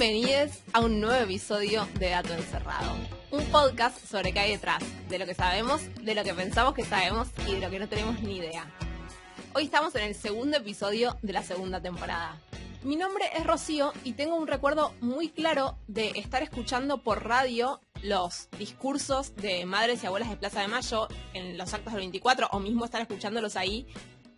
Bienvenidos 0.00 0.60
a 0.72 0.80
un 0.80 0.98
nuevo 0.98 1.24
episodio 1.24 1.86
de 1.98 2.08
Dato 2.08 2.32
Encerrado. 2.32 2.96
Un 3.30 3.44
podcast 3.50 4.02
sobre 4.02 4.32
qué 4.32 4.40
hay 4.40 4.52
detrás, 4.52 4.82
de 5.10 5.18
lo 5.18 5.26
que 5.26 5.34
sabemos, 5.34 5.82
de 6.02 6.14
lo 6.14 6.24
que 6.24 6.32
pensamos 6.32 6.72
que 6.72 6.86
sabemos 6.86 7.28
y 7.46 7.52
de 7.52 7.60
lo 7.60 7.68
que 7.68 7.78
no 7.78 7.86
tenemos 7.86 8.22
ni 8.22 8.38
idea. 8.38 8.64
Hoy 9.52 9.64
estamos 9.64 9.94
en 9.96 10.04
el 10.04 10.14
segundo 10.14 10.56
episodio 10.56 11.18
de 11.20 11.34
la 11.34 11.42
segunda 11.42 11.82
temporada. 11.82 12.40
Mi 12.82 12.96
nombre 12.96 13.26
es 13.36 13.46
Rocío 13.46 13.92
y 14.02 14.14
tengo 14.14 14.36
un 14.36 14.46
recuerdo 14.46 14.94
muy 15.02 15.28
claro 15.28 15.76
de 15.86 16.12
estar 16.16 16.42
escuchando 16.42 17.02
por 17.02 17.28
radio 17.28 17.82
los 18.02 18.48
discursos 18.58 19.36
de 19.36 19.66
madres 19.66 20.02
y 20.02 20.06
abuelas 20.06 20.30
de 20.30 20.38
Plaza 20.38 20.62
de 20.62 20.68
Mayo 20.68 21.08
en 21.34 21.58
los 21.58 21.74
actos 21.74 21.92
del 21.92 22.00
24 22.00 22.48
o 22.52 22.58
mismo 22.58 22.86
estar 22.86 23.02
escuchándolos 23.02 23.54
ahí 23.54 23.86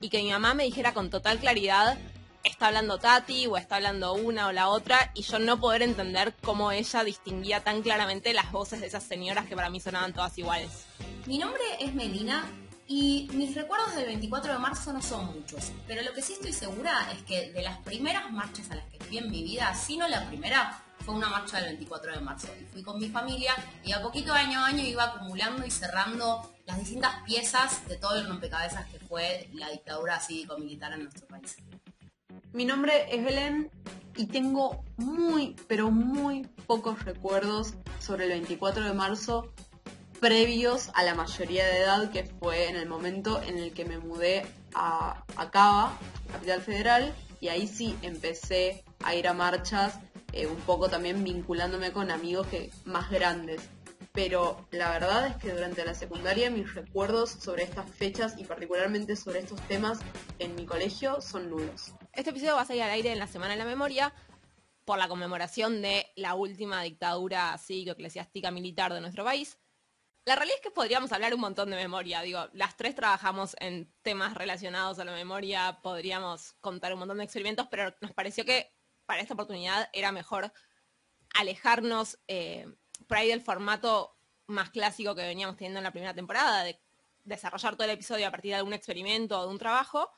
y 0.00 0.08
que 0.08 0.25
mi 0.25 0.32
mamá 0.32 0.54
me 0.54 0.64
dijera 0.64 0.93
con 0.93 1.08
total 1.08 1.39
claridad 1.39 1.96
está 2.45 2.69
hablando 2.69 2.99
Tati 2.99 3.46
o 3.46 3.57
está 3.57 3.77
hablando 3.77 4.14
una 4.14 4.49
o 4.49 4.53
la 4.53 4.69
otra 4.69 5.11
y 5.14 5.23
yo 5.23 5.39
no 5.39 5.61
poder 5.61 5.82
entender 5.82 6.35
cómo 6.43 6.73
ella 6.73 7.05
distinguía 7.05 7.63
tan 7.63 7.82
claramente 7.82 8.32
las 8.32 8.53
voces 8.53 8.81
de 8.81 8.87
esas 8.87 9.03
señoras 9.03 9.46
que 9.46 9.57
para 9.57 9.71
mí 9.71 9.81
sonaban 9.81 10.13
todas 10.13 10.37
iguales. 10.39 10.87
Mi 11.27 11.39
nombre 11.39 11.63
es 11.81 11.95
Melina 11.95 12.45
y 12.89 13.29
mis 13.32 13.55
recuerdos 13.55 13.95
del 13.95 14.07
24 14.07 14.53
de 14.53 14.59
marzo 14.59 14.93
no 14.93 15.01
son 15.01 15.27
muchos, 15.27 15.73
pero 15.87 16.03
lo 16.03 16.13
que 16.13 16.23
sí 16.23 16.35
estoy 16.35 16.53
segura 16.53 17.09
es 17.13 17.23
que 17.23 17.53
de 17.53 17.63
las 17.63 17.79
primeras 17.79 18.31
marchas 18.31 18.71
a 18.71 18.75
las 18.75 18.85
que 18.87 18.99
fui 18.99 19.18
en 19.18 19.31
mi 19.31 19.43
vida, 19.43 19.75
si 19.75 19.96
no 19.96 20.09
la 20.09 20.27
primera, 20.29 20.82
fue 21.03 21.15
una 21.15 21.29
marcha 21.29 21.57
del 21.59 21.67
24 21.77 22.13
de 22.13 22.21
marzo. 22.21 22.49
Y 22.61 22.65
fui 22.67 22.82
con 22.82 22.99
mi 22.99 23.09
familia 23.09 23.54
y 23.85 23.93
a 23.93 24.03
poquito 24.03 24.32
año 24.32 24.61
a 24.61 24.67
año 24.67 24.85
iba 24.85 25.04
acumulando 25.04 25.67
y 25.67 25.71
cerrando 25.71 26.53
las 26.67 26.79
distintas 26.79 27.23
piezas 27.25 27.87
de 27.89 27.96
todo 27.96 28.17
el 28.17 28.29
rompecabezas 28.29 28.87
que 28.87 28.99
fue 28.99 29.49
la 29.54 29.71
dictadura 29.71 30.21
cívico-militar 30.21 30.93
en 30.93 31.04
nuestro 31.04 31.27
país. 31.27 31.57
Mi 32.52 32.66
nombre 32.66 33.06
es 33.11 33.25
Belén 33.25 33.70
y 34.14 34.27
tengo 34.27 34.84
muy, 34.98 35.56
pero 35.69 35.91
muy 35.91 36.47
pocos 36.67 37.03
recuerdos 37.05 37.72
sobre 37.98 38.25
el 38.25 38.31
24 38.31 38.84
de 38.84 38.92
marzo 38.92 39.50
previos 40.20 40.91
a 40.92 41.03
la 41.03 41.14
mayoría 41.14 41.67
de 41.67 41.78
edad, 41.78 42.11
que 42.11 42.25
fue 42.25 42.69
en 42.69 42.77
el 42.77 42.86
momento 42.86 43.42
en 43.42 43.59
el 43.59 43.72
que 43.72 43.86
me 43.86 43.98
mudé 43.98 44.44
a, 44.75 45.25
a 45.36 45.50
Cava, 45.50 45.98
Capital 46.31 46.61
Federal, 46.61 47.14
y 47.41 47.48
ahí 47.48 47.67
sí 47.67 47.97
empecé 48.03 48.84
a 49.03 49.14
ir 49.14 49.27
a 49.28 49.33
marchas, 49.33 49.98
eh, 50.33 50.47
un 50.47 50.59
poco 50.59 50.91
también 50.91 51.25
vinculándome 51.25 51.91
con 51.91 52.11
amigos 52.11 52.47
que, 52.48 52.70
más 52.84 53.11
grandes. 53.11 53.62
Pero 54.13 54.69
la 54.71 54.91
verdad 54.91 55.27
es 55.27 55.37
que 55.37 55.53
durante 55.53 55.85
la 55.85 55.95
secundaria 55.95 56.51
mis 56.51 56.75
recuerdos 56.75 57.31
sobre 57.31 57.63
estas 57.63 57.91
fechas 57.91 58.35
y 58.37 58.45
particularmente 58.45 59.17
sobre 59.17 59.41
estos 59.41 59.61
temas 59.69 60.01
en 60.39 60.55
mi 60.55 60.67
colegio 60.67 61.21
son 61.23 61.49
nulos. 61.49 61.93
Este 62.13 62.31
episodio 62.31 62.57
va 62.57 62.63
a 62.63 62.67
salir 62.67 62.83
al 62.83 62.91
aire 62.91 63.13
en 63.13 63.19
la 63.19 63.27
Semana 63.27 63.53
de 63.53 63.59
la 63.59 63.65
Memoria 63.65 64.13
por 64.85 64.99
la 64.99 65.09
conmemoración 65.09 65.81
de 65.81 66.07
la 66.17 66.35
última 66.35 66.83
dictadura 66.83 67.57
cívico-eclesiástica 67.57 68.51
militar 68.51 68.93
de 68.93 69.01
nuestro 69.01 69.25
país. 69.25 69.59
La 70.25 70.37
realidad 70.37 70.59
es 70.59 70.63
que 70.63 70.71
podríamos 70.71 71.11
hablar 71.13 71.35
un 71.35 71.41
montón 71.41 71.71
de 71.71 71.77
memoria. 71.77 72.21
Digo, 72.23 72.49
las 72.53 72.77
tres 72.77 72.95
trabajamos 72.95 73.57
en 73.59 73.93
temas 74.03 74.35
relacionados 74.35 74.99
a 74.99 75.05
la 75.05 75.13
memoria, 75.13 75.81
podríamos 75.83 76.53
contar 76.61 76.93
un 76.93 77.01
montón 77.01 77.19
de 77.19 77.25
experimentos, 77.25 77.67
pero 77.71 77.95
nos 78.01 78.13
pareció 78.13 78.45
que 78.45 78.73
para 79.07 79.21
esta 79.21 79.35
oportunidad 79.35 79.89
era 79.93 80.13
mejor 80.13 80.53
alejarnos 81.35 82.19
eh, 82.29 82.67
por 83.06 83.17
ahí 83.17 83.28
del 83.28 83.41
formato 83.41 84.17
más 84.47 84.70
clásico 84.70 85.14
que 85.14 85.22
veníamos 85.22 85.56
teniendo 85.56 85.78
en 85.78 85.84
la 85.84 85.92
primera 85.92 86.14
temporada, 86.14 86.64
de 86.64 86.81
desarrollar 87.25 87.75
todo 87.75 87.84
el 87.84 87.94
episodio 87.94 88.27
a 88.27 88.31
partir 88.31 88.50
de 88.50 88.56
algún 88.56 88.72
experimento 88.72 89.39
o 89.39 89.47
de 89.47 89.48
un 89.48 89.59
trabajo, 89.59 90.11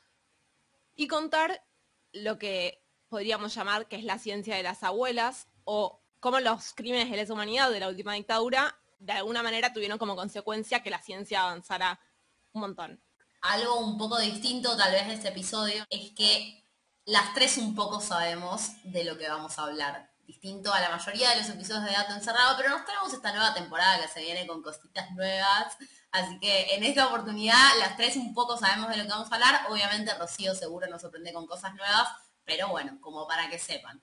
y 0.96 1.08
contar 1.08 1.64
lo 2.12 2.38
que 2.38 2.82
podríamos 3.08 3.54
llamar 3.54 3.86
que 3.86 3.96
es 3.96 4.04
la 4.04 4.18
ciencia 4.18 4.56
de 4.56 4.62
las 4.62 4.82
abuelas 4.82 5.48
o 5.64 6.00
cómo 6.20 6.41
los 6.41 6.72
crímenes 6.74 7.10
de 7.10 7.16
lesa 7.16 7.32
humanidad 7.32 7.70
de 7.70 7.81
la 7.81 7.88
última 7.88 8.14
dictadura 8.14 8.76
de 8.98 9.12
alguna 9.12 9.42
manera 9.42 9.72
tuvieron 9.72 9.98
como 9.98 10.16
consecuencia 10.16 10.82
que 10.82 10.91
la 10.91 11.00
ciencia 11.00 11.42
avanzara 11.42 12.00
un 12.53 12.62
montón. 12.62 13.03
Algo 13.42 13.78
un 13.78 13.98
poco 13.98 14.19
distinto 14.19 14.76
tal 14.76 14.92
vez 14.92 15.06
de 15.06 15.14
este 15.14 15.28
episodio 15.28 15.84
es 15.91 16.12
que 16.12 16.64
las 17.04 17.34
tres 17.34 17.59
un 17.59 17.75
poco 17.75 18.00
sabemos 18.00 18.70
de 18.84 19.04
lo 19.04 19.19
que 19.19 19.28
vamos 19.28 19.59
a 19.59 19.64
hablar. 19.64 20.13
Distinto 20.26 20.72
a 20.72 20.80
la 20.80 20.90
mayoría 20.90 21.30
de 21.30 21.36
los 21.36 21.48
episodios 21.48 21.84
de 21.84 21.92
Dato 21.92 22.14
Encerrado, 22.14 22.56
pero 22.56 22.70
nos 22.70 22.84
tenemos 22.84 23.12
esta 23.12 23.32
nueva 23.32 23.52
temporada 23.54 24.00
que 24.00 24.08
se 24.08 24.20
viene 24.20 24.46
con 24.46 24.62
cositas 24.62 25.10
nuevas. 25.12 25.76
Así 26.12 26.38
que 26.40 26.74
en 26.74 26.84
esta 26.84 27.08
oportunidad 27.08 27.78
las 27.80 27.96
tres 27.96 28.16
un 28.16 28.32
poco 28.34 28.56
sabemos 28.56 28.88
de 28.88 28.96
lo 28.96 29.02
que 29.04 29.10
vamos 29.10 29.30
a 29.30 29.34
hablar. 29.34 29.66
Obviamente 29.68 30.14
Rocío 30.14 30.54
seguro 30.54 30.86
nos 30.86 31.02
sorprende 31.02 31.32
con 31.32 31.46
cosas 31.46 31.74
nuevas, 31.74 32.08
pero 32.44 32.68
bueno, 32.68 32.98
como 33.00 33.26
para 33.26 33.50
que 33.50 33.58
sepan. 33.58 34.02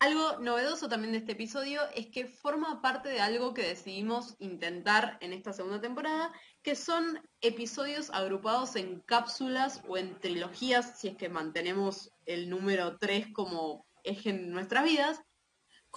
Algo 0.00 0.38
novedoso 0.38 0.88
también 0.88 1.10
de 1.10 1.18
este 1.18 1.32
episodio 1.32 1.80
es 1.92 2.06
que 2.06 2.26
forma 2.26 2.80
parte 2.80 3.08
de 3.08 3.20
algo 3.20 3.52
que 3.52 3.66
decidimos 3.66 4.36
intentar 4.38 5.18
en 5.20 5.32
esta 5.32 5.52
segunda 5.52 5.80
temporada, 5.80 6.32
que 6.62 6.76
son 6.76 7.20
episodios 7.40 8.10
agrupados 8.10 8.76
en 8.76 9.00
cápsulas 9.00 9.82
o 9.88 9.96
en 9.96 10.16
trilogías, 10.20 11.00
si 11.00 11.08
es 11.08 11.16
que 11.16 11.28
mantenemos 11.28 12.12
el 12.26 12.48
número 12.48 12.96
3 12.98 13.32
como 13.32 13.86
eje 14.04 14.30
en 14.30 14.52
nuestras 14.52 14.84
vidas. 14.84 15.20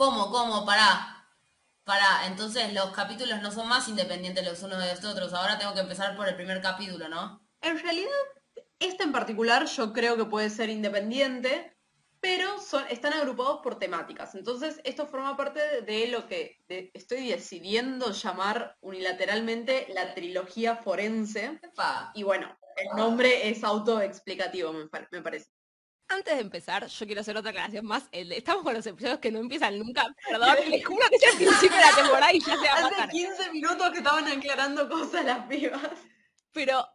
¿Cómo? 0.02 0.32
¿Cómo? 0.32 0.66
Pará. 0.66 1.28
Para, 1.84 2.26
entonces 2.26 2.74
los 2.74 2.90
capítulos 2.90 3.40
no 3.44 3.52
son 3.52 3.68
más 3.68 3.88
independientes 3.88 4.44
los 4.44 4.64
unos 4.64 4.80
de 4.80 4.96
los 4.96 5.06
otros. 5.06 5.32
Ahora 5.32 5.60
tengo 5.60 5.76
que 5.76 5.82
empezar 5.82 6.16
por 6.16 6.28
el 6.28 6.36
primer 6.36 6.60
capítulo, 6.60 7.08
¿no? 7.08 7.48
En 7.62 7.78
realidad, 7.78 8.10
este 8.80 9.04
en 9.04 9.12
particular 9.12 9.68
yo 9.68 9.94
creo 9.94 10.18
que 10.18 10.26
puede 10.26 10.50
ser 10.50 10.72
independiente, 10.72 11.78
pero 12.20 12.60
son, 12.60 12.84
están 12.90 13.14
agrupados 13.14 13.60
por 13.62 13.78
temáticas. 13.78 14.34
Entonces, 14.34 14.82
esto 14.86 15.06
forma 15.06 15.38
parte 15.38 15.84
de 15.84 16.08
lo 16.08 16.26
que 16.26 16.58
estoy 16.96 17.30
decidiendo 17.30 18.12
llamar 18.12 18.78
unilateralmente 18.82 19.86
la 19.94 20.16
trilogía 20.16 20.78
forense. 20.78 21.62
Y 22.16 22.24
bueno, 22.24 22.58
el 22.76 22.98
nombre 22.98 23.50
es 23.52 23.64
autoexplicativo, 23.64 24.74
me, 24.74 24.90
me 25.12 25.22
parece. 25.22 25.52
Antes 26.12 26.36
de 26.36 26.42
empezar, 26.42 26.88
yo 26.88 27.06
quiero 27.06 27.22
hacer 27.22 27.38
otra 27.38 27.52
aclaración 27.52 27.86
más. 27.86 28.04
estamos 28.12 28.64
con 28.64 28.74
los 28.74 28.86
episodios 28.86 29.20
que 29.20 29.32
no 29.32 29.40
empiezan 29.40 29.80
nunca. 29.80 30.14
Perdón, 30.30 30.58
les 30.68 30.86
juro 30.86 31.08
que 31.10 31.16
es 31.16 31.24
el 31.24 31.38
principio 31.38 31.78
de 31.78 31.84
la 31.84 31.96
temporada 31.96 32.34
y 32.34 32.40
ya 32.42 32.58
se 32.58 32.68
va 32.68 32.74
a 32.74 33.04
Hace 33.04 33.12
15 33.12 33.52
minutos 33.52 33.92
que 33.92 33.98
estaban 34.00 34.28
aclarando 34.28 34.90
cosas 34.90 35.24
las 35.24 35.46
pibas. 35.46 35.90
Pero 36.52 36.86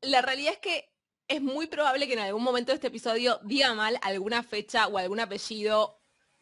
la 0.00 0.20
realidad 0.20 0.54
es 0.54 0.58
que 0.58 0.92
es 1.28 1.40
muy 1.40 1.68
probable 1.68 2.08
que 2.08 2.14
en 2.14 2.18
algún 2.18 2.42
momento 2.42 2.72
de 2.72 2.74
este 2.74 2.88
episodio 2.88 3.38
diga 3.44 3.72
mal 3.74 4.00
alguna 4.02 4.42
fecha 4.42 4.88
o 4.88 4.98
algún 4.98 5.20
apellido 5.20 6.00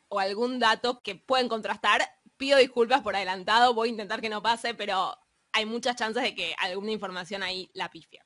o 0.09 0.19
algún 0.19 0.59
dato 0.59 1.03
que 1.03 1.15
pueden 1.15 1.49
contrastar. 1.49 2.09
Pido 2.39 2.57
disculpas 2.57 3.03
por 3.03 3.17
adelantado, 3.17 3.75
voy 3.75 3.89
a 3.89 3.93
intentar 3.93 4.23
que 4.23 4.31
no 4.31 4.41
pase, 4.41 4.73
pero 4.73 5.15
hay 5.53 5.67
muchas 5.67 5.97
chances 5.97 6.23
de 6.23 6.35
que 6.35 6.55
alguna 6.59 6.93
información 6.93 7.43
ahí 7.43 7.71
la 7.75 7.91
pifia. 7.91 8.25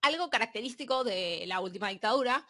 Algo 0.00 0.30
característico 0.30 1.04
de 1.04 1.44
la 1.46 1.60
última 1.60 1.90
dictadura 1.90 2.44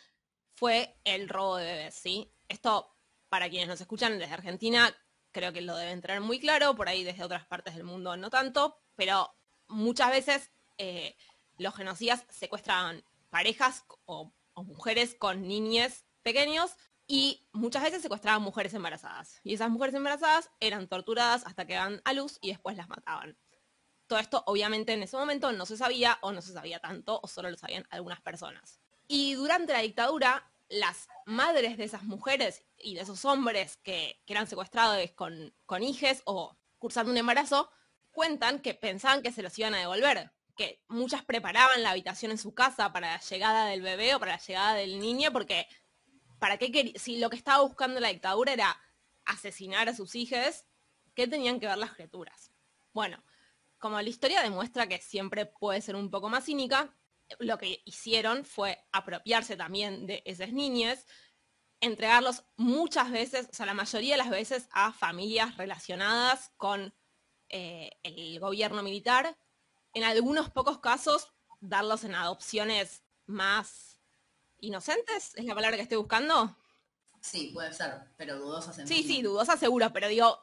fue 0.54 0.96
el 1.04 1.28
robo 1.28 1.56
de 1.56 1.64
bebés, 1.64 1.94
¿sí? 1.94 2.30
Esto, 2.48 2.94
para 3.28 3.48
quienes 3.48 3.68
nos 3.68 3.80
escuchan 3.80 4.18
desde 4.18 4.34
Argentina, 4.34 4.94
creo 5.32 5.52
que 5.52 5.62
lo 5.62 5.76
deben 5.76 6.00
tener 6.00 6.20
muy 6.20 6.38
claro, 6.38 6.74
por 6.74 6.88
ahí 6.88 7.04
desde 7.04 7.24
otras 7.24 7.46
partes 7.46 7.74
del 7.74 7.84
mundo 7.84 8.16
no 8.16 8.30
tanto, 8.30 8.78
pero 8.94 9.34
muchas 9.68 10.10
veces 10.10 10.50
eh, 10.78 11.16
los 11.58 11.74
genocidas 11.74 12.24
secuestraban 12.28 13.04
parejas 13.30 13.84
o, 14.04 14.32
o 14.54 14.64
mujeres 14.64 15.14
con 15.14 15.48
niñes 15.48 16.04
pequeños 16.22 16.76
y 17.06 17.48
muchas 17.52 17.82
veces 17.82 18.02
secuestraban 18.02 18.42
mujeres 18.42 18.74
embarazadas. 18.74 19.40
Y 19.42 19.54
esas 19.54 19.70
mujeres 19.70 19.94
embarazadas 19.94 20.50
eran 20.60 20.88
torturadas 20.88 21.44
hasta 21.46 21.66
que 21.66 21.74
daban 21.74 22.00
a 22.04 22.12
luz 22.12 22.38
y 22.40 22.50
después 22.50 22.76
las 22.76 22.88
mataban. 22.88 23.36
Todo 24.06 24.18
esto 24.18 24.42
obviamente 24.46 24.92
en 24.92 25.02
ese 25.02 25.16
momento 25.16 25.52
no 25.52 25.66
se 25.66 25.76
sabía 25.76 26.18
o 26.20 26.32
no 26.32 26.42
se 26.42 26.52
sabía 26.52 26.78
tanto 26.80 27.20
o 27.22 27.28
solo 27.28 27.50
lo 27.50 27.56
sabían 27.56 27.86
algunas 27.90 28.20
personas. 28.20 28.80
Y 29.08 29.34
durante 29.34 29.72
la 29.72 29.80
dictadura, 29.80 30.50
las 30.68 31.08
madres 31.26 31.76
de 31.76 31.84
esas 31.84 32.04
mujeres 32.04 32.64
y 32.78 32.94
de 32.94 33.02
esos 33.02 33.24
hombres 33.24 33.76
que, 33.78 34.22
eran 34.26 34.46
secuestrados 34.46 35.10
con, 35.12 35.54
con 35.66 35.82
hijes 35.82 36.22
o 36.24 36.56
cursando 36.78 37.12
un 37.12 37.18
embarazo, 37.18 37.70
cuentan 38.10 38.60
que 38.60 38.74
pensaban 38.74 39.22
que 39.22 39.32
se 39.32 39.42
los 39.42 39.58
iban 39.58 39.74
a 39.74 39.80
devolver, 39.80 40.32
que 40.56 40.82
muchas 40.88 41.24
preparaban 41.24 41.82
la 41.82 41.90
habitación 41.90 42.32
en 42.32 42.38
su 42.38 42.54
casa 42.54 42.92
para 42.92 43.12
la 43.12 43.20
llegada 43.20 43.66
del 43.66 43.82
bebé 43.82 44.14
o 44.14 44.20
para 44.20 44.32
la 44.32 44.40
llegada 44.40 44.74
del 44.74 44.98
niño, 44.98 45.32
porque 45.32 45.66
¿para 46.38 46.58
qué 46.58 46.94
si 46.96 47.18
lo 47.18 47.30
que 47.30 47.36
estaba 47.36 47.62
buscando 47.62 48.00
la 48.00 48.08
dictadura 48.08 48.52
era 48.52 48.80
asesinar 49.24 49.88
a 49.88 49.94
sus 49.94 50.14
hijos, 50.14 50.64
¿qué 51.14 51.26
tenían 51.26 51.60
que 51.60 51.66
ver 51.66 51.78
las 51.78 51.92
criaturas? 51.92 52.50
Bueno, 52.92 53.22
como 53.78 54.00
la 54.00 54.08
historia 54.08 54.42
demuestra 54.42 54.86
que 54.86 54.98
siempre 54.98 55.46
puede 55.46 55.80
ser 55.80 55.96
un 55.96 56.10
poco 56.10 56.28
más 56.28 56.44
cínica, 56.44 56.94
lo 57.38 57.58
que 57.58 57.82
hicieron 57.84 58.44
fue 58.44 58.84
apropiarse 58.92 59.56
también 59.56 60.06
de 60.06 60.22
esas 60.26 60.52
niñas, 60.52 61.06
entregarlos 61.80 62.44
muchas 62.56 63.10
veces, 63.10 63.48
o 63.50 63.54
sea, 63.54 63.66
la 63.66 63.74
mayoría 63.74 64.14
de 64.14 64.18
las 64.18 64.30
veces 64.30 64.68
a 64.72 64.92
familias 64.92 65.56
relacionadas 65.56 66.52
con 66.56 66.94
eh, 67.48 67.90
el 68.02 68.38
gobierno 68.40 68.82
militar. 68.82 69.36
En 69.92 70.04
algunos 70.04 70.50
pocos 70.50 70.78
casos, 70.78 71.32
darlos 71.60 72.04
en 72.04 72.14
adopciones 72.14 73.02
más 73.26 74.00
inocentes, 74.58 75.34
es 75.34 75.44
la 75.44 75.54
palabra 75.54 75.76
que 75.76 75.82
estoy 75.82 75.98
buscando. 75.98 76.56
Sí, 77.20 77.50
puede 77.52 77.72
ser, 77.72 78.10
pero 78.16 78.38
dudosas 78.38 78.78
en 78.78 78.86
Sí, 78.86 79.02
sí, 79.02 79.22
dudosas 79.22 79.60
seguro, 79.60 79.92
pero 79.92 80.08
digo, 80.08 80.38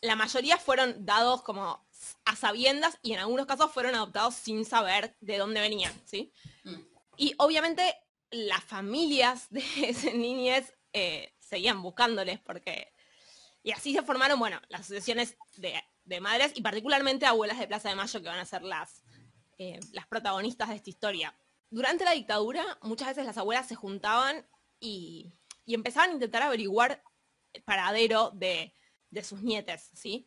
la 0.00 0.16
mayoría 0.16 0.58
fueron 0.58 1.04
dados 1.04 1.42
como 1.42 1.87
a 2.24 2.36
sabiendas 2.36 2.98
y 3.02 3.12
en 3.12 3.20
algunos 3.20 3.46
casos 3.46 3.72
fueron 3.72 3.94
adoptados 3.94 4.34
sin 4.34 4.64
saber 4.64 5.16
de 5.20 5.38
dónde 5.38 5.60
venían, 5.60 5.92
¿sí? 6.04 6.32
Mm. 6.64 6.80
Y 7.16 7.34
obviamente 7.38 7.94
las 8.30 8.62
familias 8.64 9.48
de 9.50 9.62
esas 9.88 10.14
niñez 10.14 10.74
eh, 10.92 11.34
seguían 11.38 11.82
buscándoles 11.82 12.40
porque... 12.40 12.92
Y 13.64 13.72
así 13.72 13.92
se 13.92 14.02
formaron, 14.02 14.38
bueno, 14.38 14.60
las 14.68 14.82
asociaciones 14.82 15.36
de, 15.56 15.74
de 16.04 16.20
madres 16.20 16.52
y 16.54 16.62
particularmente 16.62 17.26
abuelas 17.26 17.58
de 17.58 17.66
Plaza 17.66 17.88
de 17.90 17.96
Mayo 17.96 18.22
que 18.22 18.28
van 18.28 18.38
a 18.38 18.44
ser 18.44 18.62
las, 18.62 19.02
eh, 19.58 19.80
las 19.92 20.06
protagonistas 20.06 20.68
de 20.68 20.76
esta 20.76 20.90
historia. 20.90 21.36
Durante 21.68 22.04
la 22.04 22.12
dictadura, 22.12 22.78
muchas 22.82 23.08
veces 23.08 23.26
las 23.26 23.36
abuelas 23.36 23.68
se 23.68 23.74
juntaban 23.74 24.46
y, 24.80 25.34
y 25.66 25.74
empezaban 25.74 26.10
a 26.10 26.14
intentar 26.14 26.42
averiguar 26.42 27.02
el 27.52 27.62
paradero 27.62 28.30
de, 28.30 28.72
de 29.10 29.24
sus 29.24 29.42
nietes, 29.42 29.90
¿sí? 29.92 30.26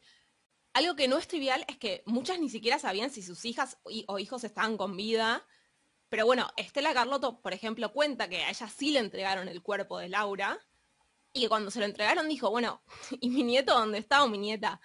Algo 0.73 0.95
que 0.95 1.07
no 1.07 1.18
es 1.18 1.27
trivial 1.27 1.65
es 1.68 1.77
que 1.77 2.03
muchas 2.06 2.39
ni 2.39 2.50
siquiera 2.50 2.79
sabían 2.79 3.09
si 3.09 3.21
sus 3.21 3.44
hijas 3.45 3.77
o 3.83 4.19
hijos 4.19 4.44
estaban 4.44 4.77
con 4.77 4.95
vida. 4.95 5.45
Pero 6.07 6.25
bueno, 6.25 6.50
Estela 6.56 6.94
Carlotto, 6.94 7.41
por 7.41 7.53
ejemplo, 7.53 7.91
cuenta 7.91 8.29
que 8.29 8.44
a 8.44 8.50
ella 8.50 8.68
sí 8.68 8.91
le 8.91 9.00
entregaron 9.00 9.47
el 9.47 9.62
cuerpo 9.62 10.00
de 10.00 10.09
Laura 10.09 10.59
y 11.33 11.41
que 11.41 11.50
cuando 11.50 11.71
se 11.71 11.79
lo 11.79 11.85
entregaron 11.85 12.29
dijo, 12.29 12.50
bueno, 12.50 12.83
¿y 13.19 13.29
mi 13.29 13.44
nieto 13.44 13.73
dónde 13.73 13.97
está 13.97 14.23
o 14.23 14.27
mi 14.27 14.38
nieta? 14.38 14.79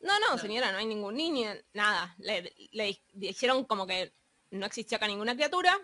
No, 0.00 0.18
no, 0.18 0.38
señora, 0.38 0.72
no 0.72 0.78
hay 0.78 0.86
ningún 0.86 1.14
niño, 1.14 1.50
nada. 1.74 2.14
Le, 2.18 2.54
le 2.72 3.02
dijeron 3.12 3.64
como 3.64 3.86
que 3.86 4.14
no 4.50 4.66
existía 4.66 4.96
acá 4.96 5.06
ninguna 5.06 5.34
criatura. 5.34 5.76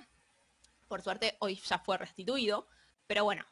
Por 0.88 1.02
suerte, 1.02 1.36
hoy 1.40 1.56
ya 1.56 1.78
fue 1.78 1.98
restituido. 1.98 2.66
Pero 3.06 3.24
bueno. 3.24 3.44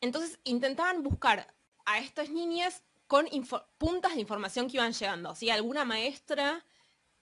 Entonces 0.00 0.38
intentaban 0.44 1.02
buscar 1.02 1.54
a 1.86 1.98
estas 1.98 2.28
niñas 2.30 2.84
con 3.06 3.28
puntas 3.78 4.14
de 4.14 4.20
información 4.20 4.68
que 4.68 4.76
iban 4.76 4.92
llegando. 4.92 5.34
¿sí? 5.34 5.50
Alguna 5.50 5.84
maestra 5.84 6.64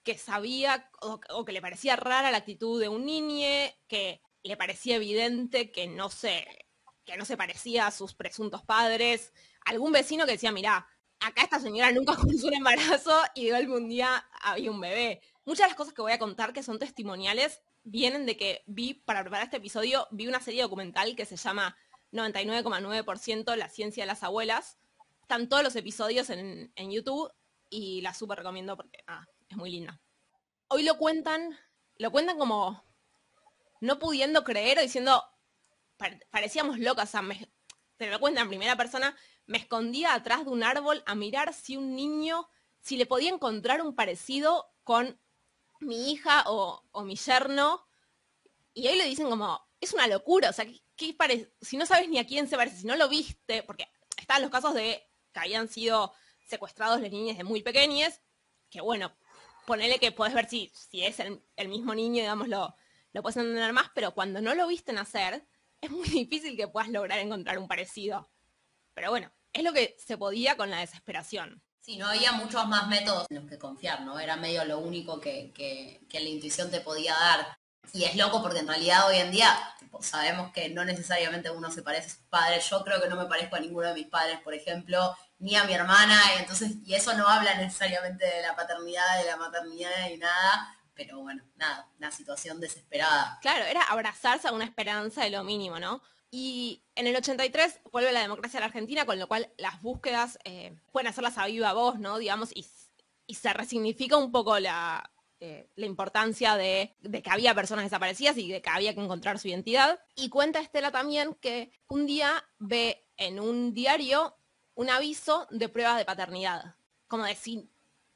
que 0.03 0.17
sabía 0.17 0.89
o, 1.01 1.45
que 1.45 1.51
le 1.51 1.61
parecía 1.61 1.95
rara 1.95 2.31
la 2.31 2.37
actitud 2.37 2.79
de 2.79 2.89
un 2.89 3.05
niñe, 3.05 3.75
que 3.87 4.21
le 4.43 4.55
parecía 4.55 4.97
evidente 4.97 5.71
que 5.71 5.87
no 5.87 6.09
se, 6.09 6.67
que 7.03 7.17
no 7.17 7.25
se 7.25 7.37
parecía 7.37 7.87
a 7.87 7.91
sus 7.91 8.13
presuntos 8.13 8.63
padres. 8.63 9.33
Algún 9.65 9.91
vecino 9.91 10.25
que 10.25 10.33
decía, 10.33 10.51
mirá, 10.51 10.87
acá 11.19 11.43
esta 11.43 11.59
señora 11.59 11.91
nunca 11.91 12.15
comenzó 12.15 12.47
un 12.47 12.53
embarazo 12.53 13.19
y 13.33 13.49
de 13.49 13.67
un 13.67 13.89
día 13.89 14.27
había 14.41 14.71
un 14.71 14.79
bebé. 14.79 15.21
Muchas 15.43 15.65
de 15.65 15.69
las 15.69 15.77
cosas 15.77 15.93
que 15.93 16.01
voy 16.01 16.11
a 16.11 16.19
contar 16.19 16.53
que 16.53 16.63
son 16.63 16.79
testimoniales 16.79 17.61
vienen 17.83 18.25
de 18.25 18.37
que 18.37 18.63
vi, 18.67 18.93
para 18.93 19.21
preparar 19.21 19.45
este 19.45 19.57
episodio, 19.57 20.07
vi 20.11 20.27
una 20.27 20.39
serie 20.39 20.61
documental 20.61 21.15
que 21.15 21.25
se 21.25 21.35
llama 21.35 21.75
99,9% 22.11 23.55
La 23.55 23.69
ciencia 23.69 24.03
de 24.03 24.07
las 24.07 24.23
abuelas. 24.23 24.77
Están 25.25 25.49
todos 25.49 25.63
los 25.63 25.75
episodios 25.75 26.29
en, 26.29 26.71
YouTube 26.91 27.33
y 27.71 28.01
la 28.01 28.13
súper 28.13 28.37
recomiendo 28.37 28.77
porque 28.77 28.99
ah, 29.07 29.25
es 29.49 29.57
muy 29.57 29.71
linda. 29.71 29.99
Hoy 30.67 30.83
lo 30.83 30.99
cuentan, 30.99 31.57
lo 31.97 32.11
cuentan 32.11 32.37
como 32.37 32.83
no 33.81 33.97
pudiendo 33.97 34.43
creer 34.43 34.77
o 34.77 34.83
diciendo, 34.83 35.23
"Pare- 35.97 36.19
parecíamos 36.29 36.77
locas, 36.77 37.15
o 37.15 37.21
te 37.97 38.11
lo 38.11 38.19
cuentan 38.19 38.43
en 38.43 38.49
primera 38.49 38.77
persona, 38.77 39.17
me 39.47 39.57
escondía 39.57 40.13
atrás 40.13 40.45
de 40.45 40.51
un 40.51 40.61
árbol 40.61 41.01
a 41.07 41.15
mirar 41.15 41.55
si 41.55 41.75
un 41.75 41.95
niño, 41.95 42.47
si 42.81 42.95
le 42.95 43.07
podía 43.07 43.31
encontrar 43.31 43.81
un 43.81 43.95
parecido 43.95 44.75
con 44.83 45.19
mi 45.79 46.11
hija 46.11 46.43
o, 46.45 46.83
o 46.91 47.03
mi 47.03 47.15
yerno. 47.15 47.87
Y 48.75 48.85
ahí 48.85 48.95
le 48.95 49.05
dicen 49.05 49.27
como, 49.27 49.59
es 49.81 49.91
una 49.91 50.05
locura, 50.05 50.51
o 50.51 50.53
sea, 50.53 50.67
¿qué, 50.67 50.83
qué 50.95 51.51
si 51.61 51.77
no 51.77 51.87
sabes 51.87 52.09
ni 52.09 52.19
a 52.19 52.27
quién 52.27 52.47
se 52.47 52.57
parece, 52.57 52.77
si 52.77 52.85
no 52.85 52.95
lo 52.95 53.09
viste, 53.09 53.63
porque 53.63 53.87
están 54.17 54.43
los 54.43 54.51
casos 54.51 54.75
de 54.75 55.04
que 55.35 55.39
habían 55.41 55.67
sido 55.67 56.13
secuestrados 56.47 57.01
los 57.01 57.11
niños 57.11 57.37
de 57.37 57.43
muy 57.43 57.61
pequeños, 57.61 58.13
que 58.69 58.79
bueno, 58.79 59.11
ponele 59.65 59.99
que 59.99 60.13
podés 60.13 60.33
ver 60.33 60.47
si, 60.47 60.71
si 60.73 61.03
es 61.03 61.19
el, 61.19 61.67
mismo 61.67 61.93
niño, 61.93 62.21
digamos, 62.21 62.47
lo, 62.47 62.73
lo 63.11 63.21
puedes 63.21 63.35
entender 63.35 63.73
más, 63.73 63.91
pero 63.93 64.13
cuando 64.13 64.39
no 64.39 64.55
lo 64.55 64.65
viste 64.65 64.93
nacer, 64.93 65.45
es 65.81 65.91
muy 65.91 66.07
difícil 66.09 66.55
que 66.55 66.69
puedas 66.69 66.89
lograr 66.89 67.19
encontrar 67.19 67.59
un 67.59 67.67
parecido. 67.67 68.29
Pero 68.93 69.09
bueno, 69.09 69.29
es 69.51 69.61
lo 69.61 69.73
que 69.73 69.97
se 69.99 70.17
podía 70.17 70.55
con 70.55 70.69
la 70.69 70.79
desesperación. 70.79 71.61
Sí, 71.81 71.97
no 71.97 72.07
había 72.07 72.31
muchos 72.31 72.65
más 72.67 72.87
métodos 72.87 73.27
en 73.29 73.41
los 73.41 73.49
que 73.49 73.59
confiar, 73.59 74.01
¿no? 74.01 74.19
Era 74.19 74.37
medio 74.37 74.63
lo 74.63 74.79
único 74.79 75.19
que, 75.19 75.51
que- 75.53 75.99
la 76.19 76.29
intuición 76.29 76.71
te 76.71 76.79
podía 76.79 77.13
dar. 77.13 77.57
Y 77.93 78.05
es 78.05 78.15
loco 78.15 78.41
porque 78.41 78.59
en 78.59 78.67
realidad 78.67 79.07
hoy 79.07 79.17
en 79.17 79.31
día 79.31 79.55
sabemos 80.01 80.51
que 80.51 80.69
no 80.69 80.83
necesariamente 80.85 81.51
uno 81.51 81.69
se 81.71 81.83
parece 81.83 82.07
a 82.07 82.09
sus 82.09 82.23
padres. 82.23 82.67
Yo 82.69 82.83
creo 82.83 83.01
que 83.01 83.09
no 83.09 83.15
me 83.15 83.25
parezco 83.27 83.55
a 83.57 83.59
ninguno 83.59 83.89
de 83.89 83.93
mis 83.93 84.07
padres, 84.07 84.39
por 84.39 84.53
ejemplo, 84.53 85.15
ni 85.39 85.55
a 85.55 85.63
mi 85.65 85.73
hermana. 85.73 86.19
Y 86.35 86.41
entonces, 86.41 86.73
y 86.83 86.93
eso 86.93 87.13
no 87.15 87.27
habla 87.27 87.55
necesariamente 87.55 88.25
de 88.25 88.41
la 88.41 88.55
paternidad, 88.55 89.19
de 89.19 89.25
la 89.25 89.37
maternidad 89.37 90.09
ni 90.09 90.17
nada. 90.17 90.77
Pero 90.93 91.19
bueno, 91.19 91.43
nada, 91.55 91.89
una 91.97 92.11
situación 92.11 92.59
desesperada. 92.59 93.37
Claro, 93.41 93.65
era 93.65 93.83
abrazarse 93.83 94.47
a 94.47 94.53
una 94.53 94.63
esperanza 94.63 95.23
de 95.23 95.29
lo 95.29 95.43
mínimo, 95.43 95.79
¿no? 95.79 96.01
Y 96.31 96.83
en 96.95 97.07
el 97.07 97.15
83 97.15 97.81
vuelve 97.91 98.11
la 98.11 98.21
democracia 98.21 98.57
a 98.57 98.61
la 98.61 98.67
Argentina, 98.67 99.05
con 99.05 99.19
lo 99.19 99.27
cual 99.27 99.51
las 99.57 99.81
búsquedas 99.81 100.39
eh, 100.43 100.75
pueden 100.91 101.07
hacerlas 101.07 101.37
a 101.37 101.45
viva 101.45 101.73
voz, 101.73 101.99
¿no? 101.99 102.17
Digamos, 102.17 102.51
y, 102.55 102.65
y 103.27 103.35
se 103.35 103.53
resignifica 103.53 104.17
un 104.17 104.31
poco 104.31 104.59
la, 104.59 105.11
eh, 105.41 105.69
la 105.75 105.85
importancia 105.85 106.55
de, 106.55 106.95
de 107.01 107.21
que 107.21 107.29
había 107.29 107.53
personas 107.53 107.85
desaparecidas 107.85 108.37
y 108.37 108.51
de 108.51 108.61
que 108.61 108.69
había 108.69 108.93
que 108.93 109.01
encontrar 109.01 109.37
su 109.37 109.49
identidad. 109.49 109.99
Y 110.15 110.29
cuenta 110.29 110.59
Estela 110.59 110.91
también 110.91 111.35
que 111.35 111.71
un 111.87 112.05
día 112.05 112.43
ve 112.57 113.07
en 113.17 113.39
un 113.39 113.73
diario 113.73 114.37
un 114.75 114.89
aviso 114.89 115.47
de 115.49 115.69
pruebas 115.69 115.97
de 115.97 116.05
paternidad. 116.05 116.75
Como 117.07 117.23
decir, 117.23 117.69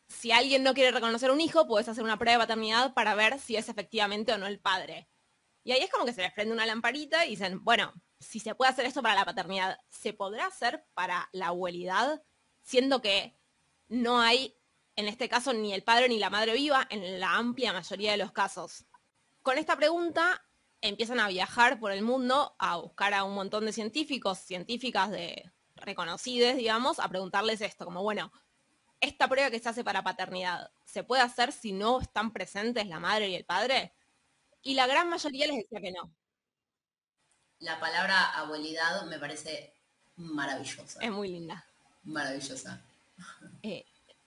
si 0.07 0.31
alguien 0.31 0.63
no 0.63 0.73
quiere 0.73 0.91
reconocer 0.91 1.31
un 1.31 1.41
hijo, 1.41 1.67
puedes 1.67 1.87
hacer 1.87 2.03
una 2.03 2.17
prueba 2.17 2.33
de 2.33 2.47
paternidad 2.47 2.93
para 2.93 3.15
ver 3.15 3.39
si 3.39 3.55
es 3.55 3.69
efectivamente 3.69 4.33
o 4.33 4.37
no 4.37 4.47
el 4.47 4.59
padre. 4.59 5.09
Y 5.63 5.71
ahí 5.71 5.81
es 5.81 5.91
como 5.91 6.05
que 6.05 6.13
se 6.13 6.21
les 6.21 6.33
prende 6.33 6.53
una 6.53 6.65
lamparita 6.65 7.25
y 7.25 7.31
dicen, 7.31 7.63
bueno, 7.63 7.93
si 8.19 8.39
se 8.39 8.55
puede 8.55 8.71
hacer 8.71 8.85
esto 8.85 9.01
para 9.01 9.15
la 9.15 9.25
paternidad, 9.25 9.77
¿se 9.87 10.13
podrá 10.13 10.47
hacer 10.47 10.85
para 10.93 11.29
la 11.31 11.47
abuelidad? 11.47 12.23
Siendo 12.61 13.01
que 13.01 13.37
no 13.87 14.19
hay, 14.19 14.57
en 14.95 15.07
este 15.07 15.29
caso, 15.29 15.53
ni 15.53 15.73
el 15.73 15.83
padre 15.83 16.09
ni 16.09 16.19
la 16.19 16.29
madre 16.29 16.53
viva 16.53 16.87
en 16.89 17.19
la 17.19 17.35
amplia 17.35 17.73
mayoría 17.73 18.11
de 18.11 18.17
los 18.17 18.31
casos. 18.31 18.85
Con 19.41 19.57
esta 19.57 19.77
pregunta 19.77 20.45
empiezan 20.81 21.19
a 21.19 21.27
viajar 21.27 21.79
por 21.79 21.91
el 21.91 22.01
mundo 22.01 22.55
a 22.57 22.77
buscar 22.77 23.13
a 23.13 23.23
un 23.23 23.35
montón 23.35 23.65
de 23.65 23.73
científicos, 23.73 24.39
científicas 24.39 25.11
de 25.11 25.51
reconocidos, 25.81 26.55
digamos, 26.55 26.99
a 26.99 27.07
preguntarles 27.07 27.61
esto, 27.61 27.85
como, 27.85 28.03
bueno, 28.03 28.31
esta 29.01 29.27
prueba 29.27 29.49
que 29.49 29.59
se 29.59 29.69
hace 29.69 29.83
para 29.83 30.03
paternidad, 30.03 30.71
¿se 30.85 31.03
puede 31.03 31.21
hacer 31.21 31.51
si 31.51 31.71
no 31.71 32.01
están 32.01 32.31
presentes 32.31 32.87
la 32.87 32.99
madre 32.99 33.29
y 33.29 33.35
el 33.35 33.45
padre? 33.45 33.93
Y 34.61 34.73
la 34.73 34.87
gran 34.87 35.09
mayoría 35.09 35.47
les 35.47 35.57
decía 35.57 35.79
que 35.79 35.91
no. 35.91 36.11
La 37.59 37.79
palabra 37.79 38.31
abuelidad 38.37 39.05
me 39.05 39.19
parece 39.19 39.73
maravillosa. 40.17 40.99
Es 41.01 41.11
muy 41.11 41.29
linda. 41.29 41.65
Maravillosa. 42.03 42.81
Eh, 43.63 43.85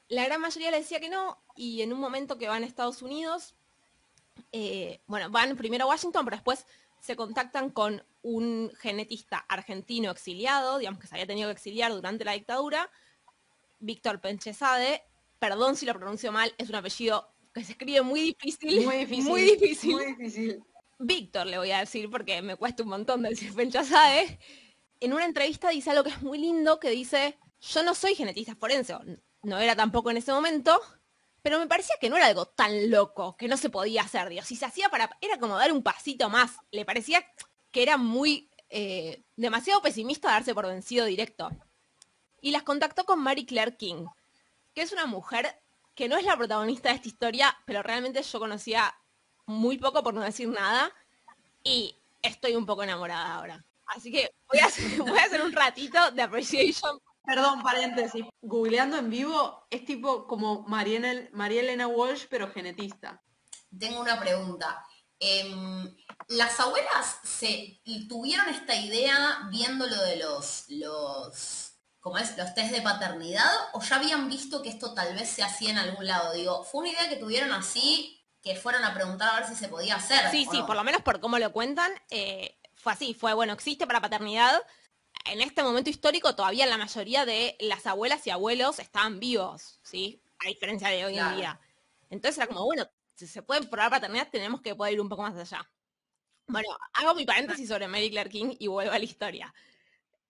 la 0.09 0.25
gran 0.25 0.40
mayoría 0.40 0.71
le 0.71 0.78
decía 0.78 1.00
que 1.00 1.09
no, 1.09 1.42
y 1.56 1.82
en 1.82 1.92
un 1.92 2.00
momento 2.00 2.38
que 2.38 2.49
van 2.49 2.62
a 2.62 2.66
Estados 2.66 3.02
Unidos, 3.02 3.54
eh, 4.52 5.00
bueno, 5.06 5.30
van 5.30 5.56
primero 5.56 5.85
a 5.85 5.88
Washington, 5.88 6.25
pero 6.25 6.37
después 6.37 6.66
se 7.02 7.16
contactan 7.16 7.71
con 7.71 8.04
un 8.23 8.71
genetista 8.78 9.38
argentino 9.49 10.12
exiliado, 10.12 10.78
digamos 10.78 11.00
que 11.00 11.09
se 11.09 11.16
había 11.16 11.26
tenido 11.26 11.49
que 11.49 11.54
exiliar 11.54 11.92
durante 11.92 12.25
la 12.25 12.32
dictadura, 12.32 12.88
Víctor 13.80 14.21
Penchesade, 14.21 15.02
perdón 15.40 15.75
si 15.75 15.85
lo 15.85 15.94
pronuncio 15.94 16.30
mal, 16.30 16.54
es 16.59 16.68
un 16.68 16.76
apellido 16.76 17.35
que 17.52 17.64
se 17.64 17.73
escribe 17.73 18.02
muy 18.02 18.21
difícil. 18.21 18.85
Muy 18.87 18.99
difícil. 18.99 19.25
Muy 19.25 19.42
difícil. 19.42 19.92
Muy 19.92 20.06
difícil. 20.14 20.64
Víctor 21.00 21.49
le 21.49 21.59
voy 21.59 21.73
a 21.73 21.80
decir 21.80 22.09
porque 22.09 22.40
me 22.40 22.54
cuesta 22.54 22.85
un 22.85 22.90
montón 22.90 23.23
decir 23.23 23.52
Penchasade, 23.52 24.38
en 25.00 25.12
una 25.12 25.25
entrevista 25.25 25.71
dice 25.71 25.90
algo 25.90 26.04
que 26.04 26.11
es 26.11 26.23
muy 26.23 26.38
lindo, 26.38 26.78
que 26.78 26.90
dice, 26.90 27.37
yo 27.61 27.82
no 27.82 27.97
soy 27.97 28.14
genetista 28.14 28.54
forense, 28.54 28.94
o 28.94 29.00
no 29.42 29.59
era 29.59 29.75
tampoco 29.75 30.12
en 30.12 30.18
ese 30.18 30.30
momento, 30.30 30.80
pero 31.43 31.59
me 31.59 31.67
parecía 31.67 31.97
que 32.01 32.09
no 32.09 32.17
era 32.17 32.27
algo 32.27 32.47
tan 32.47 32.91
loco, 32.91 33.37
que 33.37 33.49
no 33.49 33.57
se 33.57 33.71
podía 33.71 34.03
hacer, 34.03 34.29
digo, 34.29 34.43
si 34.43 34.57
se 34.57 34.65
hacía 34.65 34.89
para, 34.89 35.11
era 35.21 35.39
como 35.39 35.59
dar 35.59 35.73
un 35.73 35.83
pasito 35.83 36.31
más, 36.31 36.57
le 36.71 36.85
parecía 36.85 37.25
que 37.71 37.83
era 37.83 37.97
muy, 37.97 38.49
eh, 38.71 39.23
demasiado 39.37 39.83
pesimista 39.83 40.31
darse 40.31 40.55
por 40.55 40.67
vencido 40.67 41.05
directo. 41.05 41.51
Y 42.41 42.51
las 42.53 42.63
contactó 42.63 43.05
con 43.05 43.21
Mary 43.21 43.45
Claire 43.45 43.77
King, 43.77 44.07
que 44.75 44.83
es 44.83 44.93
una 44.93 45.07
mujer 45.07 45.61
que 45.95 46.09
no 46.09 46.17
es 46.17 46.25
la 46.25 46.37
protagonista 46.37 46.89
de 46.89 46.97
esta 46.97 47.09
historia, 47.09 47.57
pero 47.67 47.83
realmente 47.83 48.23
yo 48.23 48.39
conocía 48.39 48.95
muy 49.47 49.79
poco 49.79 50.03
por 50.03 50.15
no 50.15 50.23
decir 50.23 50.49
nada 50.49 50.93
y 51.63 51.97
estoy 52.23 52.55
un 52.55 52.67
poco 52.67 52.83
enamorada 52.83 53.35
ahora. 53.35 53.65
Así 53.87 54.11
que 54.11 54.31
voy 54.49 54.61
a 54.61 54.67
hacer 54.67 55.43
un 55.45 55.53
ratito 55.53 56.11
de 56.13 56.23
appreciation. 56.23 56.99
Perdón, 57.25 57.62
paréntesis. 57.62 58.25
Googleando 58.41 58.97
en 58.97 59.11
vivo 59.11 59.67
es 59.71 59.85
tipo 59.85 60.26
como 60.26 60.62
María 60.62 61.61
Elena 61.61 61.87
Walsh, 61.87 62.26
pero 62.29 62.50
genetista. 62.50 63.23
Tengo 63.79 64.00
una 64.00 64.19
pregunta. 64.19 64.85
Em, 65.19 65.95
las 66.29 66.59
abuelas 66.59 67.21
se 67.23 67.81
tuvieron 68.09 68.49
esta 68.49 68.75
idea 68.75 69.47
viendo 69.50 69.87
lo 69.87 70.02
de 70.02 70.17
los, 70.17 70.64
los, 70.69 71.75
¿cómo 72.00 72.19
es? 72.19 72.37
Los 72.37 72.55
test 72.55 72.73
de 72.73 72.83
paternidad 72.83 73.50
o 73.73 73.81
ya 73.81 73.97
habían 73.97 74.29
visto 74.29 74.62
que 74.62 74.69
esto 74.69 74.95
tal 74.95 75.14
vez 75.14 75.29
se 75.29 75.45
hacía 75.45 75.71
en 75.71 75.79
algún 75.79 76.07
lado. 76.09 76.33
Digo, 76.33 76.64
fue 76.64 76.81
una 76.81 76.91
idea 76.91 77.09
que 77.09 77.17
tuvieron 77.17 77.52
así, 77.52 78.21
que 78.43 78.57
fueron 78.57 78.83
a 78.83 78.95
preguntar 78.95 79.31
a 79.31 79.41
ver 79.41 79.49
si 79.49 79.55
se 79.55 79.69
podía 79.69 79.95
hacer. 79.95 80.29
Sí, 80.33 80.45
sí, 80.50 80.61
por 80.64 80.75
lo 80.75 80.83
menos 80.83 81.02
por 81.02 81.21
cómo 81.21 81.38
lo 81.38 81.52
cuentan, 81.52 81.93
eh, 82.11 82.59
fue 82.75 82.93
así, 82.93 83.14
fue, 83.14 83.33
bueno, 83.33 83.52
existe 83.52 83.87
para 83.87 84.00
paternidad. 84.00 84.61
En 85.25 85.41
este 85.41 85.62
momento 85.62 85.91
histórico 85.91 86.35
todavía 86.35 86.67
la 86.67 86.79
mayoría 86.79 87.25
de 87.25 87.57
las 87.61 87.87
abuelas 87.87 88.26
y 88.26 88.31
abuelos 88.31 88.79
estaban 88.79 89.21
vivos, 89.21 89.79
¿sí? 89.83 90.21
A 90.45 90.49
diferencia 90.49 90.88
de 90.88 91.05
hoy 91.05 91.19
en 91.19 91.37
día. 91.37 91.61
Entonces 92.11 92.38
era 92.38 92.47
como, 92.47 92.64
bueno, 92.64 92.88
si 93.14 93.26
se 93.26 93.43
puede 93.43 93.67
probar 93.67 93.91
paternidad, 93.91 94.29
tenemos 94.31 94.61
que 94.61 94.75
poder 94.75 94.95
ir 94.95 95.00
un 95.00 95.09
poco 95.09 95.23
más 95.23 95.37
allá. 95.37 95.69
Bueno, 96.49 96.69
hago 96.95 97.14
mi 97.14 97.25
paréntesis 97.25 97.69
sobre 97.69 97.88
Mary 97.88 98.11
Claire 98.11 98.29
King 98.29 98.57
y 98.59 98.67
vuelvo 98.67 98.93
a 98.93 98.99
la 98.99 99.05
historia. 99.05 99.55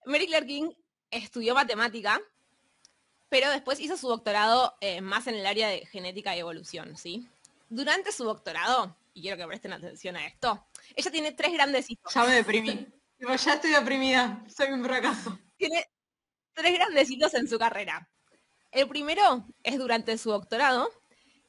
Mary 0.05 0.27
Claire 0.27 0.47
King 0.47 0.71
estudió 1.11 1.55
matemática, 1.55 2.21
pero 3.29 3.51
después 3.51 3.81
hizo 3.81 3.97
su 3.97 4.09
doctorado 4.09 4.77
eh, 4.81 5.01
más 5.01 5.27
en 5.27 5.37
el 5.37 5.47
área 5.47 5.69
de 5.69 5.87
genética 5.87 6.37
y 6.37 6.41
evolución, 6.41 6.97
¿sí? 6.97 7.27
Durante 7.69 8.13
su 8.13 8.25
doctorado, 8.25 8.95
y 9.15 9.23
quiero 9.23 9.37
que 9.39 9.47
presten 9.47 9.73
atención 9.73 10.17
a 10.17 10.27
esto, 10.27 10.67
ella 10.95 11.11
tiene 11.11 11.33
tres 11.33 11.53
grandes 11.53 11.91
hitos. 11.91 12.13
Ya 12.13 12.25
me 12.25 12.35
deprimí. 12.35 12.87
ya 13.29 13.55
estoy 13.55 13.71
deprimida, 13.71 14.45
soy 14.55 14.69
un 14.73 14.85
fracaso. 14.85 15.39
Tiene 15.57 15.87
tres 16.55 16.75
grandes 16.75 17.11
hitos 17.11 17.35
en 17.35 17.49
su 17.49 17.59
carrera. 17.59 18.11
El 18.71 18.89
primero 18.89 19.47
es 19.63 19.79
durante 19.79 20.17
su 20.19 20.31
doctorado, 20.31 20.91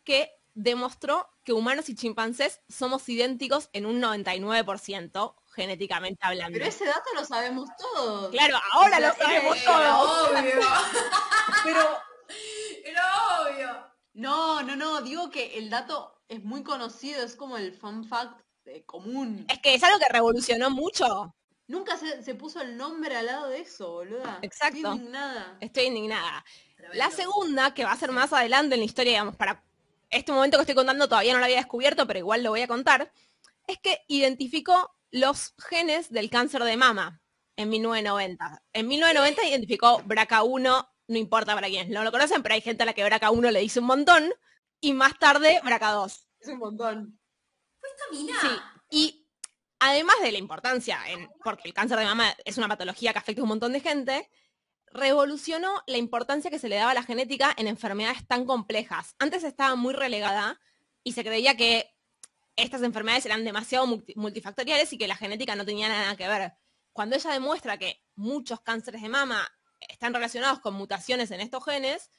que 0.03 0.31
demostró 0.53 1.27
que 1.43 1.53
humanos 1.53 1.89
y 1.89 1.95
chimpancés 1.95 2.61
somos 2.69 3.07
idénticos 3.09 3.69
en 3.73 3.85
un 3.85 4.01
99% 4.01 5.35
genéticamente 5.55 6.19
hablando. 6.21 6.53
Pero 6.53 6.69
ese 6.69 6.85
dato 6.85 7.09
lo 7.15 7.25
sabemos 7.25 7.69
todos. 7.77 8.31
Claro, 8.31 8.57
ahora 8.73 8.99
lo 8.99 9.13
sabemos 9.13 9.63
todos. 9.63 10.29
Obvio. 10.29 10.59
Pero 11.63 11.81
Era 12.83 13.41
obvio. 13.41 13.93
no, 14.13 14.61
no, 14.63 14.75
no, 14.75 15.01
digo 15.01 15.29
que 15.29 15.57
el 15.57 15.69
dato 15.69 16.21
es 16.27 16.43
muy 16.43 16.63
conocido, 16.63 17.23
es 17.23 17.35
como 17.35 17.57
el 17.57 17.73
fun 17.73 18.05
fact 18.05 18.41
eh, 18.65 18.83
común. 18.85 19.45
Es 19.49 19.59
que 19.59 19.75
es 19.75 19.83
algo 19.83 19.99
que 19.99 20.11
revolucionó 20.11 20.69
mucho. 20.69 21.35
Nunca 21.67 21.98
se, 21.98 22.24
se 22.24 22.36
puso 22.36 22.62
el 22.62 22.77
nombre 22.77 23.15
al 23.15 23.25
lado 23.25 23.50
de 23.50 23.62
eso, 23.62 23.91
boluda. 23.91 24.39
Exacto. 24.41 24.77
Estoy 24.77 24.91
indignada. 24.91 25.58
Estoy 25.62 25.84
indignada. 25.86 26.46
La 26.93 27.10
segunda, 27.10 27.74
que 27.74 27.86
va 27.86 27.93
a 27.93 27.98
ser 27.98 28.12
más 28.12 28.34
adelante 28.34 28.75
en 28.75 28.82
la 28.82 28.86
historia, 28.86 29.13
digamos, 29.13 29.36
para 29.36 29.63
este 30.10 30.32
momento 30.32 30.58
que 30.58 30.62
estoy 30.62 30.75
contando 30.75 31.08
todavía 31.08 31.34
no 31.34 31.39
lo 31.39 31.46
había 31.46 31.58
descubierto, 31.58 32.05
pero 32.05 32.20
igual 32.20 32.43
lo 32.43 32.51
voy 32.51 32.62
a 32.62 32.67
contar, 32.67 33.12
es 33.67 33.79
que 33.79 34.03
identificó 34.08 34.96
los 35.12 35.53
genes 35.58 36.12
del 36.12 36.29
cáncer 36.29 36.63
de 36.63 36.77
mama 36.77 37.22
en 37.55 37.70
1990. 37.70 38.63
En 38.74 38.88
1990 38.88 39.48
identificó 39.48 40.00
BRCA1, 40.03 40.88
no 41.08 41.17
importa 41.17 41.55
para 41.55 41.67
quienes 41.67 41.89
no 41.89 42.03
lo 42.03 42.12
conocen, 42.12 42.43
pero 42.43 42.55
hay 42.55 42.62
gente 42.62 42.84
a 42.84 42.86
la 42.86 42.93
que 42.93 43.05
BRCA1 43.05 43.51
le 43.51 43.60
dice 43.60 43.79
un 43.79 43.86
montón, 43.86 44.34
y 44.79 44.93
más 44.93 45.17
tarde 45.17 45.62
BRCA2. 45.63 46.25
Es 46.39 46.48
un 46.50 46.60
montón. 46.60 47.20
Mina. 48.12 48.34
Sí, 48.41 48.48
y 48.89 49.22
además 49.85 50.15
de 50.21 50.31
la 50.31 50.37
importancia, 50.37 50.99
porque 51.43 51.67
el 51.67 51.73
cáncer 51.73 51.97
de 51.99 52.05
mama 52.05 52.33
es 52.45 52.57
una 52.57 52.67
patología 52.67 53.11
que 53.11 53.19
afecta 53.19 53.41
a 53.41 53.43
un 53.43 53.49
montón 53.49 53.73
de 53.73 53.81
gente, 53.81 54.29
revolucionó 54.91 55.83
la 55.87 55.97
importancia 55.97 56.49
que 56.49 56.59
se 56.59 56.69
le 56.69 56.75
daba 56.77 56.91
a 56.91 56.93
la 56.93 57.03
genética 57.03 57.53
en 57.57 57.67
enfermedades 57.67 58.25
tan 58.27 58.45
complejas. 58.45 59.15
Antes 59.19 59.43
estaba 59.43 59.75
muy 59.75 59.93
relegada 59.93 60.59
y 61.03 61.13
se 61.13 61.23
creía 61.23 61.57
que 61.57 61.93
estas 62.55 62.83
enfermedades 62.83 63.25
eran 63.25 63.43
demasiado 63.43 63.85
multi- 63.87 64.13
multifactoriales 64.15 64.93
y 64.93 64.97
que 64.97 65.07
la 65.07 65.15
genética 65.15 65.55
no 65.55 65.65
tenía 65.65 65.89
nada 65.89 66.15
que 66.15 66.27
ver. 66.27 66.53
Cuando 66.93 67.15
ella 67.15 67.31
demuestra 67.31 67.77
que 67.77 68.03
muchos 68.15 68.61
cánceres 68.61 69.01
de 69.01 69.09
mama 69.09 69.51
están 69.81 70.13
relacionados 70.13 70.59
con 70.59 70.75
mutaciones 70.75 71.31
en 71.31 71.41
estos 71.41 71.65
genes, 71.65 72.11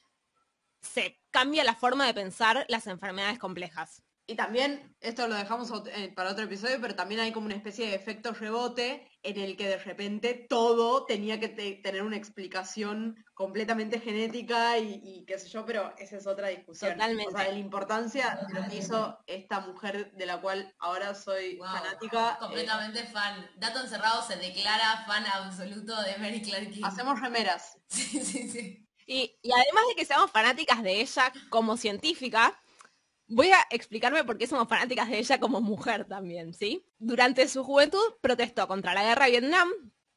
se 0.81 1.19
cambia 1.31 1.63
la 1.63 1.73
forma 1.73 2.05
de 2.05 2.13
pensar 2.13 2.65
las 2.67 2.85
enfermedades 2.85 3.39
complejas. 3.39 4.03
Y 4.27 4.35
también, 4.35 4.95
esto 5.01 5.27
lo 5.27 5.35
dejamos 5.35 5.71
eh, 5.93 6.11
para 6.15 6.31
otro 6.31 6.45
episodio, 6.45 6.81
pero 6.81 6.95
también 6.95 7.21
hay 7.21 7.31
como 7.31 7.45
una 7.45 7.53
especie 7.55 7.85
de 7.87 7.93
efecto 7.93 8.31
rebote 8.33 9.07
en 9.21 9.39
el 9.39 9.55
que 9.55 9.67
de 9.67 9.77
repente 9.77 10.47
todo 10.49 11.05
tenía 11.05 11.39
que 11.39 11.47
te- 11.49 11.75
tener 11.75 12.01
una 12.01 12.17
explicación 12.17 13.23
completamente 13.35 13.99
genética 13.99 14.79
y, 14.79 14.99
y 15.03 15.25
qué 15.25 15.37
sé 15.37 15.49
yo, 15.49 15.63
pero 15.63 15.93
esa 15.99 16.17
es 16.17 16.25
otra 16.25 16.47
discusión. 16.47 16.93
Totalmente. 16.93 17.33
O 17.35 17.37
sea, 17.37 17.51
la 17.51 17.59
importancia 17.59 18.39
de 18.47 18.59
lo 18.61 18.67
que 18.67 18.77
hizo 18.77 19.19
esta 19.27 19.59
mujer 19.59 20.11
de 20.13 20.25
la 20.25 20.41
cual 20.41 20.73
ahora 20.79 21.13
soy 21.13 21.57
Wow, 21.57 21.67
fanática. 21.67 22.31
eh, 22.31 22.37
Completamente 22.39 23.03
fan. 23.03 23.47
Dato 23.57 23.79
encerrado 23.81 24.23
se 24.25 24.37
declara 24.37 25.03
fan 25.05 25.23
absoluto 25.27 26.01
de 26.01 26.17
Mary 26.17 26.41
Claire 26.41 26.71
King. 26.71 26.81
hacemos 26.83 27.21
remeras. 27.21 27.77
Sí, 27.89 28.23
sí, 28.25 28.49
sí. 28.49 28.81
Y, 29.07 29.37
y 29.43 29.51
además 29.51 29.83
de 29.89 29.95
que 29.95 30.03
seamos 30.05 30.31
fanáticas 30.31 30.81
de 30.81 30.99
ella 30.99 31.31
como 31.49 31.77
científica, 31.77 32.59
voy 33.27 33.51
a 33.51 33.59
explicarme 33.71 34.23
por 34.23 34.37
qué 34.37 34.47
somos 34.47 34.67
fanáticas 34.67 35.09
de 35.09 35.19
ella 35.19 35.39
como 35.39 35.61
mujer 35.61 36.05
también, 36.05 36.53
¿sí? 36.53 36.85
Durante 36.99 37.47
su 37.47 37.63
juventud 37.63 38.03
protestó 38.21 38.67
contra 38.67 38.93
la 38.93 39.03
guerra 39.03 39.25
de 39.25 39.31
Vietnam, 39.31 39.69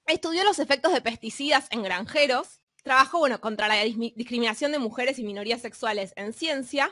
estudió 0.06 0.44
los 0.44 0.58
efectos 0.58 0.92
de 0.92 1.00
pesticidas 1.00 1.66
en 1.70 1.82
granjeros, 1.82 2.60
trabajó, 2.82 3.18
bueno, 3.18 3.40
contra 3.40 3.68
la 3.68 3.82
discriminación 3.84 4.72
de 4.72 4.78
mujeres 4.78 5.18
y 5.18 5.24
minorías 5.24 5.60
sexuales 5.62 6.12
en 6.16 6.32
ciencia, 6.32 6.90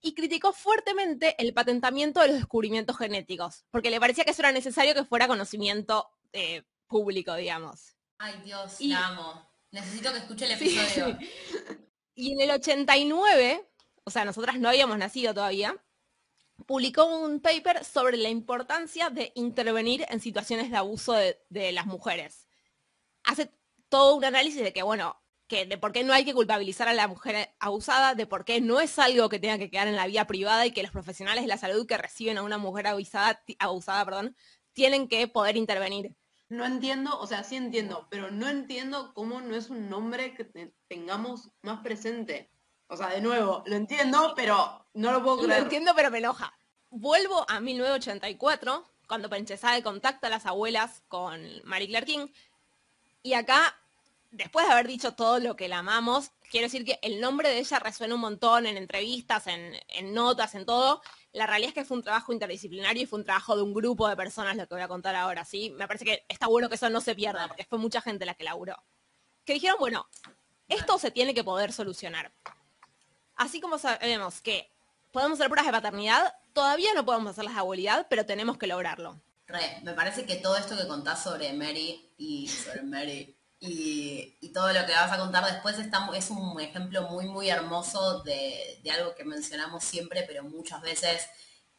y 0.00 0.14
criticó 0.14 0.52
fuertemente 0.52 1.34
el 1.42 1.54
patentamiento 1.54 2.20
de 2.20 2.28
los 2.28 2.36
descubrimientos 2.36 2.98
genéticos, 2.98 3.64
porque 3.70 3.90
le 3.90 3.98
parecía 3.98 4.24
que 4.24 4.32
eso 4.32 4.42
era 4.42 4.52
necesario 4.52 4.92
que 4.94 5.04
fuera 5.04 5.26
conocimiento 5.26 6.10
eh, 6.32 6.62
público, 6.88 7.34
digamos. 7.36 7.96
Ay, 8.18 8.34
Dios, 8.44 8.80
Y- 8.80 8.88
la 8.88 9.06
amo. 9.08 9.48
Necesito 9.70 10.12
que 10.12 10.18
escuche 10.18 10.44
el 10.44 10.58
Sí, 10.58 10.78
episodio. 10.78 11.18
Y 12.14 12.32
en 12.34 12.40
el 12.42 12.50
89, 12.52 13.66
o 14.04 14.10
sea, 14.10 14.24
nosotras 14.24 14.58
no 14.58 14.68
habíamos 14.68 14.98
nacido 14.98 15.34
todavía, 15.34 15.76
publicó 16.66 17.06
un 17.06 17.40
paper 17.40 17.84
sobre 17.84 18.16
la 18.16 18.28
importancia 18.28 19.10
de 19.10 19.32
intervenir 19.34 20.06
en 20.08 20.20
situaciones 20.20 20.70
de 20.70 20.76
abuso 20.76 21.14
de, 21.14 21.72
las 21.72 21.86
mujeres. 21.86 22.46
Hace 23.24 23.50
todo 23.88 24.14
un 24.16 24.24
análisis 24.24 24.62
de 24.62 24.72
que, 24.72 24.82
bueno, 24.82 25.20
que 25.46 25.66
de 25.66 25.78
por 25.78 25.92
qué 25.92 26.04
no 26.04 26.12
hay 26.12 26.24
que 26.24 26.34
culpabilizar 26.34 26.88
a 26.88 26.94
la 26.94 27.08
mujer 27.08 27.54
abusada, 27.58 28.14
de 28.14 28.26
por 28.26 28.44
qué 28.44 28.60
no 28.60 28.80
es 28.80 28.98
algo 28.98 29.28
que 29.28 29.38
tenga 29.38 29.58
que 29.58 29.70
quedar 29.70 29.88
en 29.88 29.96
la 29.96 30.06
vía 30.06 30.26
privada 30.26 30.66
y 30.66 30.72
que 30.72 30.82
los 30.82 30.92
profesionales 30.92 31.42
de 31.42 31.48
la 31.48 31.58
salud 31.58 31.86
que 31.86 31.98
reciben 31.98 32.38
a 32.38 32.42
una 32.42 32.58
mujer 32.58 32.86
abusada, 32.86 33.42
abusada 33.58 34.04
perdón, 34.04 34.36
tienen 34.72 35.08
que 35.08 35.28
poder 35.28 35.56
intervenir. 35.56 36.14
No 36.48 36.64
entiendo, 36.64 37.18
o 37.18 37.26
sea, 37.26 37.42
sí 37.42 37.56
entiendo, 37.56 38.06
pero 38.10 38.30
no 38.30 38.48
entiendo 38.48 39.12
cómo 39.14 39.40
no 39.40 39.56
es 39.56 39.70
un 39.70 39.88
nombre 39.88 40.34
que 40.34 40.44
te- 40.44 40.74
tengamos 40.88 41.50
más 41.62 41.82
presente. 41.82 42.53
O 42.94 42.96
sea, 42.96 43.08
de 43.08 43.20
nuevo, 43.20 43.64
lo 43.66 43.74
entiendo, 43.74 44.34
pero 44.36 44.86
no 44.94 45.10
lo 45.10 45.20
puedo 45.22 45.36
Lo 45.38 45.42
creer. 45.44 45.62
entiendo, 45.64 45.92
pero 45.96 46.10
me 46.12 46.18
enoja. 46.18 46.56
Vuelvo 46.90 47.44
a 47.50 47.58
1984, 47.58 48.84
cuando 49.08 49.28
Penchesade 49.28 49.82
contacta 49.82 50.28
a 50.28 50.30
las 50.30 50.46
abuelas 50.46 51.02
con 51.08 51.42
Marie 51.64 51.88
Claire 51.88 52.06
King. 52.06 52.28
Y 53.24 53.34
acá, 53.34 53.74
después 54.30 54.64
de 54.66 54.72
haber 54.72 54.86
dicho 54.86 55.14
todo 55.14 55.40
lo 55.40 55.56
que 55.56 55.66
la 55.66 55.78
amamos, 55.78 56.30
quiero 56.52 56.66
decir 56.66 56.84
que 56.84 57.00
el 57.02 57.20
nombre 57.20 57.48
de 57.48 57.58
ella 57.58 57.80
resuena 57.80 58.14
un 58.14 58.20
montón 58.20 58.64
en 58.66 58.76
entrevistas, 58.76 59.48
en, 59.48 59.74
en 59.88 60.14
notas, 60.14 60.54
en 60.54 60.64
todo. 60.64 61.02
La 61.32 61.48
realidad 61.48 61.70
es 61.70 61.74
que 61.74 61.84
fue 61.84 61.96
un 61.96 62.04
trabajo 62.04 62.32
interdisciplinario 62.32 63.02
y 63.02 63.06
fue 63.06 63.18
un 63.18 63.24
trabajo 63.24 63.56
de 63.56 63.62
un 63.62 63.74
grupo 63.74 64.06
de 64.08 64.14
personas, 64.14 64.54
lo 64.56 64.68
que 64.68 64.74
voy 64.76 64.84
a 64.84 64.88
contar 64.88 65.16
ahora, 65.16 65.44
¿sí? 65.44 65.70
Me 65.70 65.88
parece 65.88 66.04
que 66.04 66.24
está 66.28 66.46
bueno 66.46 66.68
que 66.68 66.76
eso 66.76 66.88
no 66.90 67.00
se 67.00 67.16
pierda, 67.16 67.48
porque 67.48 67.64
fue 67.64 67.80
mucha 67.80 68.00
gente 68.00 68.24
la 68.24 68.34
que 68.34 68.44
laburó. 68.44 68.76
Que 69.44 69.54
dijeron, 69.54 69.78
bueno, 69.80 70.06
esto 70.68 70.96
se 70.98 71.10
tiene 71.10 71.34
que 71.34 71.42
poder 71.42 71.72
solucionar. 71.72 72.32
Así 73.36 73.60
como 73.60 73.78
sabemos 73.78 74.40
que 74.40 74.70
podemos 75.10 75.38
hacer 75.38 75.50
pruebas 75.50 75.66
de 75.66 75.78
paternidad, 75.78 76.34
todavía 76.52 76.92
no 76.94 77.04
podemos 77.04 77.30
hacer 77.30 77.44
las 77.44 77.54
de 77.54 77.60
abuelidad, 77.60 78.06
pero 78.08 78.26
tenemos 78.26 78.58
que 78.58 78.66
lograrlo. 78.66 79.20
Re, 79.46 79.80
me 79.82 79.92
parece 79.92 80.24
que 80.24 80.36
todo 80.36 80.56
esto 80.56 80.76
que 80.76 80.86
contás 80.86 81.22
sobre 81.22 81.52
Mary 81.52 82.12
y 82.16 82.48
sobre 82.48 82.82
Mary 82.82 83.36
y, 83.60 84.52
todo 84.52 84.72
lo 84.72 84.86
que 84.86 84.92
vas 84.92 85.10
a 85.10 85.18
contar 85.18 85.44
después 85.44 85.76
es 85.78 86.30
un 86.30 86.60
ejemplo 86.60 87.02
muy, 87.08 87.26
muy 87.26 87.48
hermoso 87.48 88.22
de 88.22 88.90
algo 88.92 89.14
que 89.16 89.24
mencionamos 89.24 89.82
siempre, 89.82 90.22
pero 90.28 90.44
muchas 90.44 90.80
veces 90.80 91.28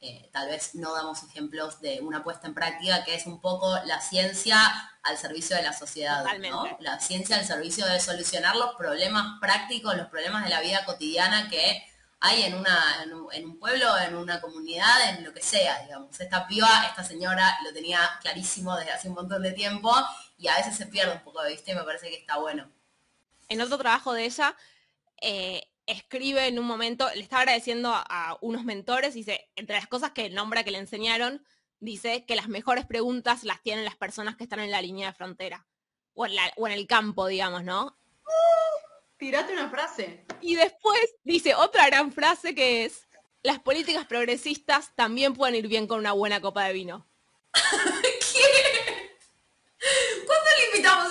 eh, 0.01 0.29
tal 0.31 0.49
vez 0.49 0.75
no 0.75 0.93
damos 0.93 1.23
ejemplos 1.23 1.79
de 1.81 1.99
una 2.01 2.23
puesta 2.23 2.47
en 2.47 2.53
práctica, 2.53 3.03
que 3.03 3.15
es 3.15 3.25
un 3.25 3.41
poco 3.41 3.75
la 3.85 4.01
ciencia 4.01 4.57
al 5.03 5.17
servicio 5.17 5.55
de 5.55 5.63
la 5.63 5.73
sociedad. 5.73 6.25
¿no? 6.49 6.65
La 6.79 6.99
ciencia 6.99 7.37
al 7.37 7.45
servicio 7.45 7.85
de 7.85 7.99
solucionar 7.99 8.55
los 8.55 8.75
problemas 8.75 9.39
prácticos, 9.39 9.95
los 9.95 10.07
problemas 10.07 10.43
de 10.43 10.49
la 10.49 10.61
vida 10.61 10.85
cotidiana 10.85 11.49
que 11.49 11.83
hay 12.19 12.43
en, 12.43 12.55
una, 12.55 13.03
en, 13.03 13.13
un, 13.13 13.33
en 13.33 13.45
un 13.45 13.59
pueblo, 13.59 13.97
en 13.99 14.15
una 14.15 14.41
comunidad, 14.41 15.09
en 15.09 15.23
lo 15.23 15.33
que 15.33 15.41
sea, 15.41 15.81
digamos. 15.83 16.19
Esta 16.19 16.47
piba, 16.47 16.85
esta 16.87 17.03
señora 17.03 17.57
lo 17.63 17.71
tenía 17.73 17.99
clarísimo 18.21 18.75
desde 18.75 18.91
hace 18.91 19.09
un 19.09 19.15
montón 19.15 19.43
de 19.43 19.51
tiempo 19.51 19.93
y 20.37 20.47
a 20.47 20.57
veces 20.57 20.75
se 20.75 20.87
pierde 20.87 21.13
un 21.13 21.23
poco 21.23 21.41
de 21.43 21.51
vista 21.51 21.71
y 21.71 21.75
me 21.75 21.83
parece 21.83 22.09
que 22.09 22.17
está 22.17 22.37
bueno. 22.37 22.69
En 23.47 23.61
otro 23.61 23.77
trabajo 23.77 24.13
de 24.13 24.25
ella, 24.25 24.55
eh, 25.21 25.67
escribe 25.87 26.47
en 26.47 26.59
un 26.59 26.65
momento, 26.65 27.07
le 27.13 27.21
está 27.21 27.39
agradeciendo 27.39 27.91
a, 27.93 28.37
unos 28.41 28.63
mentores, 28.63 29.15
y 29.15 29.19
dice, 29.19 29.49
entre 29.55 29.75
las 29.75 29.87
cosas 29.87 30.11
que 30.11 30.29
nombra 30.29 30.63
que 30.63 30.71
le 30.71 30.77
enseñaron, 30.79 31.45
dice 31.79 32.25
que 32.25 32.35
las 32.35 32.47
mejores 32.47 32.85
preguntas 32.85 33.43
las 33.43 33.61
tienen 33.61 33.85
las 33.85 33.95
personas 33.95 34.35
que 34.35 34.43
están 34.43 34.59
en 34.59 34.71
la 34.71 34.81
línea 34.81 35.07
de 35.07 35.13
frontera. 35.13 35.67
O 36.13 36.25
en, 36.25 36.35
la- 36.35 36.53
o 36.55 36.67
en 36.67 36.73
el 36.73 36.87
campo, 36.87 37.27
digamos, 37.27 37.63
¿no? 37.63 37.97
Tirate 39.17 39.53
una 39.53 39.69
frase. 39.69 40.25
Y 40.41 40.55
después 40.55 40.99
dice 41.23 41.55
otra 41.55 41.85
gran 41.87 42.11
frase 42.11 42.53
que 42.55 42.85
es, 42.85 43.07
las 43.43 43.59
políticas 43.59 44.05
progresistas 44.05 44.93
también 44.95 45.33
pueden 45.33 45.55
ir 45.55 45.67
bien 45.67 45.87
con 45.87 45.99
una 45.99 46.13
buena 46.13 46.41
copa 46.41 46.65
de 46.65 46.73
vino. 46.73 47.07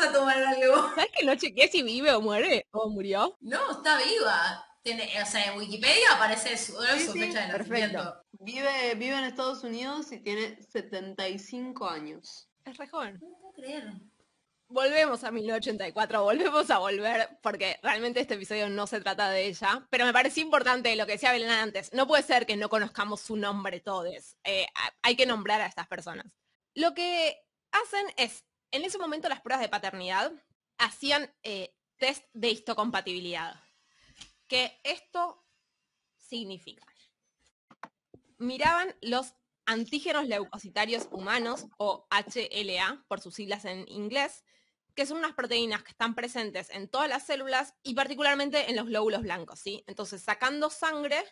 a 0.04 0.12
tomar 0.12 0.38
algo? 0.42 0.88
¿Sabes 0.94 1.10
que 1.18 1.24
no 1.26 1.34
chequeé 1.34 1.68
si 1.68 1.82
vive 1.82 2.12
o 2.12 2.20
muere 2.20 2.66
o 2.72 2.88
murió? 2.90 3.36
No, 3.40 3.70
está 3.72 3.98
viva. 3.98 4.66
Tiene, 4.82 5.10
o 5.22 5.26
sea, 5.26 5.52
en 5.52 5.58
Wikipedia 5.58 6.12
aparece 6.14 6.56
su, 6.58 6.72
Sí, 6.96 7.06
su 7.06 7.12
sí, 7.12 7.20
fecha 7.20 7.46
de 7.46 7.52
perfecto. 7.52 7.96
nacimiento. 7.98 8.24
Vive, 8.32 8.94
vive 8.96 9.16
en 9.16 9.24
Estados 9.24 9.64
Unidos 9.64 10.12
y 10.12 10.18
tiene 10.20 10.58
75 10.62 11.88
años. 11.88 12.48
Es 12.64 12.76
re 12.76 12.88
joven. 12.88 13.18
No 13.22 13.38
puedo 13.38 13.52
creer. 13.54 13.92
Volvemos 14.68 15.22
a 15.24 15.30
1984, 15.30 16.22
volvemos 16.22 16.70
a 16.70 16.78
volver, 16.78 17.28
porque 17.42 17.78
realmente 17.82 18.20
este 18.20 18.34
episodio 18.34 18.68
no 18.70 18.86
se 18.86 19.00
trata 19.00 19.30
de 19.30 19.46
ella, 19.46 19.86
pero 19.90 20.06
me 20.06 20.12
pareció 20.12 20.42
importante 20.42 20.96
lo 20.96 21.04
que 21.06 21.12
decía 21.12 21.32
Belén 21.32 21.50
antes, 21.50 21.92
no 21.92 22.06
puede 22.06 22.22
ser 22.22 22.44
que 22.46 22.56
no 22.56 22.68
conozcamos 22.70 23.20
su 23.20 23.36
nombre 23.36 23.80
todos, 23.80 24.36
Eh, 24.42 24.66
hay 25.02 25.16
que 25.16 25.26
nombrar 25.26 25.60
a 25.60 25.66
estas 25.66 25.86
personas. 25.86 26.26
Lo 26.74 26.94
que 26.94 27.36
hacen 27.72 28.06
es, 28.16 28.44
en 28.74 28.84
ese 28.84 28.98
momento 28.98 29.28
las 29.28 29.40
pruebas 29.40 29.62
de 29.62 29.68
paternidad 29.68 30.32
hacían 30.78 31.32
eh, 31.44 31.76
test 31.96 32.24
de 32.32 32.50
histocompatibilidad, 32.50 33.62
que 34.48 34.80
esto 34.82 35.46
significa, 36.16 36.84
miraban 38.38 38.94
los 39.00 39.34
antígenos 39.64 40.26
leucocitarios 40.26 41.08
humanos, 41.12 41.66
o 41.78 42.08
HLA, 42.10 43.04
por 43.06 43.20
sus 43.20 43.36
siglas 43.36 43.64
en 43.64 43.88
inglés, 43.88 44.44
que 44.96 45.06
son 45.06 45.18
unas 45.18 45.34
proteínas 45.34 45.84
que 45.84 45.92
están 45.92 46.16
presentes 46.16 46.68
en 46.70 46.88
todas 46.88 47.08
las 47.08 47.24
células 47.24 47.74
y 47.84 47.94
particularmente 47.94 48.70
en 48.70 48.76
los 48.76 48.86
glóbulos 48.86 49.22
blancos, 49.22 49.60
¿sí? 49.60 49.84
Entonces, 49.86 50.20
sacando 50.20 50.68
sangre, 50.68 51.22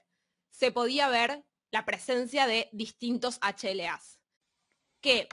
se 0.50 0.70
podía 0.70 1.08
ver 1.08 1.44
la 1.72 1.84
presencia 1.84 2.46
de 2.46 2.68
distintos 2.72 3.40
HLAs, 3.40 4.20
que 5.00 5.28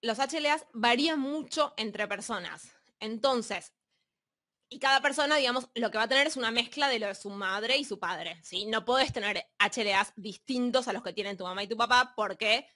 los 0.00 0.18
HLAs 0.18 0.66
varían 0.72 1.20
mucho 1.20 1.74
entre 1.76 2.06
personas. 2.06 2.72
Entonces, 3.00 3.72
y 4.70 4.78
cada 4.78 5.00
persona, 5.00 5.36
digamos, 5.36 5.68
lo 5.74 5.90
que 5.90 5.98
va 5.98 6.04
a 6.04 6.08
tener 6.08 6.26
es 6.26 6.36
una 6.36 6.50
mezcla 6.50 6.88
de 6.88 6.98
lo 6.98 7.06
de 7.06 7.14
su 7.14 7.30
madre 7.30 7.78
y 7.78 7.84
su 7.84 7.98
padre, 7.98 8.38
¿sí? 8.42 8.66
No 8.66 8.84
puedes 8.84 9.12
tener 9.12 9.46
HLAs 9.58 10.12
distintos 10.16 10.88
a 10.88 10.92
los 10.92 11.02
que 11.02 11.14
tienen 11.14 11.36
tu 11.36 11.44
mamá 11.44 11.62
y 11.62 11.68
tu 11.68 11.76
papá 11.76 12.12
porque 12.14 12.68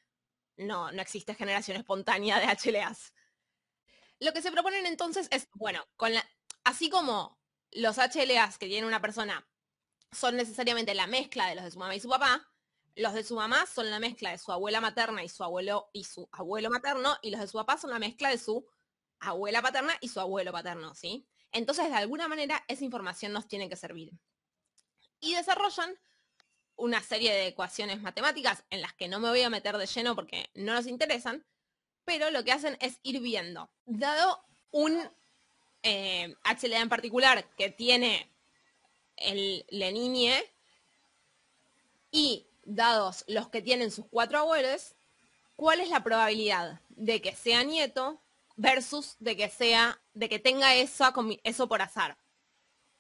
no, 0.57 0.91
no 0.91 1.03
existe 1.03 1.35
generación 1.35 1.77
espontánea 1.77 2.41
de 2.41 2.47
HLAs. 2.47 3.13
Lo 4.21 4.33
que 4.33 4.41
se 4.41 4.53
proponen 4.53 4.87
entonces 4.87 5.29
es, 5.31 5.49
bueno, 5.53 5.85
con 5.97 6.15
la, 6.15 6.25
así 6.65 6.89
como 6.89 7.39
los 7.73 7.99
HLAs 7.99 8.57
que 8.57 8.69
tiene 8.69 8.87
una 8.87 9.03
persona 9.03 9.47
son 10.13 10.37
necesariamente 10.37 10.95
la 10.95 11.07
mezcla 11.07 11.47
de 11.49 11.57
los 11.57 11.65
de 11.65 11.71
su 11.73 11.79
mamá 11.79 11.95
y 11.95 12.01
su 12.01 12.09
papá, 12.09 12.52
los 12.95 13.15
de 13.15 13.25
su 13.25 13.35
mamá 13.35 13.67
son 13.67 13.91
la 13.91 13.99
mezcla 13.99 14.31
de 14.31 14.39
su 14.39 14.53
abuela 14.53 14.81
materna 14.81 15.25
y 15.25 15.29
su 15.29 15.43
abuelo 15.43 15.89
y 15.93 16.05
su 16.05 16.29
abuelo 16.33 16.71
materno, 16.71 17.17
y 17.23 17.31
los 17.31 17.41
de 17.41 17.47
su 17.47 17.59
papá 17.59 17.79
son 17.79 17.91
la 17.91 17.99
mezcla 17.99 18.31
de 18.31 18.39
su 18.39 18.67
abuela 19.21 19.63
paterna 19.63 19.97
y 20.01 20.09
su 20.09 20.21
abuelo 20.21 20.53
paterno, 20.53 20.95
¿sí? 20.95 21.27
Entonces, 21.53 21.89
de 21.89 21.97
alguna 21.97 22.29
manera, 22.29 22.65
esa 22.69 22.85
información 22.85 23.33
nos 23.33 23.47
tiene 23.47 23.69
que 23.69 23.77
servir. 23.77 24.11
Y 25.21 25.35
desarrollan 25.35 25.95
una 26.77 27.01
serie 27.03 27.33
de 27.33 27.49
ecuaciones 27.49 28.01
matemáticas 28.01 28.65
en 28.71 28.81
las 28.81 28.95
que 28.95 29.09
no 29.09 29.21
me 29.21 29.29
voy 29.29 29.43
a 29.43 29.51
meter 29.51 29.77
de 29.77 29.87
lleno 29.87 30.17
porque 30.17 30.51
no 30.55 30.75
nos 30.75 30.87
interesan, 30.87 31.47
pero 32.05 32.31
lo 32.31 32.43
que 32.43 32.53
hacen 32.53 32.77
es 32.81 32.99
ir 33.03 33.21
viendo. 33.21 33.71
Dado 33.85 34.45
un 34.71 34.99
eh, 35.83 36.35
HLA 36.45 36.81
en 36.81 36.89
particular 36.89 37.49
que 37.57 37.71
tiene 37.71 38.33
el, 39.17 39.65
la 39.69 39.91
niñe 39.91 40.43
y 42.11 42.47
dados 42.65 43.25
los 43.29 43.49
que 43.49 43.63
tienen 43.63 43.91
sus 43.91 44.07
cuatro 44.07 44.39
abuelos, 44.39 44.95
¿cuál 45.57 45.81
es 45.81 45.89
la 45.89 46.03
probabilidad 46.03 46.81
de 46.91 47.21
que 47.21 47.35
sea 47.35 47.65
nieto 47.65 48.21
versus 48.57 49.17
de 49.19 49.37
que 49.37 49.49
sea, 49.49 50.01
de 50.15 50.29
que 50.29 50.39
tenga 50.39 50.75
eso, 50.75 51.69
por 51.69 51.83
azar? 51.83 52.17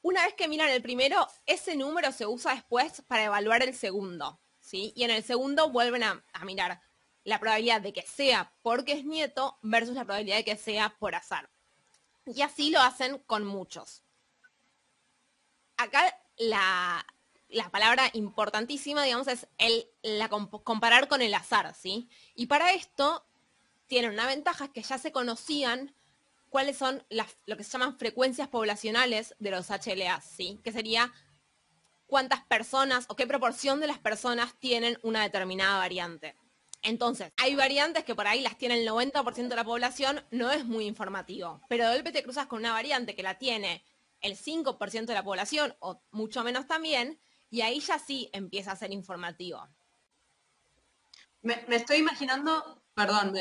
Una 0.03 0.25
vez 0.25 0.35
que 0.35 0.48
miran 0.48 0.70
el 0.70 0.83
primero, 0.83 1.29
ese 1.46 1.77
número 1.77 2.11
se 2.12 2.27
usa 2.27 2.55
después 2.55 3.03
para 3.07 3.25
evaluar 3.25 3.62
el 3.62 3.75
segundo, 3.75 4.40
¿sí? 4.61 4.92
Y 4.96 5.05
en 5.05 5.11
el 5.11 5.22
segundo 5.22 5.70
vuelven 5.70 6.03
a 6.03 6.44
mirar 6.44 6.81
la 7.25 7.38
probabilidad 7.38 7.81
de 7.81 7.92
que 7.92 8.03
sea 8.03 8.53
porque 8.62 8.92
es 8.92 9.05
nieto 9.05 9.59
versus 9.62 9.94
la 9.94 10.05
probabilidad 10.05 10.37
de 10.37 10.44
que 10.44 10.57
sea 10.57 10.96
por 10.98 11.14
azar. 11.14 11.48
Y 12.27 12.42
así 12.42 12.70
lo 12.70 12.81
hacen 12.81 13.18
con 13.18 13.44
muchos. 13.44 14.03
Acá 15.77 16.16
la, 16.37 17.05
la 17.52 17.70
palabra 17.70 18.10
importantísima, 18.14 19.04
digamos, 19.04 19.28
es 19.28 19.46
el, 19.58 19.86
la 20.02 20.28
comp- 20.28 20.62
comparar 20.64 21.08
con 21.08 21.22
el 21.22 21.34
azar, 21.34 21.74
¿sí? 21.74 22.08
Y 22.34 22.46
para 22.46 22.72
esto 22.72 23.24
tienen 23.86 24.10
una 24.12 24.26
ventaja, 24.26 24.64
es 24.66 24.70
que 24.70 24.82
ya 24.82 24.98
se 24.98 25.12
conocían 25.12 25.94
cuáles 26.48 26.76
son 26.76 27.04
lo 27.46 27.56
que 27.56 27.64
se 27.64 27.70
llaman 27.70 27.98
frecuencias 27.98 28.48
poblacionales 28.48 29.34
de 29.38 29.50
los 29.50 29.68
HLA, 29.70 30.20
¿sí? 30.20 30.60
Que 30.64 30.72
sería 30.72 31.12
cuántas 32.06 32.44
personas 32.44 33.06
o 33.08 33.16
qué 33.16 33.26
proporción 33.26 33.80
de 33.80 33.86
las 33.86 33.98
personas 33.98 34.54
tienen 34.58 34.98
una 35.02 35.22
determinada 35.22 35.78
variante. 35.78 36.36
Entonces, 36.82 37.32
hay 37.36 37.54
variantes 37.54 38.04
que 38.04 38.14
por 38.14 38.26
ahí 38.26 38.40
las 38.40 38.58
tiene 38.58 38.74
el 38.80 38.86
90% 38.88 39.48
de 39.48 39.56
la 39.56 39.64
población, 39.64 40.24
no 40.30 40.50
es 40.50 40.64
muy 40.64 40.86
informativo. 40.86 41.60
Pero 41.68 41.88
de 41.88 41.94
golpe 41.94 42.12
te 42.12 42.22
cruzas 42.22 42.46
con 42.48 42.58
una 42.58 42.72
variante 42.72 43.14
que 43.14 43.22
la 43.22 43.38
tiene 43.38 43.84
el 44.20 44.36
5% 44.36 45.06
de 45.06 45.14
la 45.14 45.22
población, 45.24 45.74
o 45.80 46.02
mucho 46.10 46.42
menos 46.44 46.66
también, 46.66 47.20
y 47.52 47.60
ahí 47.60 47.80
ya 47.80 47.98
sí 47.98 48.30
empieza 48.32 48.72
a 48.72 48.76
ser 48.76 48.92
informativo. 48.92 49.68
Me, 51.42 51.62
estoy 51.68 51.98
imaginando, 51.98 52.82
perdón, 52.94 53.34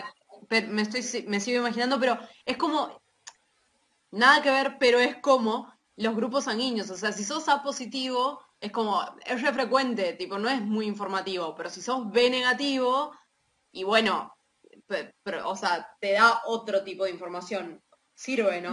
me, 0.49 0.81
estoy, 0.81 1.23
me 1.27 1.39
sigo 1.39 1.59
imaginando, 1.59 1.97
pero 1.97 2.19
es 2.45 2.57
como, 2.57 3.01
nada 4.11 4.41
que 4.43 4.51
ver, 4.51 4.77
pero 4.79 4.99
es 4.99 5.15
como 5.15 5.73
los 5.95 6.13
grupos 6.13 6.43
sanguíneos. 6.43 6.89
O 6.89 6.97
sea, 6.97 7.13
si 7.13 7.23
sos 7.23 7.47
A 7.47 7.63
positivo, 7.63 8.43
es 8.59 8.73
como, 8.73 9.01
es 9.25 9.41
re 9.41 9.53
frecuente, 9.53 10.11
tipo, 10.13 10.37
no 10.37 10.49
es 10.49 10.61
muy 10.61 10.87
informativo, 10.87 11.55
pero 11.55 11.69
si 11.69 11.81
sos 11.81 12.11
B 12.11 12.29
negativo, 12.29 13.13
y 13.71 13.85
bueno, 13.85 14.35
o 15.45 15.55
sea, 15.55 15.95
te 16.01 16.13
da 16.13 16.41
otro 16.47 16.83
tipo 16.83 17.05
de 17.05 17.11
información. 17.11 17.81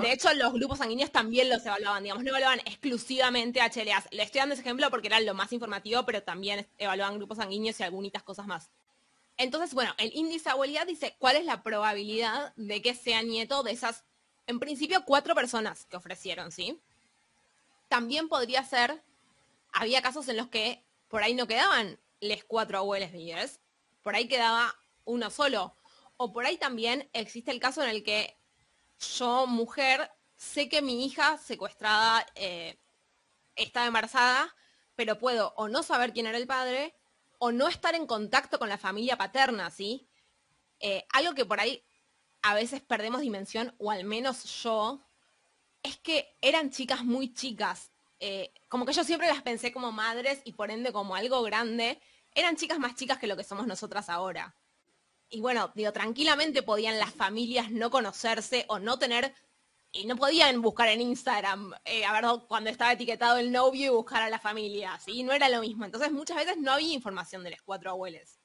De 0.03 0.13
hecho, 0.13 0.33
los 0.35 0.53
grupos 0.53 0.77
sanguíneos 0.77 1.11
también 1.11 1.49
los 1.49 1.65
evaluaban, 1.65 2.03
digamos, 2.03 2.23
no 2.23 2.29
evaluaban 2.29 2.61
exclusivamente 2.67 3.61
HLAs. 3.61 4.09
Le 4.11 4.23
estoy 4.23 4.41
dando 4.41 4.53
ese 4.53 4.61
ejemplo 4.61 4.91
porque 4.91 5.07
era 5.07 5.21
lo 5.21 5.33
más 5.33 5.55
informativo, 5.55 6.05
pero 6.05 6.23
también 6.23 6.69
evaluaban 6.77 7.17
grupos 7.17 7.39
sanguíneos 7.39 7.81
y 7.81 7.83
algunas 7.83 8.23
cosas 8.23 8.47
más. 8.47 8.69
Entonces, 9.39 9.73
bueno, 9.73 9.95
el 9.97 10.15
índice 10.15 10.45
de 10.45 10.51
abuelidad 10.51 10.87
dice 10.87 11.17
cuál 11.19 11.37
es 11.37 11.47
la 11.47 11.63
probabilidad 11.63 12.53
de 12.57 12.83
que 12.83 12.95
sea 12.95 13.23
nieto 13.23 13.63
de 13.63 13.71
esas, 13.71 14.05
en 14.47 14.61
principio, 14.61 15.05
cuatro 15.07 15.35
personas 15.35 15.87
que 15.87 15.97
ofrecieron, 15.97 16.53
¿sí? 16.53 16.79
También 17.89 18.29
podría 18.29 18.63
ser, 18.65 19.03
había 19.73 20.03
casos 20.03 20.29
en 20.29 20.37
los 20.37 20.49
que 20.49 20.83
por 21.09 21.23
ahí 21.23 21.33
no 21.35 21.47
quedaban 21.47 21.99
les 22.21 22.45
cuatro 22.45 22.77
abuelos 22.77 23.13
vivos, 23.13 23.61
por 24.03 24.15
ahí 24.15 24.29
quedaba 24.29 24.75
uno 25.07 25.31
solo. 25.31 25.75
O 26.19 26.33
por 26.33 26.45
ahí 26.45 26.57
también 26.59 27.09
existe 27.13 27.53
el 27.53 27.61
caso 27.61 27.83
en 27.83 27.91
el 27.91 28.03
que 28.03 28.38
yo, 28.99 29.47
mujer, 29.47 30.11
sé 30.37 30.69
que 30.69 30.83
mi 30.83 31.05
hija 31.05 31.39
secuestrada 31.39 32.27
eh, 32.35 32.79
está 33.57 33.87
embarazada, 33.87 34.55
pero 34.95 35.19
puedo 35.19 35.55
o 35.57 35.69
no 35.69 35.83
saber 35.83 36.13
quién 36.13 36.27
era 36.27 36.39
el 36.39 36.47
padre 36.47 36.95
o 37.39 37.53
no 37.53 37.69
estar 37.69 37.95
en 37.95 38.07
contacto 38.07 38.59
con 38.59 38.69
la 38.69 38.79
familia 38.79 39.17
paterna, 39.17 39.71
¿sí? 39.71 40.09
Eh, 40.81 41.07
algo 41.13 41.35
que 41.35 41.45
por 41.45 41.61
ahí 41.61 41.85
a 42.43 42.55
veces 42.55 42.81
perdemos 42.81 43.21
dimensión, 43.21 43.75
o 43.79 43.91
al 43.91 44.05
menos 44.05 44.45
yo, 44.63 45.01
es 45.83 45.99
que 45.99 46.37
eran 46.41 46.71
chicas 46.71 47.05
muy 47.05 47.33
chicas. 47.33 47.93
Eh, 48.21 48.53
como 48.69 48.85
que 48.85 48.93
yo 48.93 49.05
siempre 49.05 49.29
las 49.29 49.43
pensé 49.43 49.73
como 49.73 49.93
madres 49.93 50.41
y 50.45 50.53
por 50.53 50.71
ende 50.71 50.93
como 50.93 51.15
algo 51.15 51.43
grande. 51.43 52.01
Eran 52.35 52.57
chicas 52.57 52.79
más 52.79 52.97
chicas 52.97 53.19
que 53.19 53.27
lo 53.27 53.37
que 53.37 53.45
somos 53.45 53.67
nosotras 53.67 54.09
ahora. 54.09 54.55
Y 55.31 55.41
bueno, 55.41 55.71
digo, 55.75 55.93
tranquilamente 55.93 56.63
podían 56.63 56.99
las 56.99 57.13
familias 57.13 57.71
no 57.71 57.91
conocerse 57.91 58.65
o 58.69 58.79
no 58.79 58.99
tener, 58.99 59.35
y 59.93 60.07
no 60.07 60.17
podían 60.17 60.61
buscar 60.61 60.89
en 60.89 61.01
Instagram, 61.01 61.73
eh, 61.85 62.05
a 62.05 62.13
ver 62.13 62.25
cuando 62.47 62.71
estaba 62.71 62.93
etiquetado 62.93 63.39
el 63.39 63.51
novio 63.51 63.87
y 63.87 63.95
buscar 63.95 64.23
a 64.23 64.29
la 64.29 64.39
familia, 64.39 64.99
¿sí? 65.03 65.23
No 65.23 65.33
era 65.33 65.49
lo 65.49 65.61
mismo. 65.61 65.85
Entonces 65.85 66.13
muchas 66.13 66.37
veces 66.37 66.59
no 66.59 66.73
había 66.73 66.93
información 66.93 67.43
de 67.43 67.51
los 67.51 67.63
cuatro 67.63 67.91
abuelos. 67.91 68.39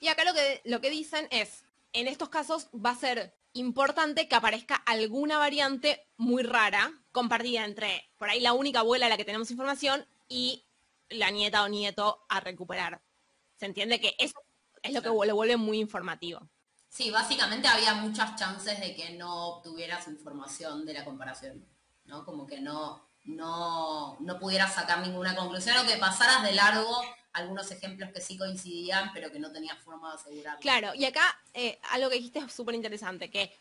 Y 0.00 0.08
acá 0.08 0.24
lo 0.24 0.32
que, 0.32 0.60
lo 0.64 0.80
que 0.80 0.90
dicen 0.90 1.26
es, 1.30 1.64
en 1.92 2.06
estos 2.06 2.28
casos 2.28 2.68
va 2.74 2.90
a 2.90 2.96
ser 2.96 3.34
importante 3.52 4.28
que 4.28 4.36
aparezca 4.36 4.76
alguna 4.76 5.38
variante 5.38 6.06
muy 6.16 6.44
rara, 6.44 6.92
compartida 7.10 7.64
entre, 7.64 8.08
por 8.16 8.30
ahí, 8.30 8.40
la 8.40 8.52
única 8.52 8.80
abuela 8.80 9.06
a 9.06 9.08
la 9.08 9.16
que 9.16 9.24
tenemos 9.24 9.50
información 9.50 10.06
y 10.28 10.64
la 11.08 11.30
nieta 11.30 11.64
o 11.64 11.68
nieto 11.68 12.24
a 12.28 12.38
recuperar. 12.38 13.00
¿Se 13.56 13.66
entiende 13.66 13.98
que 14.00 14.14
eso 14.18 14.40
es 14.82 14.92
lo 14.92 15.02
que 15.02 15.08
lo 15.08 15.34
vuelve 15.34 15.56
muy 15.56 15.78
informativo. 15.78 16.40
Sí, 16.88 17.10
básicamente 17.10 17.68
había 17.68 17.94
muchas 17.94 18.36
chances 18.36 18.80
de 18.80 18.94
que 18.94 19.10
no 19.10 19.48
obtuvieras 19.48 20.08
información 20.08 20.86
de 20.86 20.94
la 20.94 21.04
comparación, 21.04 21.64
¿no? 22.06 22.24
Como 22.24 22.46
que 22.46 22.60
no, 22.60 23.06
no, 23.24 24.16
no 24.20 24.38
pudieras 24.38 24.74
sacar 24.74 25.06
ninguna 25.06 25.36
conclusión 25.36 25.76
o 25.78 25.86
que 25.86 25.96
pasaras 25.96 26.42
de 26.42 26.52
largo 26.52 27.00
algunos 27.32 27.70
ejemplos 27.70 28.10
que 28.12 28.20
sí 28.20 28.36
coincidían, 28.36 29.12
pero 29.12 29.30
que 29.30 29.38
no 29.38 29.52
tenías 29.52 29.78
forma 29.78 30.10
de 30.10 30.16
asegurarlo. 30.16 30.60
Claro, 30.60 30.94
y 30.94 31.04
acá 31.04 31.38
eh, 31.54 31.78
algo 31.90 32.08
que 32.08 32.16
dijiste 32.16 32.40
es 32.40 32.52
súper 32.52 32.74
interesante, 32.74 33.30
que 33.30 33.52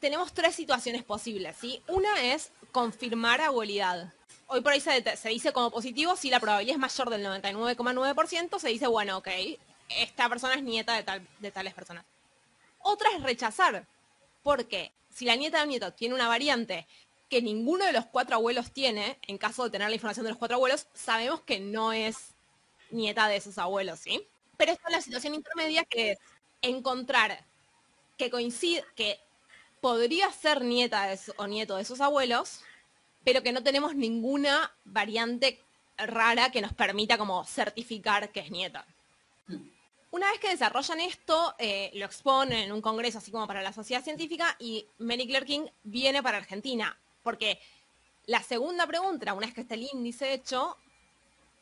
tenemos 0.00 0.32
tres 0.32 0.54
situaciones 0.54 1.04
posibles, 1.04 1.56
¿sí? 1.60 1.82
Una 1.88 2.20
es 2.22 2.50
confirmar 2.72 3.40
abuelidad. 3.40 4.12
Hoy 4.46 4.60
por 4.62 4.72
ahí 4.72 4.80
se, 4.80 5.16
se 5.16 5.28
dice 5.28 5.52
como 5.52 5.70
positivo, 5.70 6.16
si 6.16 6.30
la 6.30 6.40
probabilidad 6.40 6.74
es 6.74 6.80
mayor 6.80 7.10
del 7.10 7.24
99,9%, 7.24 8.58
se 8.58 8.68
dice, 8.68 8.86
bueno, 8.86 9.18
ok, 9.18 9.28
esta 9.96 10.28
persona 10.28 10.54
es 10.54 10.62
nieta 10.62 10.94
de, 10.94 11.02
tal, 11.02 11.26
de 11.38 11.50
tales 11.50 11.74
personas. 11.74 12.04
Otra 12.78 13.10
es 13.14 13.22
rechazar, 13.22 13.86
porque 14.42 14.92
si 15.10 15.24
la 15.24 15.36
nieta 15.36 15.62
o 15.62 15.66
nieto 15.66 15.92
tiene 15.92 16.14
una 16.14 16.28
variante 16.28 16.86
que 17.28 17.42
ninguno 17.42 17.84
de 17.84 17.92
los 17.92 18.06
cuatro 18.06 18.36
abuelos 18.36 18.72
tiene, 18.72 19.18
en 19.26 19.38
caso 19.38 19.64
de 19.64 19.70
tener 19.70 19.88
la 19.88 19.94
información 19.94 20.24
de 20.24 20.30
los 20.30 20.38
cuatro 20.38 20.56
abuelos, 20.56 20.86
sabemos 20.94 21.40
que 21.42 21.60
no 21.60 21.92
es 21.92 22.34
nieta 22.90 23.28
de 23.28 23.36
esos 23.36 23.58
abuelos, 23.58 24.00
¿sí? 24.00 24.26
Pero 24.56 24.72
está 24.72 24.90
la 24.90 25.00
situación 25.00 25.34
intermedia 25.34 25.84
que 25.84 26.12
es 26.12 26.18
encontrar 26.62 27.44
que 28.16 28.30
coincide, 28.30 28.84
que 28.96 29.20
podría 29.80 30.30
ser 30.32 30.62
nieta 30.62 31.08
o 31.36 31.46
nieto 31.46 31.76
de 31.76 31.82
esos 31.82 32.00
abuelos, 32.00 32.60
pero 33.24 33.42
que 33.42 33.52
no 33.52 33.62
tenemos 33.62 33.94
ninguna 33.94 34.72
variante 34.84 35.62
rara 35.96 36.50
que 36.50 36.60
nos 36.60 36.72
permita 36.72 37.18
como 37.18 37.44
certificar 37.44 38.30
que 38.32 38.40
es 38.40 38.50
nieta. 38.50 38.86
Una 40.12 40.28
vez 40.30 40.40
que 40.40 40.48
desarrollan 40.48 41.00
esto, 41.00 41.54
eh, 41.58 41.90
lo 41.94 42.04
exponen 42.04 42.64
en 42.64 42.72
un 42.72 42.80
congreso 42.80 43.18
así 43.18 43.30
como 43.30 43.46
para 43.46 43.62
la 43.62 43.72
sociedad 43.72 44.02
científica 44.02 44.56
y 44.58 44.84
Mary 44.98 45.26
Claire 45.26 45.46
King 45.46 45.66
viene 45.84 46.22
para 46.22 46.38
Argentina, 46.38 46.98
porque 47.22 47.60
la 48.26 48.42
segunda 48.42 48.86
pregunta, 48.86 49.32
una 49.34 49.46
vez 49.46 49.54
que 49.54 49.60
está 49.60 49.74
el 49.74 49.88
índice 49.92 50.32
hecho, 50.32 50.76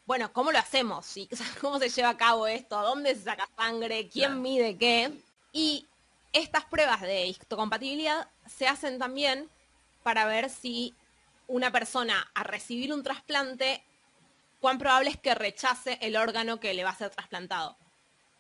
bueno, 0.07 0.33
¿cómo 0.33 0.51
lo 0.51 0.59
hacemos? 0.59 1.15
¿Cómo 1.61 1.79
se 1.79 1.91
lleva 1.91 2.11
a 2.11 2.17
cabo 2.17 2.47
esto? 2.47 2.81
¿Dónde 2.81 3.15
se 3.15 3.25
saca 3.25 3.47
sangre? 3.55 4.09
¿Quién 4.09 4.41
mide 4.41 4.79
qué? 4.79 5.13
Y 5.53 5.87
estas 6.33 6.65
pruebas 6.65 7.03
de 7.03 7.27
histocompatibilidad 7.27 8.31
se 8.47 8.67
hacen 8.67 8.99
también 8.99 9.51
para 10.03 10.25
ver 10.25 10.49
si 10.49 10.95
una 11.49 11.71
persona 11.71 12.31
a 12.35 12.45
recibir 12.45 12.95
un 12.95 13.03
trasplante, 13.03 13.83
cuán 14.61 14.79
probable 14.79 15.11
es 15.11 15.19
que 15.19 15.35
rechace 15.35 15.99
el 16.01 16.17
órgano 16.17 16.61
que 16.61 16.73
le 16.73 16.85
va 16.85 16.91
a 16.91 16.97
ser 16.97 17.11
trasplantado. 17.11 17.77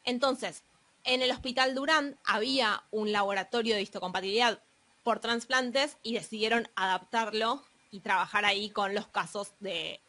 Entonces, 0.08 0.64
en 1.04 1.20
el 1.20 1.30
Hospital 1.30 1.74
Durán 1.74 2.18
había 2.24 2.82
un 2.90 3.12
laboratorio 3.12 3.74
de 3.74 3.82
histocompatibilidad 3.82 4.62
por 5.02 5.20
trasplantes 5.20 5.98
y 6.02 6.14
decidieron 6.14 6.66
adaptarlo 6.76 7.62
y 7.90 8.00
trabajar 8.00 8.46
ahí 8.46 8.70
con 8.70 8.94
los 8.94 9.06
casos 9.08 9.52
de, 9.60 10.00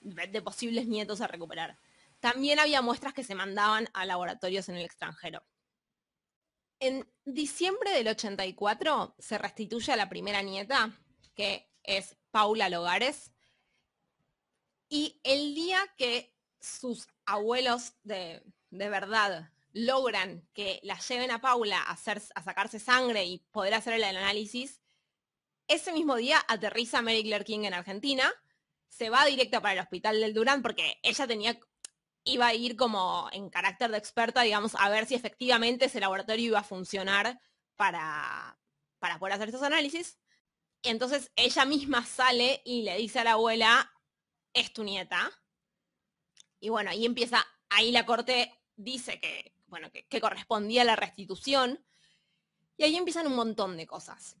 de 0.00 0.40
posibles 0.40 0.86
nietos 0.86 1.20
a 1.20 1.26
recuperar. 1.26 1.76
También 2.18 2.60
había 2.60 2.80
muestras 2.80 3.12
que 3.12 3.24
se 3.24 3.34
mandaban 3.34 3.90
a 3.92 4.06
laboratorios 4.06 4.70
en 4.70 4.76
el 4.76 4.86
extranjero. 4.86 5.42
En 6.80 7.06
diciembre 7.26 7.90
del 7.90 8.08
84 8.08 9.16
se 9.18 9.36
restituye 9.36 9.92
a 9.92 9.96
la 9.96 10.08
primera 10.08 10.40
nieta, 10.40 10.98
que 11.34 11.68
es 11.82 12.16
Paula 12.30 12.70
Logares, 12.70 13.32
y 14.88 15.20
el 15.24 15.54
día 15.54 15.78
que 15.98 16.34
sus 16.58 17.06
abuelos 17.26 17.92
de, 18.02 18.42
de 18.72 18.88
verdad 18.88 19.50
logran 19.72 20.46
que 20.54 20.80
la 20.82 20.98
lleven 20.98 21.30
a 21.30 21.40
Paula 21.40 21.80
a, 21.82 21.96
sacarse 21.96 22.78
sangre 22.78 23.24
y 23.24 23.38
poder 23.50 23.74
hacer 23.74 23.94
el 23.94 24.04
análisis, 24.04 24.80
ese 25.68 25.92
mismo 25.92 26.16
día 26.16 26.42
aterriza 26.48 27.02
Mary 27.02 27.22
Claire 27.22 27.44
King 27.44 27.64
en 27.64 27.74
Argentina, 27.74 28.32
se 28.88 29.10
va 29.10 29.24
directa 29.26 29.60
para 29.60 29.74
el 29.74 29.80
hospital 29.80 30.20
del 30.20 30.34
Durán 30.34 30.62
porque 30.62 30.98
ella 31.02 31.26
tenía, 31.26 31.60
iba 32.24 32.46
a 32.46 32.54
ir 32.54 32.76
como 32.76 33.28
en 33.32 33.48
carácter 33.50 33.90
de 33.90 33.98
experta, 33.98 34.42
digamos, 34.42 34.74
a 34.74 34.88
ver 34.88 35.06
si 35.06 35.14
efectivamente 35.14 35.86
ese 35.86 36.00
laboratorio 36.00 36.46
iba 36.46 36.58
a 36.58 36.64
funcionar 36.64 37.40
para, 37.76 38.58
para 38.98 39.18
poder 39.18 39.34
hacer 39.34 39.50
esos 39.50 39.62
análisis. 39.62 40.18
Y 40.82 40.88
entonces 40.88 41.30
ella 41.36 41.64
misma 41.64 42.04
sale 42.04 42.60
y 42.64 42.82
le 42.82 42.96
dice 42.96 43.20
a 43.20 43.24
la 43.24 43.32
abuela, 43.32 43.92
es 44.52 44.72
tu 44.72 44.82
nieta. 44.82 45.30
Y 46.58 46.68
bueno, 46.70 46.90
ahí 46.90 47.06
empieza, 47.06 47.46
ahí 47.70 47.92
la 47.92 48.04
corte 48.04 48.61
dice 48.76 49.20
que, 49.20 49.52
bueno, 49.68 49.90
que, 49.90 50.20
correspondía 50.20 50.84
la 50.84 50.96
restitución. 50.96 51.84
Y 52.76 52.84
ahí 52.84 52.96
empiezan 52.96 53.26
un 53.26 53.36
montón 53.36 53.76
de 53.76 53.86
cosas. 53.86 54.36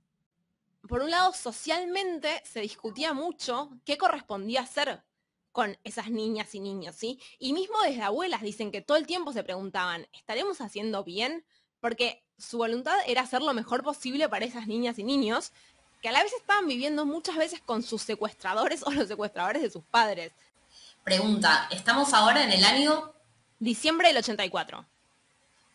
Por 0.88 1.02
un 1.02 1.10
lado, 1.10 1.32
socialmente 1.32 2.42
se 2.44 2.60
discutía 2.60 3.12
mucho 3.12 3.70
qué 3.84 3.96
correspondía 3.96 4.62
hacer 4.62 5.02
con 5.52 5.78
esas 5.84 6.10
niñas 6.10 6.54
y 6.54 6.60
niños, 6.60 6.96
¿sí? 6.96 7.20
Y 7.38 7.52
mismo 7.52 7.76
desde 7.82 8.02
abuelas 8.02 8.40
dicen 8.40 8.72
que 8.72 8.80
todo 8.80 8.96
el 8.96 9.06
tiempo 9.06 9.32
se 9.32 9.44
preguntaban, 9.44 10.08
¿estaremos 10.12 10.60
haciendo 10.60 11.04
bien? 11.04 11.44
Porque 11.78 12.24
su 12.38 12.58
voluntad 12.58 12.96
era 13.06 13.22
hacer 13.22 13.42
lo 13.42 13.52
mejor 13.54 13.82
posible 13.82 14.28
para 14.28 14.46
esas 14.46 14.66
niñas 14.66 14.98
y 14.98 15.04
niños, 15.04 15.52
que 16.00 16.08
a 16.08 16.12
la 16.12 16.22
vez 16.22 16.32
estaban 16.32 16.66
viviendo 16.66 17.06
muchas 17.06 17.36
veces 17.36 17.60
con 17.60 17.82
sus 17.82 18.02
secuestradores 18.02 18.82
o 18.86 18.90
los 18.90 19.08
secuestradores 19.08 19.62
de 19.62 19.70
sus 19.70 19.84
padres. 19.84 20.32
Pregunta, 21.04 21.68
¿estamos 21.70 22.12
ahora 22.12 22.44
en 22.44 22.52
el 22.52 22.64
año 22.64 23.12
Diciembre 23.62 24.08
del 24.08 24.16
84. 24.16 24.84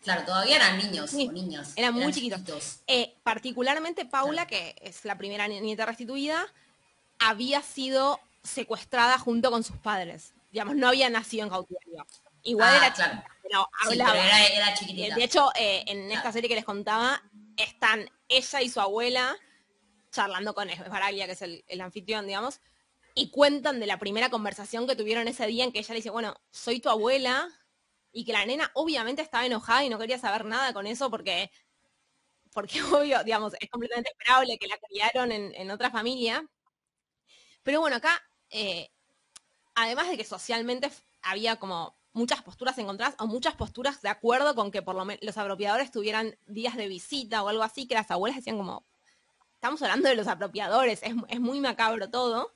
Claro, 0.02 0.22
todavía 0.26 0.56
eran 0.56 0.76
niños 0.76 1.14
o 1.14 1.16
niños. 1.16 1.72
Eran 1.74 1.94
muy 1.94 2.12
chiquitos. 2.12 2.80
Eh, 2.86 3.14
particularmente 3.22 4.04
Paula, 4.04 4.46
que 4.46 4.76
es 4.82 5.06
la 5.06 5.16
primera 5.16 5.48
nieta 5.48 5.86
restituida, 5.86 6.46
había 7.18 7.62
sido 7.62 8.20
secuestrada 8.42 9.18
junto 9.18 9.50
con 9.50 9.64
sus 9.64 9.78
padres. 9.78 10.34
Digamos, 10.52 10.76
no 10.76 10.88
había 10.88 11.08
nacido 11.08 11.44
en 11.44 11.48
cautiverio. 11.48 12.06
Igual 12.42 12.74
era, 12.76 12.92
claro. 12.92 13.24
era, 14.52 14.74
chiquitita. 14.74 15.14
De 15.14 15.24
hecho, 15.24 15.50
eh, 15.58 15.82
en 15.86 16.12
esta 16.12 16.30
serie 16.30 16.50
que 16.50 16.56
les 16.56 16.66
contaba, 16.66 17.22
están 17.56 18.10
ella 18.28 18.60
y 18.60 18.68
su 18.68 18.82
abuela 18.82 19.34
charlando 20.12 20.52
con 20.54 20.68
Esbaraglia, 20.68 21.24
que 21.24 21.32
es 21.32 21.40
el, 21.40 21.64
el 21.68 21.80
anfitrión, 21.80 22.26
digamos, 22.26 22.60
y 23.14 23.30
cuentan 23.30 23.80
de 23.80 23.86
la 23.86 23.98
primera 23.98 24.28
conversación 24.28 24.86
que 24.86 24.94
tuvieron 24.94 25.26
ese 25.26 25.46
día 25.46 25.64
en 25.64 25.72
que 25.72 25.78
ella 25.78 25.94
le 25.94 26.00
dice, 26.00 26.10
bueno, 26.10 26.38
soy 26.50 26.80
tu 26.80 26.90
abuela, 26.90 27.48
y 28.18 28.24
que 28.24 28.32
la 28.32 28.44
nena 28.44 28.68
obviamente 28.74 29.22
estaba 29.22 29.46
enojada 29.46 29.84
y 29.84 29.88
no 29.88 29.96
quería 29.96 30.18
saber 30.18 30.44
nada 30.44 30.72
con 30.72 30.88
eso 30.88 31.08
porque, 31.08 31.52
porque 32.52 32.82
obvio, 32.82 33.22
digamos, 33.22 33.52
es 33.60 33.70
completamente 33.70 34.10
esperable 34.10 34.58
que 34.58 34.66
la 34.66 34.76
criaron 34.76 35.30
en, 35.30 35.70
otra 35.70 35.88
familia. 35.88 36.44
Pero 37.62 37.78
bueno, 37.78 37.94
acá, 37.94 38.20
eh, 38.50 38.90
además 39.76 40.08
de 40.08 40.16
que 40.16 40.24
socialmente 40.24 40.90
había 41.22 41.60
como 41.60 41.96
muchas 42.12 42.42
posturas 42.42 42.76
encontradas 42.78 43.14
o 43.20 43.28
muchas 43.28 43.54
posturas 43.54 44.02
de 44.02 44.08
acuerdo 44.08 44.56
con 44.56 44.72
que 44.72 44.82
por 44.82 44.96
lo 44.96 45.04
menos 45.04 45.22
los 45.22 45.38
apropiadores 45.38 45.92
tuvieran 45.92 46.36
días 46.48 46.74
de 46.74 46.88
visita 46.88 47.44
o 47.44 47.48
algo 47.48 47.62
así, 47.62 47.86
que 47.86 47.94
las 47.94 48.10
abuelas 48.10 48.38
decían 48.38 48.56
como, 48.56 48.84
estamos 49.54 49.80
hablando 49.82 50.08
de 50.08 50.16
los 50.16 50.26
apropiadores, 50.26 51.04
es, 51.04 51.14
es 51.28 51.38
muy 51.38 51.60
macabro 51.60 52.10
todo. 52.10 52.52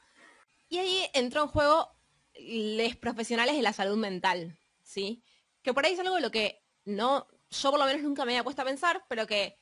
Y 0.69 0.79
ahí 0.79 1.09
entró 1.15 1.43
en 1.43 1.49
juego 1.49 1.89
los 2.35 2.97
profesionales 2.97 3.55
de 3.55 3.63
la 3.63 3.73
salud 3.73 3.97
mental, 3.97 4.59
¿sí? 4.83 5.23
Que 5.63 5.73
por 5.73 5.85
ahí 5.85 5.95
es 5.95 6.01
algo 6.01 6.17
de 6.17 6.21
lo 6.21 6.31
que 6.31 6.63
no, 6.85 7.27
yo 7.51 7.71
por 7.71 7.79
lo 7.79 7.87
menos 7.87 8.03
nunca 8.03 8.25
me 8.25 8.33
había 8.33 8.45
puesto 8.45 8.63
a 8.63 8.67
pensar, 8.67 9.05
pero 9.09 9.27
que 9.27 9.59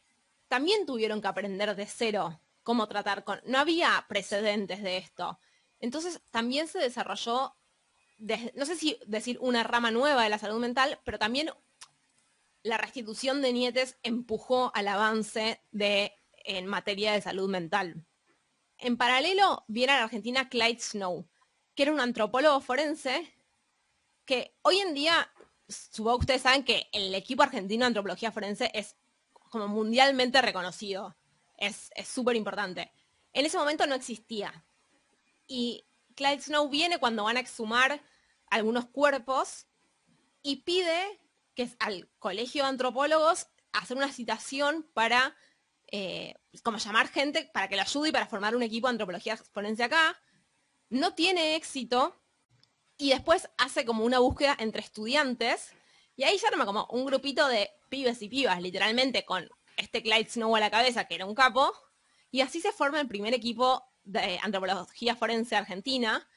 también 0.48 0.86
tuvieron 0.86 1.20
que 1.20 1.28
aprender 1.28 1.74
de 1.76 1.86
cero 1.86 2.40
cómo 2.62 2.88
tratar 2.88 3.24
con... 3.24 3.40
No 3.44 3.58
había 3.58 4.04
precedentes 4.08 4.82
de 4.82 4.96
esto. 4.96 5.38
Entonces 5.78 6.22
también 6.30 6.68
se 6.68 6.78
desarrolló, 6.78 7.56
no 8.54 8.66
sé 8.66 8.76
si 8.76 8.98
decir 9.06 9.38
una 9.40 9.62
rama 9.62 9.90
nueva 9.90 10.24
de 10.24 10.28
la 10.28 10.38
salud 10.38 10.60
mental, 10.60 11.00
pero 11.04 11.18
también 11.18 11.50
la 12.62 12.76
restitución 12.76 13.40
de 13.42 13.52
nietes 13.52 13.98
empujó 14.02 14.70
al 14.74 14.88
avance 14.88 15.62
de, 15.70 16.12
en 16.44 16.66
materia 16.66 17.12
de 17.12 17.22
salud 17.22 17.48
mental. 17.48 18.04
En 18.78 18.96
paralelo 18.96 19.64
viene 19.68 19.92
a 19.92 19.96
la 19.98 20.04
Argentina 20.04 20.48
Clyde 20.48 20.80
Snow, 20.80 21.28
que 21.74 21.84
era 21.84 21.92
un 21.92 22.00
antropólogo 22.00 22.60
forense 22.60 23.34
que 24.24 24.54
hoy 24.62 24.78
en 24.78 24.94
día 24.94 25.30
supongo 25.70 26.18
que 26.18 26.24
ustedes 26.24 26.42
saben 26.42 26.64
que 26.64 26.88
el 26.92 27.14
equipo 27.14 27.42
argentino 27.42 27.84
de 27.84 27.88
antropología 27.88 28.32
forense 28.32 28.70
es 28.74 28.96
como 29.32 29.68
mundialmente 29.68 30.40
reconocido. 30.42 31.16
Es 31.56 31.90
súper 32.04 32.36
importante. 32.36 32.92
En 33.32 33.44
ese 33.44 33.58
momento 33.58 33.86
no 33.86 33.94
existía. 33.94 34.64
Y 35.46 35.84
Clyde 36.14 36.42
Snow 36.42 36.68
viene 36.68 36.98
cuando 36.98 37.24
van 37.24 37.36
a 37.36 37.40
exhumar 37.40 38.02
algunos 38.50 38.86
cuerpos 38.86 39.66
y 40.42 40.56
pide 40.56 41.20
que 41.54 41.70
al 41.78 42.08
colegio 42.18 42.62
de 42.62 42.70
antropólogos 42.70 43.48
hacer 43.72 43.96
una 43.96 44.12
citación 44.12 44.88
para 44.94 45.36
eh, 45.92 46.34
como 46.62 46.78
llamar 46.78 47.08
gente 47.08 47.50
para 47.52 47.68
que 47.68 47.76
lo 47.76 47.82
ayude 47.82 48.08
y 48.08 48.12
para 48.12 48.26
formar 48.26 48.56
un 48.56 48.62
equipo 48.62 48.86
de 48.86 48.92
antropología 48.92 49.36
forense 49.36 49.84
acá. 49.84 50.20
No 50.88 51.14
tiene 51.14 51.56
éxito 51.56 52.19
y 53.00 53.10
después 53.10 53.48
hace 53.56 53.84
como 53.84 54.04
una 54.04 54.18
búsqueda 54.18 54.54
entre 54.58 54.82
estudiantes 54.82 55.72
Y 56.16 56.24
ahí 56.24 56.38
se 56.38 56.46
arma 56.46 56.66
como 56.66 56.86
un 56.90 57.06
grupito 57.06 57.48
de 57.48 57.70
pibes 57.88 58.20
y 58.20 58.28
pibas, 58.28 58.60
literalmente, 58.60 59.24
con 59.24 59.48
este 59.78 60.02
Clyde 60.02 60.28
Snow 60.28 60.54
a 60.54 60.60
la 60.60 60.70
cabeza, 60.70 61.06
que 61.06 61.14
era 61.14 61.24
un 61.24 61.34
capo, 61.34 61.72
y 62.30 62.42
así 62.42 62.60
se 62.60 62.72
forma 62.72 63.00
el 63.00 63.08
primer 63.08 63.32
equipo 63.32 63.82
de 64.04 64.38
antropología 64.42 65.16
forense 65.16 65.56
argentina, 65.56 66.28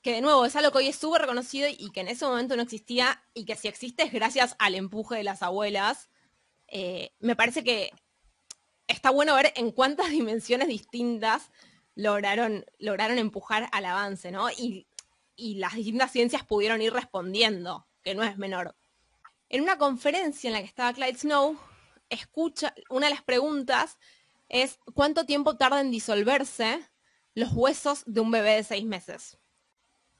que 0.00 0.12
de 0.12 0.20
nuevo 0.22 0.46
es 0.46 0.56
algo 0.56 0.72
que 0.72 0.78
hoy 0.78 0.88
es 0.88 0.96
súper 0.96 1.22
reconocido 1.22 1.68
y 1.68 1.90
que 1.90 2.00
en 2.00 2.08
ese 2.08 2.24
momento 2.24 2.56
no 2.56 2.62
existía, 2.62 3.22
y 3.34 3.44
que 3.44 3.56
si 3.56 3.68
existe 3.68 4.04
es 4.04 4.12
gracias 4.12 4.56
al 4.58 4.74
empuje 4.74 5.16
de 5.16 5.24
las 5.24 5.42
abuelas. 5.42 6.08
Eh, 6.68 7.12
me 7.20 7.36
parece 7.36 7.62
que 7.62 7.90
está 8.86 9.10
bueno 9.10 9.34
ver 9.34 9.52
en 9.56 9.70
cuántas 9.70 10.08
dimensiones 10.18 10.68
distintas 10.68 11.50
lograron, 11.94 12.64
lograron 12.78 13.18
empujar 13.18 13.68
al 13.72 13.84
avance, 13.84 14.30
¿no? 14.30 14.48
Y 15.38 15.54
las 15.54 15.74
distintas 15.74 16.10
ciencias 16.10 16.44
pudieron 16.44 16.82
ir 16.82 16.92
respondiendo, 16.92 17.86
que 18.02 18.14
no 18.14 18.24
es 18.24 18.36
menor. 18.36 18.76
En 19.48 19.62
una 19.62 19.78
conferencia 19.78 20.48
en 20.48 20.54
la 20.54 20.60
que 20.60 20.66
estaba 20.66 20.92
Clyde 20.92 21.16
Snow, 21.16 21.56
escucha, 22.10 22.74
una 22.90 23.06
de 23.06 23.14
las 23.14 23.22
preguntas 23.22 23.98
es 24.48 24.80
cuánto 24.94 25.26
tiempo 25.26 25.56
tarda 25.56 25.80
en 25.80 25.92
disolverse 25.92 26.80
los 27.34 27.52
huesos 27.52 28.02
de 28.06 28.20
un 28.20 28.32
bebé 28.32 28.56
de 28.56 28.64
seis 28.64 28.84
meses. 28.84 29.38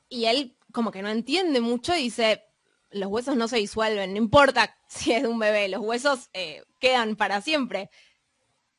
Y 0.08 0.26
él 0.26 0.56
como 0.72 0.92
que 0.92 1.02
no 1.02 1.08
entiende 1.08 1.60
mucho 1.60 1.96
y 1.96 2.04
dice, 2.04 2.44
los 2.90 3.08
huesos 3.10 3.36
no 3.36 3.48
se 3.48 3.56
disuelven, 3.56 4.12
no 4.12 4.18
importa 4.18 4.78
si 4.88 5.12
es 5.12 5.22
de 5.22 5.28
un 5.28 5.40
bebé, 5.40 5.68
los 5.68 5.80
huesos 5.80 6.30
eh, 6.32 6.62
quedan 6.78 7.16
para 7.16 7.40
siempre. 7.40 7.90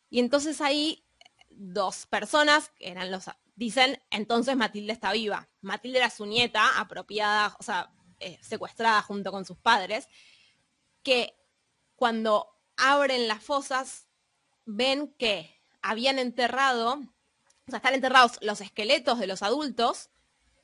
Y 0.09 0.19
entonces 0.19 0.61
ahí 0.61 1.03
dos 1.49 2.05
personas, 2.05 2.69
que 2.69 2.89
eran 2.89 3.11
los, 3.11 3.25
dicen, 3.59 4.01
entonces 4.09 4.55
Matilde 4.55 4.93
está 4.93 5.11
viva. 5.11 5.49
Matilde 5.59 5.97
era 5.97 6.09
su 6.09 6.25
nieta, 6.25 6.79
apropiada, 6.79 7.57
o 7.59 7.63
sea, 7.63 7.91
eh, 8.21 8.39
secuestrada 8.41 9.01
junto 9.01 9.33
con 9.33 9.43
sus 9.43 9.57
padres, 9.57 10.07
que 11.03 11.37
cuando 11.97 12.47
abren 12.77 13.27
las 13.27 13.43
fosas 13.43 14.07
ven 14.65 15.13
que 15.19 15.61
habían 15.81 16.19
enterrado, 16.19 16.93
o 16.93 17.69
sea, 17.69 17.77
están 17.77 17.95
enterrados 17.95 18.37
los 18.39 18.61
esqueletos 18.61 19.19
de 19.19 19.27
los 19.27 19.43
adultos, 19.43 20.09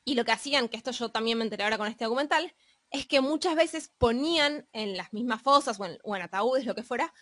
y 0.05 0.15
lo 0.15 0.23
que 0.23 0.31
hacían, 0.31 0.69
que 0.69 0.77
esto 0.77 0.91
yo 0.91 1.09
también 1.09 1.37
me 1.37 1.43
enteré 1.43 1.65
ahora 1.65 1.77
con 1.77 1.87
este 1.87 2.05
documental, 2.05 2.55
es 2.91 3.05
que 3.05 3.19
muchas 3.19 3.55
veces 3.55 3.91
ponían 3.97 4.69
en 4.71 4.95
las 4.95 5.11
mismas 5.11 5.41
fosas 5.41 5.77
o 5.81 5.85
en, 5.85 5.97
o 6.03 6.15
en 6.15 6.21
ataúdes, 6.21 6.65
lo 6.65 6.75
que 6.75 6.83
fuera, 6.83 7.13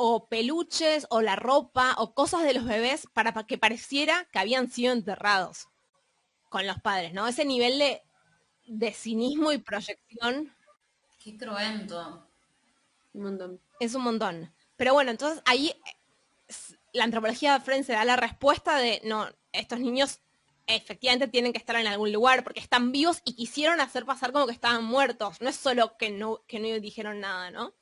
o 0.00 0.28
peluches 0.28 1.06
o 1.10 1.20
la 1.20 1.36
ropa 1.36 1.94
o 1.98 2.14
cosas 2.14 2.44
de 2.44 2.54
los 2.54 2.64
bebés 2.64 3.06
para 3.12 3.32
que 3.44 3.58
pareciera 3.58 4.26
que 4.32 4.38
habían 4.38 4.70
sido 4.70 4.92
enterrados 4.92 5.68
con 6.48 6.66
los 6.66 6.80
padres, 6.80 7.12
¿no? 7.12 7.26
Ese 7.26 7.44
nivel 7.44 7.78
de, 7.78 8.02
de 8.66 8.92
cinismo 8.92 9.50
y 9.52 9.58
proyección. 9.58 10.54
Qué 11.22 11.36
cruento. 11.36 12.26
Un 13.12 13.22
montón. 13.22 13.60
Es 13.80 13.94
un 13.94 14.02
montón. 14.02 14.54
Pero 14.76 14.94
bueno, 14.94 15.10
entonces 15.10 15.42
ahí 15.44 15.74
la 16.92 17.04
antropología 17.04 17.58
forense 17.60 17.92
da 17.92 18.04
la 18.04 18.16
respuesta 18.16 18.78
de, 18.78 19.00
no, 19.04 19.28
estos 19.52 19.80
niños 19.80 20.20
efectivamente 20.68 21.28
tienen 21.28 21.52
que 21.52 21.58
estar 21.58 21.76
en 21.76 21.86
algún 21.86 22.12
lugar 22.12 22.44
porque 22.44 22.60
están 22.60 22.92
vivos 22.92 23.20
y 23.24 23.34
quisieron 23.34 23.80
hacer 23.80 24.04
pasar 24.04 24.32
como 24.32 24.46
que 24.46 24.52
estaban 24.52 24.84
muertos. 24.84 25.40
No 25.40 25.48
es 25.48 25.56
solo 25.56 25.96
que 25.96 26.10
no, 26.10 26.44
que 26.46 26.60
no 26.60 26.68
dijeron 26.80 27.20
nada, 27.20 27.50
¿no? 27.50 27.74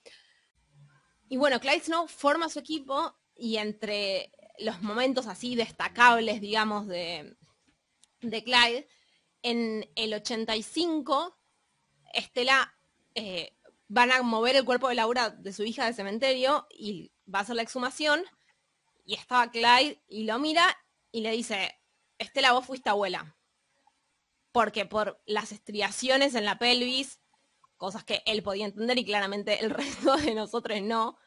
Y 1.29 1.37
bueno, 1.37 1.61
Clyde 1.61 1.81
Snow 1.81 2.07
forma 2.09 2.49
su 2.49 2.59
equipo 2.59 3.17
y 3.35 3.57
entre 3.57 4.33
los 4.59 4.83
momentos 4.83 5.27
así 5.27 5.55
destacables, 5.57 6.41
digamos, 6.41 6.87
de, 6.87 7.37
de 8.21 8.45
Clyde, 8.45 8.89
en 9.43 9.89
el 9.95 10.15
85, 10.15 11.37
Estela 12.13 12.75
eh, 13.15 13.57
van 13.89 14.11
a 14.11 14.23
mover 14.23 14.57
el 14.57 14.65
cuerpo 14.65 14.89
de 14.89 14.95
Laura, 14.95 15.31
de 15.31 15.53
su 15.53 15.63
hija, 15.63 15.85
del 15.85 15.95
cementerio 15.95 16.67
y 16.71 17.13
va 17.33 17.41
a 17.41 17.43
hacer 17.43 17.57
la 17.57 17.63
exhumación. 17.63 18.25
Y 19.05 19.15
estaba 19.15 19.51
Clyde 19.51 20.03
y 20.09 20.25
lo 20.25 20.39
mira 20.39 20.77
y 21.13 21.21
le 21.21 21.31
dice, 21.31 21.81
Estela, 22.19 22.53
vos 22.53 22.67
fuiste 22.67 22.91
abuela. 22.91 23.37
Porque 24.53 24.87
por 24.87 25.23
las 25.27 25.53
estriaciones 25.53 26.35
en 26.35 26.45
la 26.45 26.59
pelvis 26.59 27.21
cosas 27.77 28.05
que 28.05 28.23
él 28.27 28.43
podía 28.43 28.67
entender 28.67 28.99
y 28.99 29.05
claramente 29.05 29.63
el 29.65 29.71
resto 29.71 30.17
de 30.17 30.35
nosotros 30.35 30.81
no, 30.83 31.19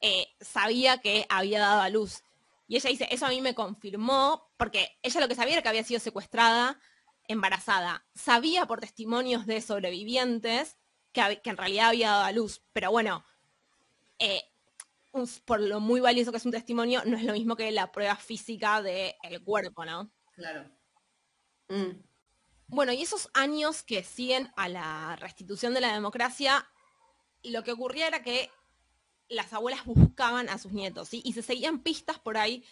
eh, 0.00 0.26
sabía 0.40 0.98
que 0.98 1.26
había 1.28 1.60
dado 1.60 1.80
a 1.80 1.88
luz. 1.88 2.22
Y 2.66 2.76
ella 2.76 2.90
dice, 2.90 3.08
eso 3.10 3.26
a 3.26 3.30
mí 3.30 3.40
me 3.40 3.54
confirmó, 3.54 4.50
porque 4.56 4.98
ella 5.02 5.20
lo 5.20 5.28
que 5.28 5.34
sabía 5.34 5.54
era 5.54 5.62
que 5.62 5.68
había 5.68 5.84
sido 5.84 6.00
secuestrada, 6.00 6.80
embarazada. 7.28 8.06
Sabía 8.14 8.66
por 8.66 8.80
testimonios 8.80 9.46
de 9.46 9.60
sobrevivientes 9.60 10.76
que, 11.12 11.40
en 11.44 11.56
realidad 11.56 11.88
había 11.88 12.10
dado 12.10 12.24
a 12.24 12.32
luz. 12.32 12.62
Pero 12.72 12.90
bueno, 12.90 13.24
eh, 14.18 14.42
por 15.44 15.60
lo 15.60 15.80
muy 15.80 16.00
valioso 16.00 16.32
que 16.32 16.38
es 16.38 16.46
un 16.46 16.52
testimonio, 16.52 17.02
no 17.04 17.16
es 17.16 17.24
lo 17.24 17.32
mismo 17.32 17.56
que 17.56 17.70
la 17.70 17.92
prueba 17.92 18.16
física 18.16 18.82
del 18.82 19.42
cuerpo, 19.44 19.84
¿no? 19.84 20.10
Claro. 20.32 20.70
Mm. 21.68 21.92
Bueno, 22.74 22.92
y 22.92 23.02
esos 23.02 23.30
años 23.34 23.84
que 23.84 24.02
siguen 24.02 24.52
a 24.56 24.68
la 24.68 25.14
restitución 25.14 25.74
de 25.74 25.80
la 25.80 25.92
democracia, 25.92 26.68
lo 27.44 27.62
que 27.62 27.70
ocurría 27.70 28.08
era 28.08 28.24
que 28.24 28.50
las 29.28 29.52
abuelas 29.52 29.84
buscaban 29.84 30.48
a 30.48 30.58
sus 30.58 30.72
nietos. 30.72 31.10
Y 31.12 31.32
se 31.34 31.42
seguían 31.42 31.84
pistas 31.84 32.18
por 32.18 32.36
ahí 32.36 32.64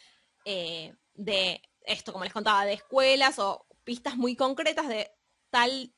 eh, 0.44 0.96
de 1.14 1.62
esto, 1.82 2.12
como 2.12 2.24
les 2.24 2.32
contaba, 2.32 2.64
de 2.64 2.72
escuelas 2.72 3.38
o 3.38 3.64
pistas 3.84 4.16
muy 4.16 4.34
concretas 4.34 4.88
de 4.88 5.08
tal 5.50 5.94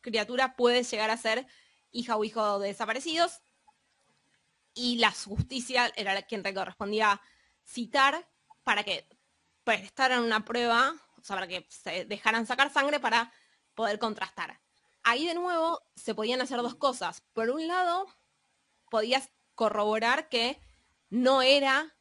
criatura 0.00 0.56
puede 0.56 0.82
llegar 0.82 1.10
a 1.10 1.16
ser 1.16 1.46
hija 1.92 2.16
o 2.16 2.24
hijo 2.24 2.58
de 2.58 2.68
desaparecidos. 2.68 3.40
Y 4.74 4.96
la 4.96 5.12
justicia 5.12 5.92
era 5.94 6.20
quien 6.22 6.42
te 6.42 6.52
correspondía 6.52 7.20
citar 7.64 8.28
para 8.64 8.82
que 8.82 9.06
prestaran 9.62 10.24
una 10.24 10.44
prueba 10.44 10.96
o 11.24 11.26
sea, 11.26 11.36
para 11.36 11.48
que 11.48 11.66
se 11.70 12.04
dejaran 12.04 12.46
sacar 12.46 12.70
sangre 12.70 13.00
para 13.00 13.32
poder 13.74 13.98
contrastar. 13.98 14.60
Ahí 15.02 15.26
de 15.26 15.34
nuevo 15.34 15.82
se 15.96 16.14
podían 16.14 16.40
hacer 16.40 16.58
dos 16.62 16.74
cosas. 16.74 17.22
Por 17.32 17.50
un 17.50 17.66
lado, 17.66 18.06
podías 18.90 19.30
corroborar 19.54 20.28
que 20.28 20.58
no 21.10 21.42
era 21.42 21.94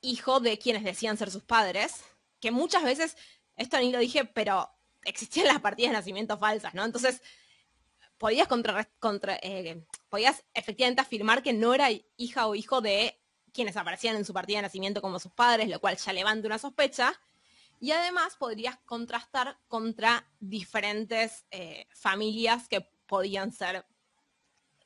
hijo 0.00 0.40
de 0.40 0.58
quienes 0.58 0.84
decían 0.84 1.16
ser 1.16 1.30
sus 1.30 1.44
padres, 1.44 2.04
que 2.40 2.50
muchas 2.50 2.82
veces, 2.82 3.16
esto 3.56 3.78
ni 3.78 3.92
lo 3.92 3.98
dije, 3.98 4.24
pero 4.24 4.68
existían 5.04 5.46
las 5.46 5.60
partidas 5.60 5.92
de 5.92 5.98
nacimiento 5.98 6.36
falsas, 6.38 6.74
¿no? 6.74 6.84
Entonces, 6.84 7.22
podías, 8.18 8.48
contra, 8.48 8.84
contra 8.98 9.36
eh, 9.42 9.84
podías 10.08 10.44
efectivamente 10.54 11.00
afirmar 11.00 11.42
que 11.42 11.52
no 11.52 11.74
era 11.74 11.88
hija 12.16 12.46
o 12.46 12.54
hijo 12.54 12.80
de 12.80 13.20
quienes 13.52 13.76
aparecían 13.76 14.16
en 14.16 14.24
su 14.24 14.32
partida 14.32 14.58
de 14.58 14.62
nacimiento 14.62 15.02
como 15.02 15.18
sus 15.18 15.32
padres, 15.32 15.68
lo 15.68 15.80
cual 15.80 15.96
ya 15.96 16.12
levanta 16.12 16.46
una 16.46 16.58
sospecha. 16.58 17.18
Y 17.82 17.90
además 17.90 18.36
podrías 18.36 18.78
contrastar 18.84 19.58
contra 19.66 20.24
diferentes 20.38 21.44
eh, 21.50 21.88
familias 21.92 22.68
que 22.68 22.82
podían 23.08 23.50
ser 23.50 23.84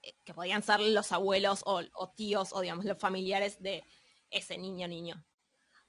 eh, 0.00 0.14
que 0.24 0.32
podían 0.32 0.62
ser 0.62 0.80
los 0.80 1.12
abuelos 1.12 1.60
o, 1.66 1.82
tíos 2.16 2.54
o 2.54 2.62
digamos 2.62 2.86
los 2.86 2.98
familiares 2.98 3.62
de 3.62 3.84
ese 4.30 4.56
niño 4.56 4.88
niño. 4.88 5.22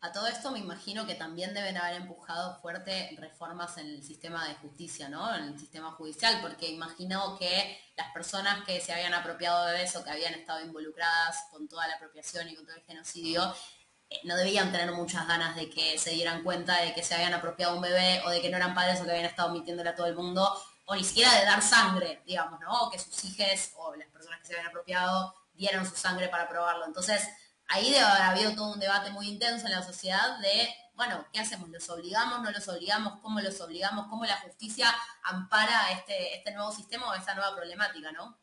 A 0.02 0.12
todo 0.12 0.28
esto 0.28 0.52
me 0.52 0.60
imagino 0.60 1.08
que 1.08 1.15
también 1.15 1.54
deben 1.54 1.78
haber 1.78 2.02
empujado 2.02 2.60
fuerte 2.60 3.15
reformas 3.17 3.78
en 3.78 3.88
el 3.88 4.04
sistema 4.04 4.46
de 4.46 4.56
justicia, 4.56 5.08
¿no? 5.08 5.34
En 5.34 5.46
el 5.46 5.58
sistema 5.58 5.91
judicial, 5.91 6.41
porque 6.41 6.67
imagino 6.67 7.38
que 7.39 7.80
las 7.96 8.12
personas 8.12 8.65
que 8.65 8.82
se 8.82 8.91
habían 8.91 9.13
apropiado 9.13 9.65
de 9.67 9.82
eso, 9.82 10.04
que 10.04 10.10
habían 10.10 10.34
estado 10.34 10.60
involucradas 10.60 11.46
con 11.52 11.70
toda 11.70 11.88
la 11.88 11.93
apropiación 11.96 12.50
y 12.50 12.56
con 12.58 12.65
todo 12.65 12.76
el 12.76 12.84
genocidio, 12.84 13.56
no 14.24 14.36
debían 14.36 14.72
tener 14.72 14.91
muchas 14.91 15.28
ganas 15.28 15.56
de 15.56 15.70
que 15.70 15.98
se 16.00 16.12
dieran 16.12 16.43
cuenta 16.43 16.82
de 16.82 16.93
que 16.93 17.04
se 17.04 17.15
habían 17.15 17.34
apropiado 17.34 17.76
un 17.76 17.82
bebé 17.82 18.22
o 18.26 18.30
de 18.30 18.41
que 18.41 18.50
no 18.50 18.58
eran 18.58 18.74
padres 18.74 19.00
o 19.02 19.04
que 19.04 19.12
habían 19.12 19.26
estado 19.26 19.52
mintiéndole 19.52 19.89
a 19.89 19.96
todo 19.96 20.08
el 20.08 20.15
mundo, 20.15 20.58
o 20.86 20.96
ni 20.96 21.04
siquiera 21.04 21.34
de 21.34 21.46
dar 21.46 21.62
sangre, 21.62 22.22
digamos, 22.26 22.60
¿no? 22.62 22.84
O 22.84 22.89
que 22.89 22.98
sus 22.98 23.24
hijos 23.26 23.72
o 23.76 23.96
las 23.96 24.08
personas 24.08 24.39
que 24.39 24.48
se 24.48 24.54
habían 24.54 24.67
apropiado 24.67 25.36
dieran 25.54 25.86
su 25.88 25.96
sangre 25.96 26.30
para 26.30 26.48
probarlo. 26.48 26.86
Entonces, 26.86 27.28
ahí 27.67 27.91
debe 27.91 28.06
haber 28.06 28.22
habido 28.22 28.56
todo 28.56 28.74
un 28.74 28.80
debate 28.80 29.10
muy 29.12 29.28
intenso 29.28 29.65
en 29.65 29.74
la 29.74 29.84
sociedad 29.84 30.38
de, 30.39 30.74
bueno, 30.93 31.26
¿qué 31.34 31.41
hacemos? 31.41 31.70
¿Los 31.70 31.89
obligamos? 31.89 32.41
¿No 32.41 32.52
los 32.52 32.67
obligamos? 32.70 33.20
¿Cómo 33.22 33.41
los 33.41 33.60
obligamos? 33.60 34.08
¿Cómo 34.08 34.26
la 34.26 34.38
justicia 34.38 34.93
ampara 35.24 35.91
este, 35.91 36.38
este 36.38 36.54
nuevo 36.54 36.72
sistema 36.72 37.08
o 37.10 37.13
esta 37.13 37.36
nueva 37.36 37.56
problemática, 37.56 38.12
¿no? 38.13 38.38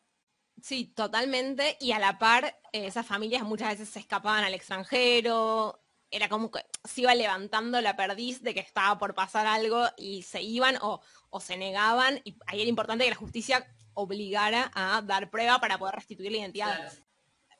Sí, 0.61 0.85
totalmente. 0.85 1.77
Y 1.79 1.91
a 1.91 1.99
la 1.99 2.17
par, 2.17 2.45
eh, 2.71 2.87
esas 2.87 3.05
familias 3.05 3.43
muchas 3.43 3.69
veces 3.69 3.89
se 3.89 3.99
escapaban 3.99 4.43
al 4.43 4.53
extranjero. 4.53 5.81
Era 6.09 6.29
como 6.29 6.49
que 6.51 6.65
se 6.83 7.01
iba 7.01 7.13
levantando 7.13 7.81
la 7.81 7.95
perdiz 7.95 8.41
de 8.41 8.53
que 8.53 8.61
estaba 8.61 8.97
por 8.97 9.15
pasar 9.15 9.47
algo 9.47 9.85
y 9.97 10.23
se 10.23 10.41
iban 10.41 10.77
o, 10.81 11.01
se 11.39 11.57
negaban. 11.57 12.21
Y 12.23 12.37
ahí 12.47 12.61
era 12.61 12.69
importante 12.69 13.03
que 13.03 13.09
la 13.09 13.15
justicia 13.15 13.67
obligara 13.93 14.71
a 14.73 15.01
dar 15.01 15.29
prueba 15.29 15.59
para 15.59 15.77
poder 15.77 15.95
restituir 15.95 16.31
la 16.31 16.37
identidad. 16.37 16.93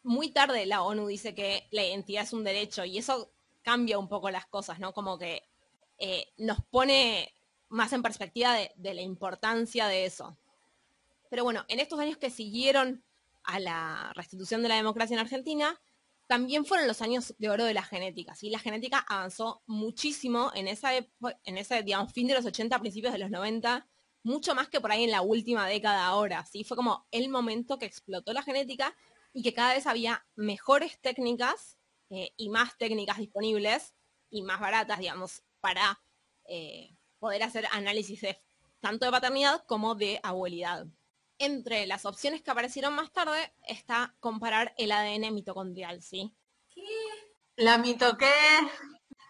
Muy 0.04 0.30
tarde 0.32 0.66
la 0.66 0.84
ONU 0.84 1.08
dice 1.08 1.34
que 1.34 1.68
la 1.72 1.84
identidad 1.84 2.24
es 2.24 2.34
un 2.34 2.44
derecho 2.44 2.86
y 2.86 2.98
eso 2.98 3.32
cambia 3.64 3.98
un 3.98 4.08
poco 4.08 4.30
las 4.30 4.46
cosas, 4.46 4.80
¿no? 4.80 4.94
Como 4.94 5.18
que 5.18 5.44
eh, 5.98 6.32
nos 6.38 6.64
pone 6.66 7.34
más 7.70 7.92
en 7.94 8.04
perspectiva 8.04 8.56
de 8.76 8.94
la 8.94 9.02
importancia 9.02 9.88
de 9.88 10.06
eso. 10.06 10.38
Pero 11.30 11.44
bueno, 11.44 11.66
en 11.68 11.80
estos 11.80 12.00
años 12.00 12.18
que 12.18 12.30
siguieron 12.30 13.04
a 13.44 13.60
la 13.60 14.12
restitución 14.16 14.64
de 14.64 14.70
la 14.70 14.76
democracia 14.76 15.14
en 15.14 15.20
Argentina, 15.20 15.80
también 16.28 16.66
fueron 16.66 16.88
los 16.88 17.02
años 17.02 17.36
de 17.38 17.50
oro 17.50 17.66
de 17.66 17.74
la 17.74 17.84
genética. 17.84 18.36
¿sí? 18.36 18.50
La 18.50 18.60
genética 18.60 19.06
avanzó 19.08 19.62
muchísimo 19.68 20.52
en, 20.56 20.68
esa 20.68 20.92
en 20.96 21.58
ese 21.58 21.84
digamos, 21.84 22.12
fin 22.14 22.28
de 22.28 22.34
los 22.34 22.46
80, 22.46 22.80
principios 22.80 23.14
de 23.14 23.20
los 23.20 23.30
90, 23.30 23.88
mucho 24.24 24.56
más 24.56 24.70
que 24.70 24.82
por 24.82 24.92
ahí 24.92 25.04
en 25.04 25.12
la 25.12 25.22
última 25.22 25.68
década 25.68 26.06
ahora. 26.06 26.46
¿sí? 26.46 26.64
Fue 26.64 26.76
como 26.76 27.08
el 27.12 27.30
momento 27.30 27.78
que 27.78 27.86
explotó 27.86 28.34
la 28.34 28.42
genética 28.42 28.96
y 29.34 29.44
que 29.44 29.54
cada 29.54 29.74
vez 29.74 29.86
había 29.86 30.26
mejores 30.36 31.00
técnicas 31.00 31.78
eh, 32.10 32.32
y 32.38 32.50
más 32.50 32.78
técnicas 32.78 33.18
disponibles 33.18 33.94
y 34.30 34.42
más 34.42 34.60
baratas, 34.60 35.00
digamos, 35.00 35.44
para 35.60 36.02
eh, 36.46 36.96
poder 37.20 37.44
hacer 37.44 37.68
análisis 37.72 38.22
de, 38.22 38.42
tanto 38.80 39.06
de 39.06 39.12
paternidad 39.12 39.64
como 39.68 39.96
de 39.96 40.20
abuelidad 40.24 40.88
entre 41.38 41.86
las 41.86 42.06
opciones 42.06 42.42
que 42.42 42.52
aparecieron 42.52 42.94
más 42.94 43.12
tarde 43.12 43.54
está 43.68 44.16
comparar 44.20 44.74
el 44.78 44.92
ADN 44.92 45.34
mitocondrial, 45.34 46.02
¿sí? 46.02 46.34
La 47.56 47.78
mito 47.78 48.18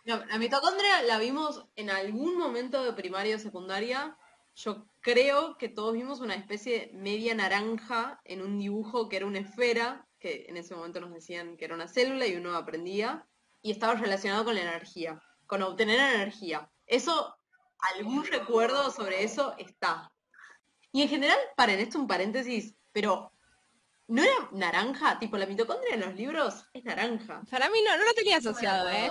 la 0.06 0.38
mitocondria 0.38 1.02
la 1.04 1.18
vimos 1.18 1.66
en 1.76 1.90
algún 1.90 2.38
momento 2.38 2.84
de 2.84 2.94
primaria 2.94 3.38
o 3.38 3.40
secundaria. 3.40 4.18
Yo 4.56 4.88
creo 5.02 5.58
que 5.58 5.68
todos 5.68 5.94
vimos 5.94 6.22
una 6.22 6.36
especie 6.36 6.92
media 6.94 7.34
naranja 7.34 8.22
en 8.24 8.42
un 8.42 8.60
dibujo 8.60 9.10
que 9.10 9.18
era 9.18 9.26
una 9.26 9.40
esfera, 9.40 10.08
que 10.20 10.46
en 10.48 10.58
ese 10.58 10.76
momento 10.76 11.02
nos 11.02 11.12
decían 11.12 11.58
que 11.58 11.66
era 11.66 11.76
una 11.76 11.88
célula 11.88 12.28
y 12.28 12.36
uno 12.36 12.56
aprendía, 12.56 13.28
y 13.62 13.72
estaba 13.72 13.96
relacionado 13.96 14.46
con 14.46 14.54
la 14.54 14.62
energía, 14.62 15.20
con 15.48 15.64
obtener 15.64 16.00
energía. 16.00 16.70
Eso, 16.86 17.36
algún 17.80 18.26
recuerdo 18.26 18.92
sobre 18.92 19.24
eso 19.24 19.56
está. 19.58 20.12
Y 20.96 21.02
en 21.02 21.10
general, 21.10 21.38
paren, 21.58 21.82
esto 21.82 22.00
un 22.00 22.08
paréntesis, 22.08 22.74
pero 22.94 23.30
¿no 24.08 24.24
era 24.24 24.32
naranja? 24.54 25.20
Tipo, 25.20 25.36
la 25.36 25.46
mitocondria 25.46 25.96
en 25.96 26.00
los 26.00 26.16
libros 26.16 26.64
es 26.72 26.86
naranja. 26.86 27.42
Para 27.52 27.70
mí 27.70 27.80
no, 27.84 27.98
no 27.98 28.06
lo 28.06 28.14
tenía 28.14 28.38
asociado, 28.38 28.90
¿eh? 28.90 29.10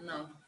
No. 0.00 0.40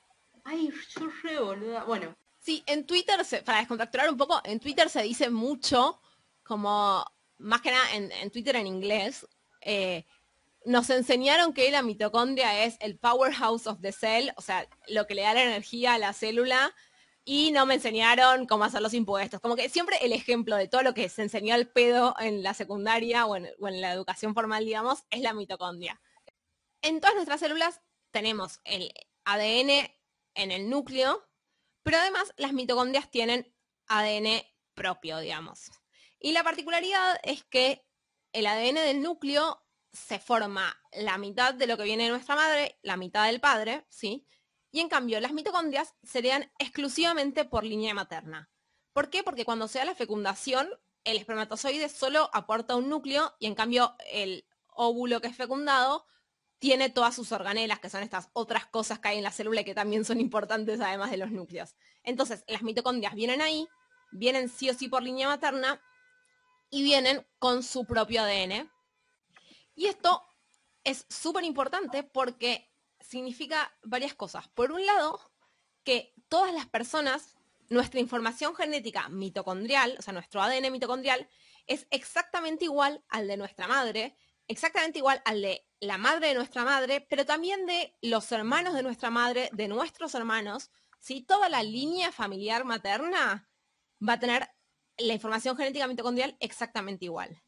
Ay, 0.42 0.72
yo 0.88 1.07
re 1.22 1.38
boluda. 1.38 1.85
Bueno. 1.85 2.16
Sí, 2.38 2.64
en 2.66 2.87
Twitter, 2.87 3.22
se, 3.27 3.42
para 3.42 3.59
descontracturar 3.59 4.09
un 4.09 4.16
poco, 4.16 4.40
en 4.42 4.59
Twitter 4.59 4.88
se 4.88 5.03
dice 5.03 5.29
mucho, 5.29 6.00
como, 6.42 7.05
más 7.37 7.61
que 7.61 7.70
nada 7.70 7.85
en, 7.92 8.31
Twitter 8.31 8.57
en 8.57 8.66
inglés, 8.66 9.29
eh, 9.61 10.07
nos 10.64 10.88
enseñaron 10.88 11.53
que 11.53 11.70
la 11.70 11.83
mitocondria 11.83 12.64
es 12.64 12.79
el 12.81 12.96
powerhouse 12.96 13.66
of 13.66 13.83
the 13.83 13.92
cell, 13.92 14.31
o 14.37 14.40
sea, 14.40 14.66
lo 14.88 15.07
que 15.07 15.14
le 15.14 15.22
da 15.24 15.35
la 15.35 15.42
energía 15.42 15.92
a 15.92 15.98
la 15.98 16.14
célula, 16.14 16.74
y 17.25 17.53
no 17.53 17.65
me 17.65 17.75
enseñaron 17.75 18.47
cómo 18.47 18.65
hacer 18.65 18.83
los 18.83 18.95
impuestos. 18.95 19.41
Como 19.41 19.57
que 19.57 19.69
siempre 19.69 19.97
el 20.03 20.13
ejemplo 20.13 20.57
de 20.57 20.69
todo 20.69 20.83
lo 20.83 20.95
que 20.95 21.09
se 21.09 21.23
enseñó 21.23 21.55
al 21.55 21.69
pedo 21.69 22.15
en 22.21 22.43
la 22.43 22.53
secundaria 22.55 23.25
o 23.27 23.37
en, 23.37 23.49
la 23.59 23.93
educación 23.93 24.35
formal, 24.35 24.65
digamos, 24.65 25.05
es 25.11 25.21
la 25.21 25.33
mitocondria. 25.33 26.01
En 26.83 27.01
todas 27.01 27.15
nuestras 27.15 27.41
células 27.41 27.81
tenemos 28.11 28.61
el 28.65 28.93
ADN 29.25 29.91
en 30.35 30.51
el 30.51 30.69
núcleo, 30.69 31.27
pero 31.83 31.97
además 31.97 32.35
las 32.37 32.53
mitocondrias 32.53 33.11
tienen 33.11 33.55
ADN 33.87 34.43
propio, 34.75 35.19
digamos. 35.19 35.71
Y 36.21 36.33
la 36.33 36.45
particularidad 36.45 37.19
es 37.23 37.45
que 37.45 37.87
el 38.33 38.47
ADN 38.47 38.75
del 38.75 39.01
núcleo 39.01 39.63
se 39.93 40.19
forma 40.19 40.77
la 40.93 41.17
mitad 41.19 41.55
de 41.55 41.67
lo 41.67 41.77
que 41.77 41.85
viene 41.85 42.05
de 42.05 42.11
nuestra 42.11 42.35
madre, 42.35 42.79
la 42.83 42.97
mitad 42.97 43.27
del 43.27 43.41
padre, 43.41 43.87
¿sí? 43.89 44.27
Y 44.75 44.81
en 44.81 44.89
cambio 44.89 45.21
las 45.21 45.33
mitocondrias 45.33 45.95
serían 46.03 46.51
exclusivamente 46.59 47.45
por 47.45 47.63
línea 47.63 47.95
materna. 47.95 48.51
¿Por 48.93 49.09
qué? 49.09 49.23
Porque 49.23 49.45
cuando 49.45 49.69
se 49.69 49.79
da 49.79 49.85
la 49.85 49.95
fecundación, 49.95 50.69
el 51.05 51.17
espermatozoide 51.17 51.89
solo 51.89 52.29
aporta 52.33 52.75
un 52.75 52.89
núcleo 52.89 53.37
y 53.39 53.47
en 53.47 53.55
cambio 53.55 53.95
el 54.11 54.45
óvulo 54.67 55.21
que 55.21 55.29
es 55.29 55.37
fecundado 55.37 56.05
tiene 56.59 56.91
todas 56.91 57.15
sus 57.15 57.31
organelas, 57.31 57.79
que 57.79 57.89
son 57.89 58.03
estas 58.03 58.31
otras 58.33 58.67
cosas 58.67 58.99
que 58.99 59.07
hay 59.07 59.19
en 59.19 59.23
la 59.23 59.31
célula 59.31 59.61
y 59.61 59.65
que 59.65 59.77
también 59.77 60.05
son 60.05 60.19
importantes 60.19 60.81
además 60.81 61.13
de 61.13 61.19
los 61.19 61.31
núcleos. 61.31 61.77
Entonces, 62.03 62.43
las 62.49 62.63
mitocondrias 62.63 63.15
vienen 63.15 63.43
ahí, 63.43 63.69
vienen 64.11 64.49
sí 64.49 64.71
o 64.71 64.75
sí 64.75 64.89
por 64.89 65.05
línea 65.05 65.29
materna 65.29 65.81
y 66.69 66.83
vienen 66.83 67.25
con 67.39 67.63
su 67.63 67.85
propio 67.87 68.23
ADN. 68.23 68.69
Y 69.77 69.87
esto 69.87 70.21
es 70.83 71.07
súper 71.09 71.45
importante 71.45 72.03
porque 72.03 72.74
significa 73.05 73.73
varias 73.83 74.14
cosas. 74.14 74.49
Por 74.49 74.73
un 74.73 74.85
lado, 74.85 75.21
que 75.85 76.14
todas 76.29 76.53
las 76.55 76.67
personas, 76.67 77.37
nuestra 77.69 78.01
información 78.01 78.55
genética 78.55 79.09
mitocondrial, 79.09 79.97
o 79.99 80.03
sea, 80.03 80.12
nuestro 80.12 80.43
ADN 80.43 80.73
mitocondrial, 80.73 81.29
es 81.67 81.87
exactamente 81.90 82.64
igual 82.64 83.05
al 83.09 83.29
de 83.29 83.37
nuestra 83.37 83.69
madre, 83.69 84.17
exactamente 84.49 84.99
igual 84.99 85.23
al 85.25 85.43
de 85.43 85.67
la 85.81 85.99
madre 85.99 86.29
de 86.29 86.35
nuestra 86.35 86.64
madre, 86.64 87.07
pero 87.09 87.27
también 87.27 87.67
de 87.67 87.95
los 88.01 88.31
hermanos 88.33 88.75
de 88.75 88.83
nuestra 88.83 89.11
madre, 89.11 89.51
de 89.53 89.69
nuestros 89.69 90.14
hermanos. 90.14 90.71
Si 90.99 91.23
toda 91.23 91.49
la 91.49 91.62
línea 91.62 92.11
familiar 92.11 92.64
materna 92.64 93.49
va 94.07 94.14
a 94.14 94.21
tener 94.21 94.49
la 94.97 95.12
información 95.12 95.57
genética 95.57 95.87
mitocondrial 95.87 96.37
exactamente 96.40 97.05
igual. 97.05 97.43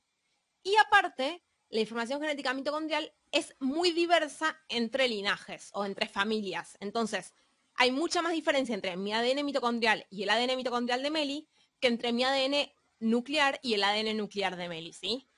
Y 0.62 0.77
aparte, 0.77 1.42
la 1.69 1.81
información 1.81 2.21
genética 2.21 2.53
mitocondrial 2.53 3.14
es 3.37 3.55
muy 3.61 3.90
diversa 3.90 4.57
entre 4.68 5.09
linajes 5.09 5.68
o 5.75 5.85
entre 5.85 6.09
familias. 6.09 6.79
Entonces, 6.81 7.35
hay 7.75 7.92
mucha 7.92 8.22
más 8.22 8.33
diferencia 8.33 8.75
entre 8.75 8.96
mi 8.96 9.12
ADN 9.12 9.44
mitocondrial 9.44 10.07
y 10.09 10.22
el 10.22 10.31
ADN 10.31 10.57
mitocondrial 10.57 11.03
de 11.03 11.11
Meli 11.11 11.49
que 11.79 11.88
entre 11.88 12.14
mi 12.14 12.25
ADN 12.25 12.72
nuclear 12.99 13.61
y 13.62 13.75
el 13.75 13.85
ADN 13.85 14.16
nuclear 14.16 14.57
de 14.57 14.70
Meli, 14.70 14.94
¿sí? 14.94 15.29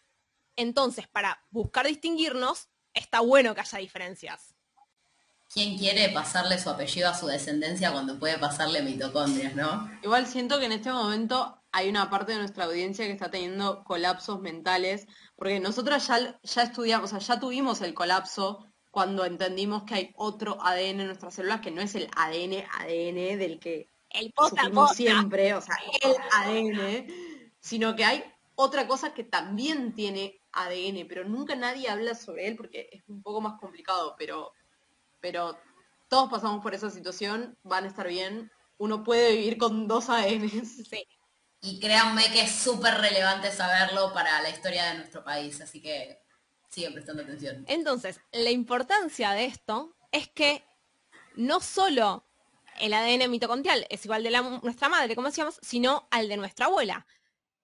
Entonces, 0.55 1.09
para 1.09 1.45
buscar 1.51 1.89
distinguirnos, 1.89 2.69
está 2.95 3.19
bueno 3.19 3.53
que 3.57 3.63
haya 3.63 3.79
diferencias. 3.79 4.55
¿Quién 5.53 5.77
quiere 5.77 6.11
pasarle 6.11 6.57
su 6.59 6.71
apellido 6.71 7.09
a 7.09 7.15
su 7.15 7.27
descendencia 7.27 7.91
cuando 7.91 8.17
puede 8.21 8.39
pasarle 8.39 8.81
mitocondrias, 8.81 9.57
no? 9.57 9.91
Igual 10.05 10.29
siento 10.29 10.61
que 10.61 10.67
en 10.67 10.73
este 10.73 10.93
momento 10.93 11.58
hay 11.73 11.89
una 11.89 12.11
parte 12.11 12.33
de 12.33 12.39
nuestra 12.39 12.65
audiencia 12.65 13.07
que 13.07 13.13
está 13.13 13.31
teniendo 13.31 13.85
colapsos 13.85 14.41
mentales, 14.41 15.07
porque 15.37 15.61
nosotras 15.61 16.07
ya, 16.07 16.39
ya 16.43 16.63
estudiamos, 16.63 17.13
o 17.13 17.21
sea, 17.21 17.35
ya 17.35 17.41
tuvimos 17.41 17.81
el 17.83 17.95
colapso 17.95 18.67
cuando 18.91 19.25
entendimos 19.25 19.85
que 19.85 19.95
hay 19.95 20.13
otro 20.17 20.59
ADN 20.63 21.01
en 21.01 21.07
nuestras 21.07 21.35
células 21.35 21.61
que 21.61 21.71
no 21.71 21.83
es 21.83 21.95
el 21.95 22.09
ADN, 22.17 22.65
ADN 22.81 23.39
del 23.39 23.59
que 23.61 23.89
el 24.11 24.33
siempre, 24.95 25.55
o 25.55 25.61
sea, 25.61 25.77
el 26.03 26.17
ADN, 26.33 27.07
sino 27.61 27.95
que 27.95 28.05
hay 28.05 28.25
otra 28.55 28.89
cosa 28.89 29.13
que 29.13 29.25
también 29.25 29.95
tiene 29.95 30.41
ADN, 30.53 31.07
pero 31.07 31.25
nunca 31.25 31.55
nadie 31.55 31.89
habla 31.89 32.15
sobre 32.15 32.49
él 32.49 32.57
porque 32.57 32.89
es 32.91 33.03
un 33.09 33.23
poco 33.23 33.41
más 33.41 33.61
complicado, 33.61 34.17
pero, 34.19 34.53
pero 35.21 35.59
todos 36.09 36.31
pasamos 36.31 36.63
por 36.63 36.75
esa 36.75 36.91
situación, 36.91 37.57
van 37.63 37.85
a 37.85 37.89
estar 37.89 38.09
bien. 38.09 38.51
Uno 38.79 39.05
puede 39.05 39.37
vivir 39.37 39.59
con 39.59 39.87
dos 39.87 40.09
ADNs. 40.09 40.89
Sí. 40.89 41.07
Y 41.61 41.81
créanme 41.81 42.31
que 42.33 42.43
es 42.43 42.53
súper 42.53 42.95
relevante 42.95 43.51
saberlo 43.51 44.13
para 44.13 44.41
la 44.43 44.51
historia 44.51 44.87
de 44.87 44.99
nuestro 44.99 45.25
país, 45.25 45.61
así 45.61 45.83
que 45.83 46.23
siguen 46.71 46.95
prestando 46.95 47.23
atención. 47.23 47.65
Entonces, 47.69 48.21
la 48.33 48.51
importancia 48.51 49.33
de 49.33 49.47
esto 49.47 49.97
es 50.13 50.29
que 50.29 50.65
no 51.35 51.61
solo 51.61 52.27
el 52.79 52.95
ADN 52.95 53.31
mitocondrial 53.31 53.87
es 53.91 54.05
igual 54.05 54.23
de 54.23 54.31
nuestra 54.63 54.89
madre, 54.89 55.17
como 55.17 55.29
decíamos, 55.29 55.59
sino 55.63 56.07
al 56.11 56.29
de 56.29 56.37
nuestra 56.37 56.67
abuela. 56.67 57.07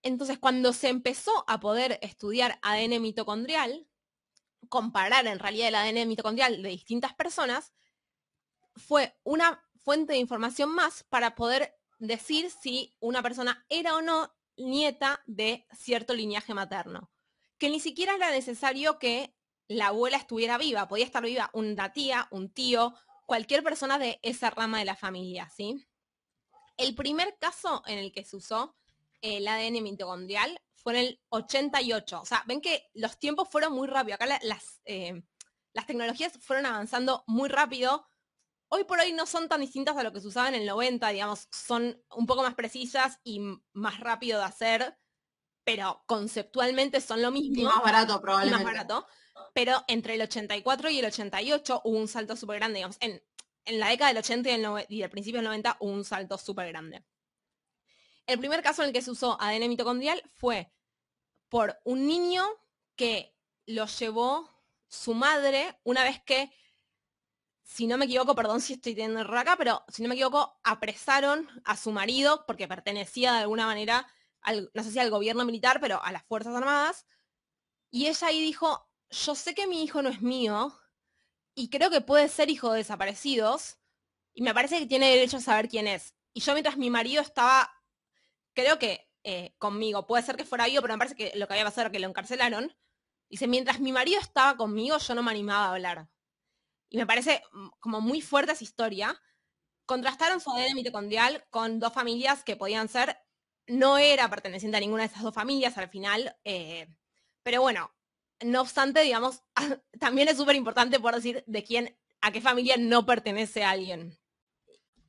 Entonces, 0.03 0.39
cuando 0.39 0.73
se 0.73 0.89
empezó 0.89 1.45
a 1.47 1.61
poder 1.61 1.99
estudiar 2.03 2.59
ADN 2.63 3.01
mitocondrial, 3.01 3.87
comparar 4.69 5.27
en 5.27 5.39
realidad 5.39 5.69
el 5.69 5.75
ADN 5.77 6.09
mitocondrial 6.09 6.63
de 6.63 6.69
distintas 6.69 7.15
personas, 7.15 7.73
fue 8.77 9.17
una 9.23 9.65
fuente 9.85 10.15
de 10.15 10.19
información 10.19 10.71
más 10.71 11.05
para 11.05 11.35
poder 11.35 11.79
decir 12.07 12.51
si 12.51 12.95
una 13.01 13.23
persona 13.23 13.64
era 13.69 13.95
o 13.97 14.03
no 14.03 14.33
nieta 14.57 15.23
de 15.27 15.67
cierto 15.73 16.15
linaje 16.15 16.55
materno. 16.55 17.11
Que 17.59 17.71
ni 17.71 17.81
siquiera 17.81 18.15
era 18.15 18.31
necesario 18.31 18.98
que 18.98 19.35
la 19.69 19.88
abuela 19.88 20.17
estuviera 20.17 20.59
viva, 20.59 20.88
podía 20.88 21.05
estar 21.05 21.23
viva 21.25 21.50
una 21.52 21.92
tía, 21.92 22.29
un 22.31 22.50
tío, 22.50 22.94
cualquier 23.27 23.63
persona 23.63 23.98
de 23.98 24.19
esa 24.23 24.50
rama 24.50 24.79
de 24.79 24.85
la 24.85 24.96
familia, 24.96 25.48
¿sí? 25.48 25.87
El 26.77 26.94
primer 26.94 27.37
caso 27.38 27.83
en 27.87 27.98
el 27.98 28.13
que 28.13 28.25
se 28.25 28.37
usó 28.37 28.77
el 29.23 29.46
ADN 29.48 29.83
mitocondrial 29.83 30.61
fue 30.75 30.92
en 30.92 30.98
el 31.07 31.21
88. 31.31 32.21
O 32.21 32.27
sea, 32.27 32.42
ven 32.46 32.61
que 32.61 32.90
los 32.92 33.19
tiempos 33.19 33.48
fueron 33.48 33.73
muy 33.73 33.88
rápidos. 33.88 34.21
Acá 34.21 34.38
las, 34.42 34.83
eh, 34.85 35.23
las 35.73 35.87
tecnologías 35.87 36.33
fueron 36.40 36.67
avanzando 36.67 37.25
muy 37.27 37.48
rápido 37.48 38.07
hoy 38.69 38.85
por 38.85 38.98
hoy 39.00 39.12
no 39.12 39.27
son 39.27 39.48
tan 39.48 39.60
distintas 39.60 39.96
a 39.96 40.02
lo 40.02 40.12
que 40.12 40.21
se 40.21 40.29
usaba 40.29 40.48
en 40.48 40.54
el 40.54 40.67
90, 40.67 41.08
digamos, 41.08 41.48
son 41.52 42.02
un 42.15 42.27
poco 42.27 42.42
más 42.42 42.54
precisas 42.54 43.21
y 43.25 43.40
más 43.73 44.00
rápido 44.00 44.38
de 44.38 44.44
hacer, 44.44 44.98
pero 45.65 46.02
conceptualmente 46.06 47.00
son 47.00 47.23
lo 47.23 47.31
mismo. 47.31 47.62
Y 47.62 47.65
más 47.65 47.83
barato 47.83 48.21
probablemente. 48.21 48.65
más 48.65 48.73
barato. 48.73 49.06
Pero 49.52 49.85
entre 49.88 50.15
el 50.15 50.23
84 50.23 50.90
y 50.90 50.98
el 50.98 51.06
88 51.06 51.83
hubo 51.85 51.98
un 51.98 52.08
salto 52.08 52.37
súper 52.37 52.58
grande, 52.58 52.79
digamos, 52.79 52.96
en, 53.00 53.23
la 53.67 53.88
década 53.88 54.08
del 54.08 54.19
80 54.19 54.50
y, 54.50 54.52
el, 54.52 54.87
y 54.88 55.00
del 55.00 55.10
principio 55.10 55.38
del 55.38 55.46
90 55.46 55.79
hubo 55.81 55.90
un 55.90 56.04
salto 56.04 56.38
súper 56.38 56.69
grande. 56.69 57.04
El 58.27 58.38
primer 58.38 58.62
caso 58.62 58.83
en 58.83 58.88
el 58.88 58.94
que 58.94 59.02
se 59.02 59.10
usó 59.10 59.40
ADN 59.40 59.69
mitocondrial 59.69 60.23
fue 60.37 60.73
por 61.48 61.79
un 61.85 62.06
niño 62.06 62.42
que 62.96 63.35
lo 63.67 63.87
llevó 63.87 64.50
su 64.88 65.15
madre 65.15 65.79
una 65.85 66.04
vez 66.04 66.23
que, 66.25 66.50
si 67.65 67.87
no 67.87 67.98
me 67.98 68.04
equivoco, 68.04 68.35
perdón 68.35 68.60
si 68.60 68.75
estoy 68.75 68.94
teniendo 68.94 69.21
error 69.21 69.44
pero 69.58 69.85
si 69.88 70.02
no 70.02 70.08
me 70.08 70.15
equivoco, 70.15 70.60
apresaron 70.62 71.48
a 71.65 71.77
su 71.77 71.90
marido 71.90 72.44
porque 72.46 72.69
pertenecía 72.69 73.33
de 73.33 73.40
alguna 73.40 73.67
manera, 73.67 74.06
al, 74.42 74.71
no 74.75 74.83
sé 74.83 74.90
si 74.92 74.98
al 74.98 75.10
gobierno 75.10 75.44
militar, 75.44 75.81
pero 75.81 76.02
a 76.02 76.12
las 76.12 76.25
Fuerzas 76.25 76.54
Armadas. 76.54 77.06
Y 77.90 78.06
ella 78.06 78.27
ahí 78.29 78.40
dijo, 78.42 78.88
yo 79.10 79.35
sé 79.35 79.54
que 79.54 79.67
mi 79.67 79.83
hijo 79.83 80.02
no 80.02 80.10
es 80.10 80.21
mío 80.21 80.79
y 81.54 81.71
creo 81.71 81.90
que 81.90 82.00
puede 82.00 82.29
ser 82.29 82.50
hijo 82.50 82.73
de 82.73 82.79
desaparecidos 82.79 83.79
y 84.35 84.42
me 84.42 84.54
parece 84.54 84.79
que 84.79 84.87
tiene 84.87 85.10
derecho 85.10 85.38
a 85.38 85.40
saber 85.40 85.69
quién 85.69 85.87
es. 85.87 86.15
Y 86.33 86.40
yo 86.40 86.52
mientras 86.52 86.77
mi 86.77 86.90
marido 86.90 87.23
estaba, 87.23 87.71
creo 88.52 88.79
que 88.79 89.08
eh, 89.23 89.54
conmigo, 89.58 90.06
puede 90.06 90.23
ser 90.23 90.37
que 90.37 90.44
fuera 90.44 90.69
yo, 90.69 90.83
pero 90.83 90.94
me 90.94 90.98
parece 90.98 91.17
que 91.17 91.33
lo 91.38 91.46
que 91.46 91.54
había 91.54 91.65
pasado 91.65 91.83
era 91.83 91.92
que 91.92 91.98
lo 91.98 92.08
encarcelaron. 92.08 92.77
Dice, 93.31 93.46
mientras 93.46 93.81
mi 93.81 93.92
marido 93.92 94.21
estaba 94.21 94.56
conmigo, 94.56 94.98
yo 94.98 95.15
no 95.15 95.23
me 95.23 95.31
animaba 95.31 95.67
a 95.67 95.73
hablar. 95.73 96.08
Y 96.89 96.97
me 96.97 97.07
parece 97.07 97.43
mm, 97.53 97.69
como 97.81 98.01
muy 98.01 98.21
fuerte 98.21 98.53
esa 98.53 98.65
historia. 98.65 99.21
Contrastaron 99.87 100.41
su 100.41 100.51
ADN 100.51 100.75
mitocondrial 100.75 101.45
con 101.51 101.79
dos 101.79 101.93
familias 101.93 102.45
que 102.45 102.57
podían 102.57 102.89
ser, 102.89 103.19
no 103.67 103.99
era 103.99 104.29
perteneciente 104.29 104.77
a 104.77 104.81
ninguna 104.81 105.03
de 105.03 105.09
esas 105.09 105.23
dos 105.23 105.35
familias 105.35 105.77
al 105.79 105.89
final, 105.89 106.37
eh, 106.45 106.89
pero 107.43 107.63
bueno, 107.63 107.95
no 108.41 108.61
obstante, 108.61 109.01
digamos, 109.03 109.43
también 110.01 110.29
es 110.29 110.37
súper 110.37 110.57
importante 110.57 111.01
por 111.01 111.15
decir 111.15 111.45
de 111.47 111.65
quién, 111.65 111.99
a 112.21 112.33
qué 112.33 112.41
familia 112.41 112.77
no 112.77 113.07
pertenece 113.07 113.65
alguien. 113.65 114.19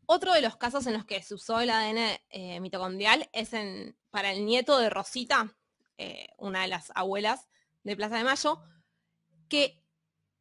Otro 0.08 0.34
de 0.34 0.42
los 0.42 0.56
casos 0.58 0.86
en 0.86 0.94
los 0.94 1.06
que 1.06 1.24
se 1.24 1.34
usó 1.34 1.60
el 1.60 1.70
ADN 1.70 2.20
eh, 2.30 2.60
mitocondrial 2.60 3.28
es 3.34 3.54
en, 3.54 3.98
para 4.12 4.32
el 4.32 4.46
nieto 4.46 4.78
de 4.78 4.90
Rosita, 4.90 5.56
eh, 5.98 6.28
una 6.38 6.62
de 6.62 6.68
las 6.68 6.92
abuelas 6.94 7.48
de 7.84 7.96
Plaza 7.96 8.18
de 8.18 8.24
Mayo, 8.24 8.62
que 9.50 9.84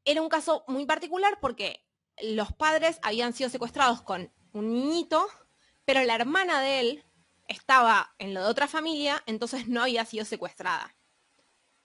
era 0.04 0.22
un 0.22 0.28
caso 0.28 0.64
muy 0.68 0.86
particular 0.86 1.38
porque 1.40 1.84
los 2.22 2.52
padres 2.52 2.98
habían 3.02 3.32
sido 3.32 3.50
secuestrados 3.50 4.02
con 4.02 4.32
un 4.52 4.72
niñito, 4.72 5.26
pero 5.84 6.02
la 6.04 6.14
hermana 6.14 6.60
de 6.60 6.80
él 6.80 7.04
estaba 7.48 8.14
en 8.18 8.34
lo 8.34 8.42
de 8.42 8.48
otra 8.48 8.68
familia, 8.68 9.22
entonces 9.26 9.68
no 9.68 9.82
había 9.82 10.04
sido 10.04 10.24
secuestrada. 10.24 10.94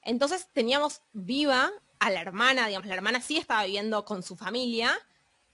Entonces 0.01 0.47
teníamos 0.53 1.01
viva 1.11 1.72
a 1.99 2.09
la 2.09 2.22
hermana, 2.22 2.67
digamos, 2.67 2.88
la 2.88 2.95
hermana 2.95 3.22
sí 3.22 3.38
estaba 3.38 3.65
viviendo 3.65 4.05
con 4.05 4.24
su 4.24 4.36
familia, 4.36 4.97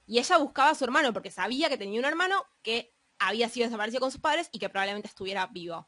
y 0.05 0.19
ella 0.19 0.37
buscaba 0.37 0.69
a 0.69 0.75
su 0.75 0.83
hermano 0.83 1.13
porque 1.13 1.31
sabía 1.31 1.69
que 1.69 1.77
tenía 1.77 1.99
un 1.99 2.05
hermano 2.05 2.45
que 2.61 2.93
había 3.17 3.49
sido 3.49 3.65
desaparecido 3.65 4.01
con 4.01 4.11
sus 4.11 4.21
padres 4.21 4.49
y 4.51 4.59
que 4.59 4.69
probablemente 4.69 5.07
estuviera 5.07 5.47
vivo. 5.47 5.87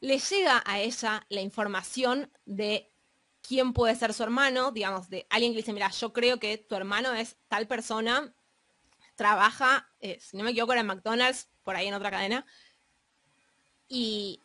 Le 0.00 0.18
llega 0.18 0.62
a 0.66 0.80
ella 0.80 1.24
la 1.28 1.40
información 1.40 2.30
de 2.44 2.92
quién 3.46 3.72
puede 3.72 3.94
ser 3.94 4.14
su 4.14 4.22
hermano, 4.22 4.72
digamos, 4.72 5.08
de 5.08 5.26
alguien 5.30 5.52
que 5.52 5.58
dice, 5.58 5.72
mira, 5.72 5.90
yo 5.90 6.12
creo 6.12 6.38
que 6.38 6.58
tu 6.58 6.74
hermano 6.74 7.12
es 7.14 7.36
tal 7.48 7.66
persona, 7.66 8.34
trabaja, 9.14 9.90
eh, 10.00 10.18
si 10.20 10.36
no 10.36 10.44
me 10.44 10.50
equivoco, 10.50 10.72
era 10.72 10.80
en 10.80 10.86
McDonald's, 10.86 11.48
por 11.62 11.76
ahí 11.76 11.88
en 11.88 11.94
otra 11.94 12.10
cadena. 12.10 12.46
Y, 13.88 14.40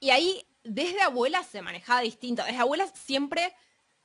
y 0.00 0.10
ahí, 0.10 0.46
desde 0.62 1.00
abuelas 1.02 1.46
se 1.46 1.62
manejaba 1.62 2.00
distinto. 2.00 2.44
Desde 2.44 2.58
abuelas 2.58 2.92
siempre 2.94 3.54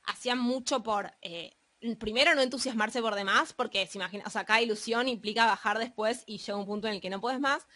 hacían 0.04 0.38
mucho 0.38 0.82
por 0.82 1.12
eh, 1.22 1.56
primero 1.98 2.34
no 2.34 2.42
entusiasmarse 2.42 3.00
por 3.00 3.14
demás, 3.14 3.52
porque 3.52 3.86
se 3.86 3.98
imagina, 3.98 4.24
o 4.26 4.30
sea, 4.30 4.44
cada 4.44 4.60
ilusión 4.60 5.08
implica 5.08 5.46
bajar 5.46 5.78
después 5.78 6.24
y 6.26 6.38
llega 6.38 6.58
un 6.58 6.66
punto 6.66 6.88
en 6.88 6.94
el 6.94 7.00
que 7.00 7.10
no 7.10 7.20
puedes 7.20 7.40
más. 7.40 7.66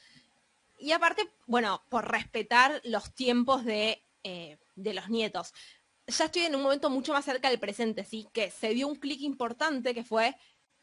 Y 0.78 0.92
aparte, 0.92 1.32
bueno, 1.46 1.82
por 1.88 2.10
respetar 2.10 2.80
los 2.84 3.14
tiempos 3.14 3.64
de, 3.64 4.04
eh, 4.22 4.58
de 4.74 4.94
los 4.94 5.08
nietos. 5.08 5.54
Ya 6.06 6.26
estoy 6.26 6.42
en 6.42 6.54
un 6.54 6.62
momento 6.62 6.90
mucho 6.90 7.12
más 7.12 7.24
cerca 7.24 7.48
del 7.48 7.58
presente, 7.58 8.04
sí, 8.04 8.28
que 8.32 8.50
se 8.50 8.70
dio 8.70 8.88
un 8.88 8.96
clic 8.96 9.20
importante 9.22 9.94
que 9.94 10.04
fue, 10.04 10.36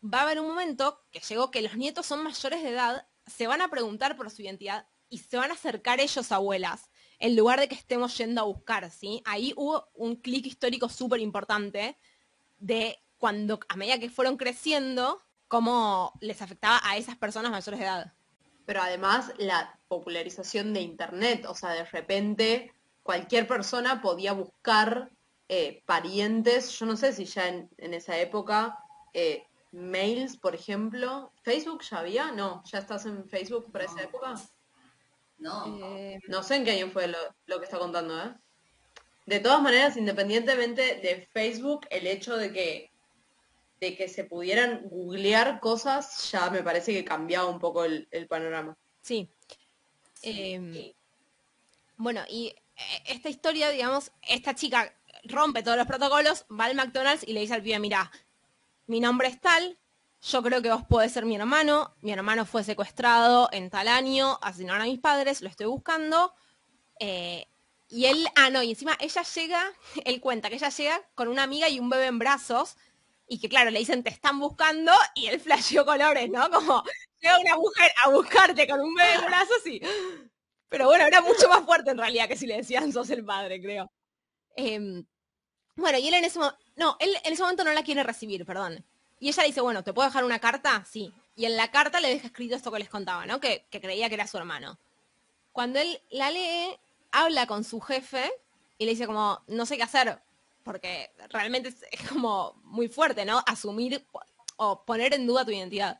va 0.03 0.19
a 0.19 0.23
haber 0.23 0.39
un 0.39 0.47
momento 0.47 1.05
que 1.11 1.19
llegó 1.19 1.51
que 1.51 1.61
los 1.61 1.77
nietos 1.77 2.05
son 2.05 2.23
mayores 2.23 2.63
de 2.63 2.69
edad, 2.69 3.07
se 3.27 3.47
van 3.47 3.61
a 3.61 3.69
preguntar 3.69 4.17
por 4.17 4.31
su 4.31 4.41
identidad 4.41 4.87
y 5.09 5.19
se 5.19 5.37
van 5.37 5.51
a 5.51 5.53
acercar 5.53 5.99
ellos 5.99 6.31
abuelas, 6.31 6.89
en 7.19 7.35
lugar 7.35 7.59
de 7.59 7.67
que 7.67 7.75
estemos 7.75 8.17
yendo 8.17 8.41
a 8.41 8.45
buscar, 8.45 8.89
¿sí? 8.89 9.21
Ahí 9.25 9.53
hubo 9.55 9.89
un 9.93 10.15
clic 10.15 10.47
histórico 10.47 10.89
súper 10.89 11.19
importante 11.19 11.99
de 12.57 12.97
cuando 13.17 13.59
a 13.69 13.75
medida 13.75 13.99
que 13.99 14.09
fueron 14.09 14.37
creciendo, 14.37 15.21
cómo 15.47 16.13
les 16.21 16.41
afectaba 16.41 16.79
a 16.83 16.97
esas 16.97 17.17
personas 17.17 17.51
mayores 17.51 17.79
de 17.79 17.85
edad. 17.85 18.13
Pero 18.65 18.81
además 18.81 19.33
la 19.37 19.77
popularización 19.87 20.73
de 20.73 20.81
Internet, 20.81 21.45
o 21.47 21.53
sea, 21.53 21.71
de 21.71 21.83
repente 21.83 22.73
cualquier 23.03 23.47
persona 23.47 24.01
podía 24.01 24.33
buscar 24.33 25.09
eh, 25.47 25.83
parientes, 25.85 26.77
yo 26.79 26.85
no 26.85 26.95
sé 26.95 27.13
si 27.13 27.25
ya 27.25 27.47
en, 27.47 27.93
esa 27.93 28.17
época, 28.19 28.77
eh, 29.13 29.43
mails, 29.71 30.37
por 30.37 30.55
ejemplo, 30.55 31.31
¿Facebook 31.43 31.81
ya 31.83 31.99
había? 31.99 32.31
No, 32.31 32.63
¿ya 32.65 32.79
estás 32.79 33.05
en 33.05 33.27
Facebook 33.27 33.71
para 33.71 33.85
esa 33.85 34.03
época? 34.03 34.35
No. 35.37 35.65
Eh, 35.97 36.19
no 36.27 36.43
sé 36.43 36.57
en 36.57 36.65
qué 36.65 36.71
año 36.71 36.89
fue 36.91 37.07
lo, 37.07 37.17
lo 37.47 37.59
que 37.59 37.65
está 37.65 37.79
contando, 37.79 38.17
¿eh? 38.21 38.33
De 39.25 39.39
todas 39.39 39.61
maneras, 39.61 39.97
independientemente 39.97 40.81
de 40.81 41.27
Facebook, 41.31 41.85
el 41.89 42.07
hecho 42.07 42.37
de 42.37 42.51
que 42.51 42.91
de 43.81 43.97
que 43.97 44.07
se 44.07 44.23
pudieran 44.23 44.87
googlear 44.89 45.59
cosas, 45.59 46.31
ya 46.31 46.51
me 46.51 46.61
parece 46.61 46.93
que 46.93 47.03
cambiaba 47.03 47.47
un 47.47 47.59
poco 47.59 47.83
el, 47.83 48.07
panorama. 48.29 48.77
Sí. 49.01 49.27
Em, 50.21 50.93
bueno, 51.97 52.21
y 52.29 52.53
esta 53.05 53.29
historia, 53.29 53.69
digamos, 53.69 54.11
esta 54.21 54.55
chica 54.55 54.93
rompe 55.23 55.63
todos 55.63 55.77
los 55.77 55.87
protocolos, 55.87 56.45
va 56.49 56.65
al 56.65 56.75
McDonald's 56.75 57.27
y 57.27 57.33
le 57.33 57.41
dice 57.41 57.53
al 57.53 57.61
pibe, 57.61 57.79
mira, 57.79 58.11
mi 58.87 58.99
nombre 58.99 59.27
es 59.27 59.39
tal, 59.39 59.77
yo 60.21 60.43
creo 60.43 60.61
que 60.61 60.71
vos 60.71 60.83
podés 60.83 61.11
ser 61.11 61.25
mi 61.25 61.35
hermano, 61.35 61.95
mi 62.01 62.11
hermano 62.11 62.45
fue 62.45 62.63
secuestrado 62.63 63.49
en 63.51 63.69
tal 63.69 63.87
año, 63.87 64.37
asesinaron 64.41 64.81
a 64.81 64.85
mis 64.85 64.99
padres, 64.99 65.41
lo 65.41 65.49
estoy 65.49 65.65
buscando. 65.65 66.33
Eh, 66.99 67.47
y 67.89 68.05
él, 68.05 68.25
ah, 68.35 68.49
no, 68.49 68.61
y 68.61 68.69
encima 68.69 68.95
ella 68.99 69.23
llega, 69.23 69.63
él 70.05 70.21
cuenta 70.21 70.49
que 70.49 70.55
ella 70.55 70.69
llega 70.69 71.01
con 71.15 71.27
una 71.27 71.43
amiga 71.43 71.69
y 71.69 71.79
un 71.79 71.89
bebé 71.89 72.05
en 72.05 72.19
brazos, 72.19 72.77
y 73.27 73.39
que 73.39 73.49
claro, 73.49 73.71
le 73.71 73.79
dicen 73.79 74.03
te 74.03 74.09
están 74.09 74.39
buscando 74.39 74.91
y 75.15 75.27
él 75.27 75.39
flasheó 75.39 75.85
colores, 75.85 76.29
¿no? 76.29 76.49
Como 76.49 76.83
llega 77.21 77.39
una 77.39 77.55
mujer 77.55 77.91
a 78.03 78.09
buscarte 78.09 78.67
con 78.67 78.81
un 78.81 78.93
bebé 78.93 79.13
en 79.13 79.25
brazos 79.25 79.67
y... 79.67 79.81
Pero 80.71 80.85
bueno, 80.85 81.05
era 81.05 81.19
mucho 81.19 81.49
más 81.49 81.65
fuerte 81.65 81.91
en 81.91 81.97
realidad 81.97 82.29
que 82.29 82.37
si 82.37 82.47
le 82.47 82.55
decían 82.55 82.93
sos 82.93 83.09
el 83.09 83.25
padre, 83.25 83.61
creo. 83.61 83.91
Em, 84.55 85.05
bueno, 85.75 85.97
y 85.97 86.07
él 86.07 86.13
en 86.13 86.23
ese 86.23 86.39
momento, 86.39 86.57
no, 86.77 86.95
en 87.01 87.33
ese 87.33 87.41
momento 87.43 87.65
no 87.65 87.73
la 87.73 87.83
quiere 87.83 88.03
recibir, 88.03 88.45
perdón. 88.45 88.81
Y 89.19 89.27
ella 89.27 89.43
le 89.43 89.49
dice, 89.49 89.59
bueno, 89.59 89.83
¿te 89.83 89.91
puedo 89.91 90.07
dejar 90.07 90.23
una 90.23 90.39
carta? 90.39 90.85
Sí. 90.89 91.13
Y 91.35 91.43
en 91.43 91.57
la 91.57 91.71
carta 91.71 91.99
le 91.99 92.07
deja 92.07 92.27
escrito 92.27 92.55
esto 92.55 92.71
que 92.71 92.79
les 92.79 92.87
contaba, 92.87 93.25
¿no? 93.25 93.41
Que, 93.41 93.65
que 93.69 93.81
creía 93.81 94.07
que 94.07 94.15
era 94.15 94.27
su 94.27 94.37
hermano. 94.37 94.79
Cuando 95.51 95.77
él 95.77 96.01
la 96.09 96.31
lee, 96.31 96.79
habla 97.11 97.47
con 97.47 97.65
su 97.65 97.81
jefe 97.81 98.31
y 98.77 98.85
le 98.85 98.91
dice 98.91 99.07
como, 99.07 99.43
no 99.47 99.65
sé 99.65 99.75
qué 99.75 99.83
hacer, 99.83 100.21
porque 100.63 101.11
realmente 101.31 101.75
es, 101.91 102.07
como 102.07 102.53
muy 102.63 102.87
fuerte, 102.87 103.25
¿no? 103.25 103.43
Asumir 103.45 104.07
o 104.55 104.85
poner 104.85 105.13
en 105.13 105.27
duda 105.27 105.43
tu 105.43 105.51
identidad. 105.51 105.99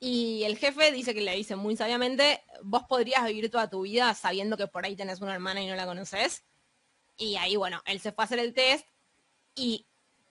Y 0.00 0.42
el 0.44 0.58
jefe 0.58 0.92
dice 0.92 1.14
que 1.14 1.20
le 1.20 1.34
dice 1.34 1.56
muy 1.56 1.76
sabiamente, 1.76 2.42
vos 2.62 2.84
podrías 2.88 3.24
vivir 3.24 3.50
toda 3.50 3.70
tu 3.70 3.82
vida 3.82 4.12
sabiendo 4.14 4.56
que 4.56 4.66
por 4.66 4.84
ahí 4.84 4.96
tenés 4.96 5.20
una 5.20 5.34
hermana 5.34 5.62
y 5.62 5.66
no 5.66 5.76
la 5.76 5.86
conoces. 5.86 6.44
Y 7.16 7.36
ahí, 7.36 7.56
bueno, 7.56 7.80
él 7.86 8.00
se 8.00 8.12
fue 8.12 8.24
a 8.24 8.26
hacer 8.26 8.38
el 8.38 8.52
test 8.52 8.86
y 9.54 9.86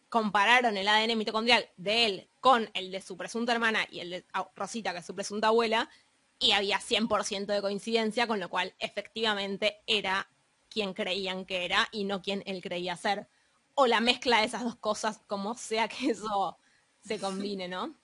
compararon 0.10 0.78
el 0.78 0.88
ADN 0.88 1.18
mitocondrial 1.18 1.68
de 1.78 2.06
él 2.06 2.30
con 2.40 2.70
el 2.74 2.92
de 2.92 3.02
su 3.02 3.18
presunta 3.18 3.54
hermana 3.54 3.88
y 3.90 4.00
el 4.00 4.10
de 4.12 4.26
Rosita, 4.56 4.92
que 4.92 5.00
es 5.00 5.06
su 5.06 5.16
presunta 5.16 5.48
abuela, 5.48 5.90
y 6.38 6.52
había 6.52 6.78
100% 6.78 7.46
de 7.46 7.62
coincidencia, 7.62 8.28
con 8.28 8.40
lo 8.40 8.50
cual 8.50 8.76
efectivamente 8.80 9.82
era 9.88 10.30
quien 10.70 10.94
creían 10.94 11.46
que 11.46 11.66
era 11.66 11.88
y 11.92 12.04
no 12.04 12.22
quien 12.22 12.44
él 12.46 12.62
creía 12.62 12.98
ser. 12.98 13.28
O 13.76 13.88
la 13.88 14.02
mezcla 14.02 14.40
de 14.40 14.46
esas 14.46 14.64
dos 14.64 14.76
cosas, 14.76 15.22
como 15.26 15.56
sea 15.56 15.88
que 15.88 16.12
eso 16.12 16.60
se 17.02 17.20
combine, 17.20 17.68
¿no? 17.68 17.96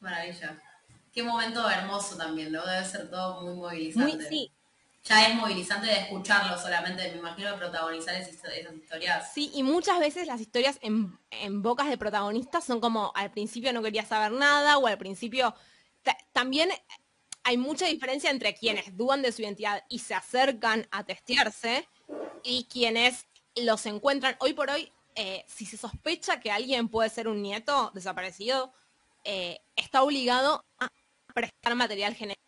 Maravilla. 0.00 0.69
Qué 1.12 1.22
momento 1.22 1.68
hermoso 1.68 2.16
también, 2.16 2.52
¿no? 2.52 2.64
Debe 2.64 2.84
ser 2.84 3.10
todo 3.10 3.42
muy 3.42 3.54
movilizante. 3.54 4.16
Muy, 4.16 4.24
sí. 4.26 4.52
Ya 5.04 5.28
es 5.28 5.34
movilizante 5.34 5.86
de 5.86 5.98
escucharlo 6.00 6.58
solamente, 6.58 7.10
me 7.10 7.18
imagino, 7.18 7.50
de 7.50 7.56
protagonizar 7.56 8.14
esas, 8.14 8.34
historias. 8.34 9.32
Sí, 9.32 9.50
y 9.54 9.62
muchas 9.62 9.98
veces 9.98 10.26
las 10.26 10.40
historias 10.40 10.78
en, 10.82 11.18
en, 11.30 11.62
bocas 11.62 11.88
de 11.88 11.96
protagonistas 11.96 12.64
son 12.64 12.80
como 12.80 13.10
al 13.14 13.30
principio 13.30 13.72
no 13.72 13.82
quería 13.82 14.04
saber 14.04 14.32
nada 14.32 14.78
o 14.78 14.86
al 14.86 14.98
principio... 14.98 15.54
También 16.32 16.70
hay 17.42 17.58
mucha 17.58 17.86
diferencia 17.86 18.30
entre 18.30 18.54
quienes 18.54 18.96
dudan 18.96 19.22
de 19.22 19.32
su 19.32 19.42
identidad 19.42 19.84
y 19.88 19.98
se 19.98 20.14
acercan 20.14 20.86
a 20.90 21.04
testearse 21.04 21.88
y 22.42 22.64
quienes 22.64 23.26
los 23.56 23.84
encuentran. 23.86 24.36
Hoy 24.40 24.54
por 24.54 24.70
hoy, 24.70 24.92
eh, 25.14 25.44
si 25.46 25.66
se 25.66 25.76
sospecha 25.76 26.40
que 26.40 26.50
alguien 26.50 26.88
puede 26.88 27.10
ser 27.10 27.28
un 27.28 27.42
nieto 27.42 27.90
desaparecido, 27.94 28.72
eh, 29.24 29.60
está 29.76 30.02
obligado 30.02 30.64
a 30.78 30.88
prestar 31.32 31.74
material 31.74 32.14
genético. 32.14 32.46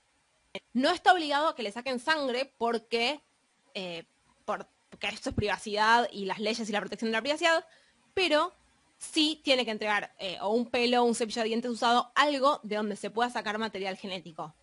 No 0.72 0.90
está 0.90 1.12
obligado 1.12 1.48
a 1.48 1.54
que 1.54 1.62
le 1.62 1.72
saquen 1.72 1.98
sangre 1.98 2.52
porque, 2.58 3.20
eh, 3.74 4.04
que 4.98 5.06
esto 5.08 5.30
es 5.30 5.34
privacidad 5.34 6.08
y 6.12 6.26
las 6.26 6.38
leyes 6.38 6.68
y 6.68 6.72
la 6.72 6.80
protección 6.80 7.10
de 7.10 7.16
la 7.16 7.22
privacidad, 7.22 7.66
pero 8.14 8.52
sí 8.98 9.40
tiene 9.42 9.64
que 9.64 9.70
entregar 9.70 10.14
eh, 10.18 10.38
o 10.40 10.50
un 10.50 10.66
pelo, 10.66 11.04
un 11.04 11.14
cepillo 11.14 11.42
de 11.42 11.48
dientes 11.48 11.70
usado, 11.70 12.12
algo 12.14 12.60
de 12.62 12.76
donde 12.76 12.96
se 12.96 13.10
pueda 13.10 13.30
sacar 13.30 13.58
material 13.58 13.96
genético. 13.96 14.54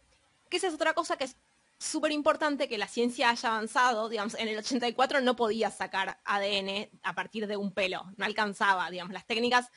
Que 0.50 0.58
esa 0.58 0.68
es 0.68 0.74
otra 0.74 0.94
cosa 0.94 1.18
que 1.18 1.26
es 1.26 1.36
súper 1.78 2.12
importante 2.12 2.68
que 2.68 2.78
la 2.78 2.88
ciencia 2.88 3.30
haya 3.30 3.50
avanzado. 3.50 4.10
Digamos, 4.10 4.36
en 4.36 4.48
el 4.48 4.58
84 4.58 5.22
no 5.22 5.36
podía 5.36 5.72
sacar 5.72 6.20
ADN 6.26 6.90
a 7.04 7.16
partir 7.16 7.48
de 7.48 7.58
un 7.58 7.72
pelo, 7.72 8.06
no 8.18 8.26
alcanzaba, 8.26 8.90
digamos, 8.92 9.14
las 9.14 9.26
técnicas 9.26 9.70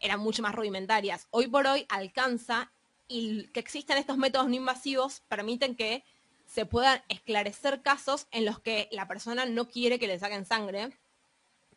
eran 0.00 0.20
mucho 0.20 0.42
más 0.42 0.54
rudimentarias. 0.54 1.28
Hoy 1.30 1.46
por 1.46 1.66
hoy 1.66 1.86
alcanza 1.88 2.72
y 3.10 3.48
que 3.48 3.60
existen 3.60 3.98
estos 3.98 4.16
métodos 4.16 4.48
no 4.48 4.54
invasivos 4.54 5.20
permiten 5.28 5.74
que 5.74 6.04
se 6.46 6.64
puedan 6.64 7.02
esclarecer 7.08 7.82
casos 7.82 8.28
en 8.30 8.44
los 8.44 8.60
que 8.60 8.88
la 8.92 9.08
persona 9.08 9.44
no 9.46 9.68
quiere 9.68 9.98
que 9.98 10.06
le 10.06 10.18
saquen 10.18 10.46
sangre, 10.46 10.96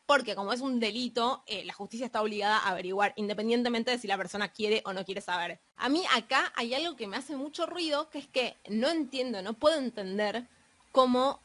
porque 0.05 0.35
como 0.35 0.53
es 0.53 0.61
un 0.61 0.79
delito, 0.79 1.43
eh, 1.47 1.65
la 1.65 1.73
justicia 1.73 2.05
está 2.05 2.21
obligada 2.21 2.57
a 2.57 2.69
averiguar, 2.69 3.13
independientemente 3.15 3.91
de 3.91 3.97
si 3.97 4.07
la 4.07 4.17
persona 4.17 4.49
quiere 4.49 4.81
o 4.85 4.93
no 4.93 5.05
quiere 5.05 5.21
saber. 5.21 5.59
A 5.75 5.89
mí 5.89 6.03
acá 6.15 6.53
hay 6.55 6.73
algo 6.73 6.95
que 6.95 7.07
me 7.07 7.17
hace 7.17 7.35
mucho 7.35 7.65
ruido, 7.65 8.09
que 8.09 8.19
es 8.19 8.27
que 8.27 8.57
no 8.69 8.89
entiendo, 8.89 9.41
no 9.41 9.53
puedo 9.53 9.77
entender 9.77 10.47
cómo 10.91 11.41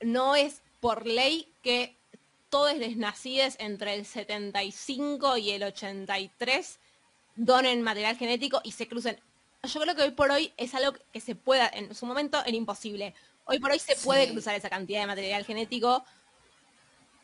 no 0.00 0.34
es 0.34 0.62
por 0.80 1.06
ley 1.06 1.52
que 1.62 1.96
todos 2.48 2.76
los 2.78 2.96
nacidos 2.96 3.56
entre 3.58 3.94
el 3.94 4.06
75 4.06 5.36
y 5.36 5.50
el 5.50 5.64
83 5.64 6.78
donen 7.36 7.82
material 7.82 8.16
genético 8.16 8.60
y 8.64 8.72
se 8.72 8.88
crucen. 8.88 9.20
Yo 9.66 9.80
creo 9.80 9.94
que 9.94 10.02
hoy 10.02 10.10
por 10.12 10.30
hoy 10.30 10.52
es 10.56 10.74
algo 10.74 10.94
que 11.12 11.20
se 11.20 11.34
pueda, 11.34 11.68
en 11.72 11.94
su 11.94 12.06
momento 12.06 12.42
era 12.44 12.56
imposible. 12.56 13.14
Hoy 13.44 13.58
por 13.58 13.70
hoy 13.70 13.78
se 13.78 13.96
puede 13.96 14.30
cruzar 14.30 14.54
esa 14.54 14.70
cantidad 14.70 15.00
de 15.00 15.06
material 15.06 15.44
genético 15.44 16.04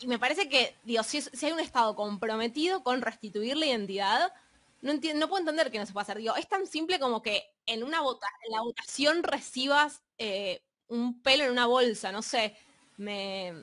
y 0.03 0.09
me 0.09 0.19
parece 0.19 0.49
que, 0.49 0.75
digo, 0.83 1.03
si, 1.05 1.23
hay 1.47 1.53
un 1.53 1.61
Estado 1.61 1.95
comprometido 1.95 2.83
con 2.83 3.03
restituir 3.03 3.57
la 3.57 3.67
identidad, 3.67 4.33
no, 4.81 4.93
no 4.95 5.29
puedo 5.29 5.41
entender 5.41 5.71
que 5.71 5.79
no 5.79 5.87
se 5.87 5.93
pueda 5.93 6.03
hacer. 6.03 6.19
Digo, 6.19 6.35
es 6.35 6.49
tan 6.49 6.67
simple 6.67 6.99
como 6.99 7.23
que 7.23 7.45
en 7.67 7.85
una 7.85 8.01
vota, 8.01 8.27
en 8.45 8.53
la 8.53 8.63
votación 8.63 9.23
recibas 9.23 10.03
eh, 10.19 10.61
un 10.89 11.23
pelo 11.23 11.45
en 11.45 11.53
una 11.53 11.67
bolsa, 11.67 12.11
no 12.11 12.23
sé. 12.23 12.57
Me. 12.97 13.55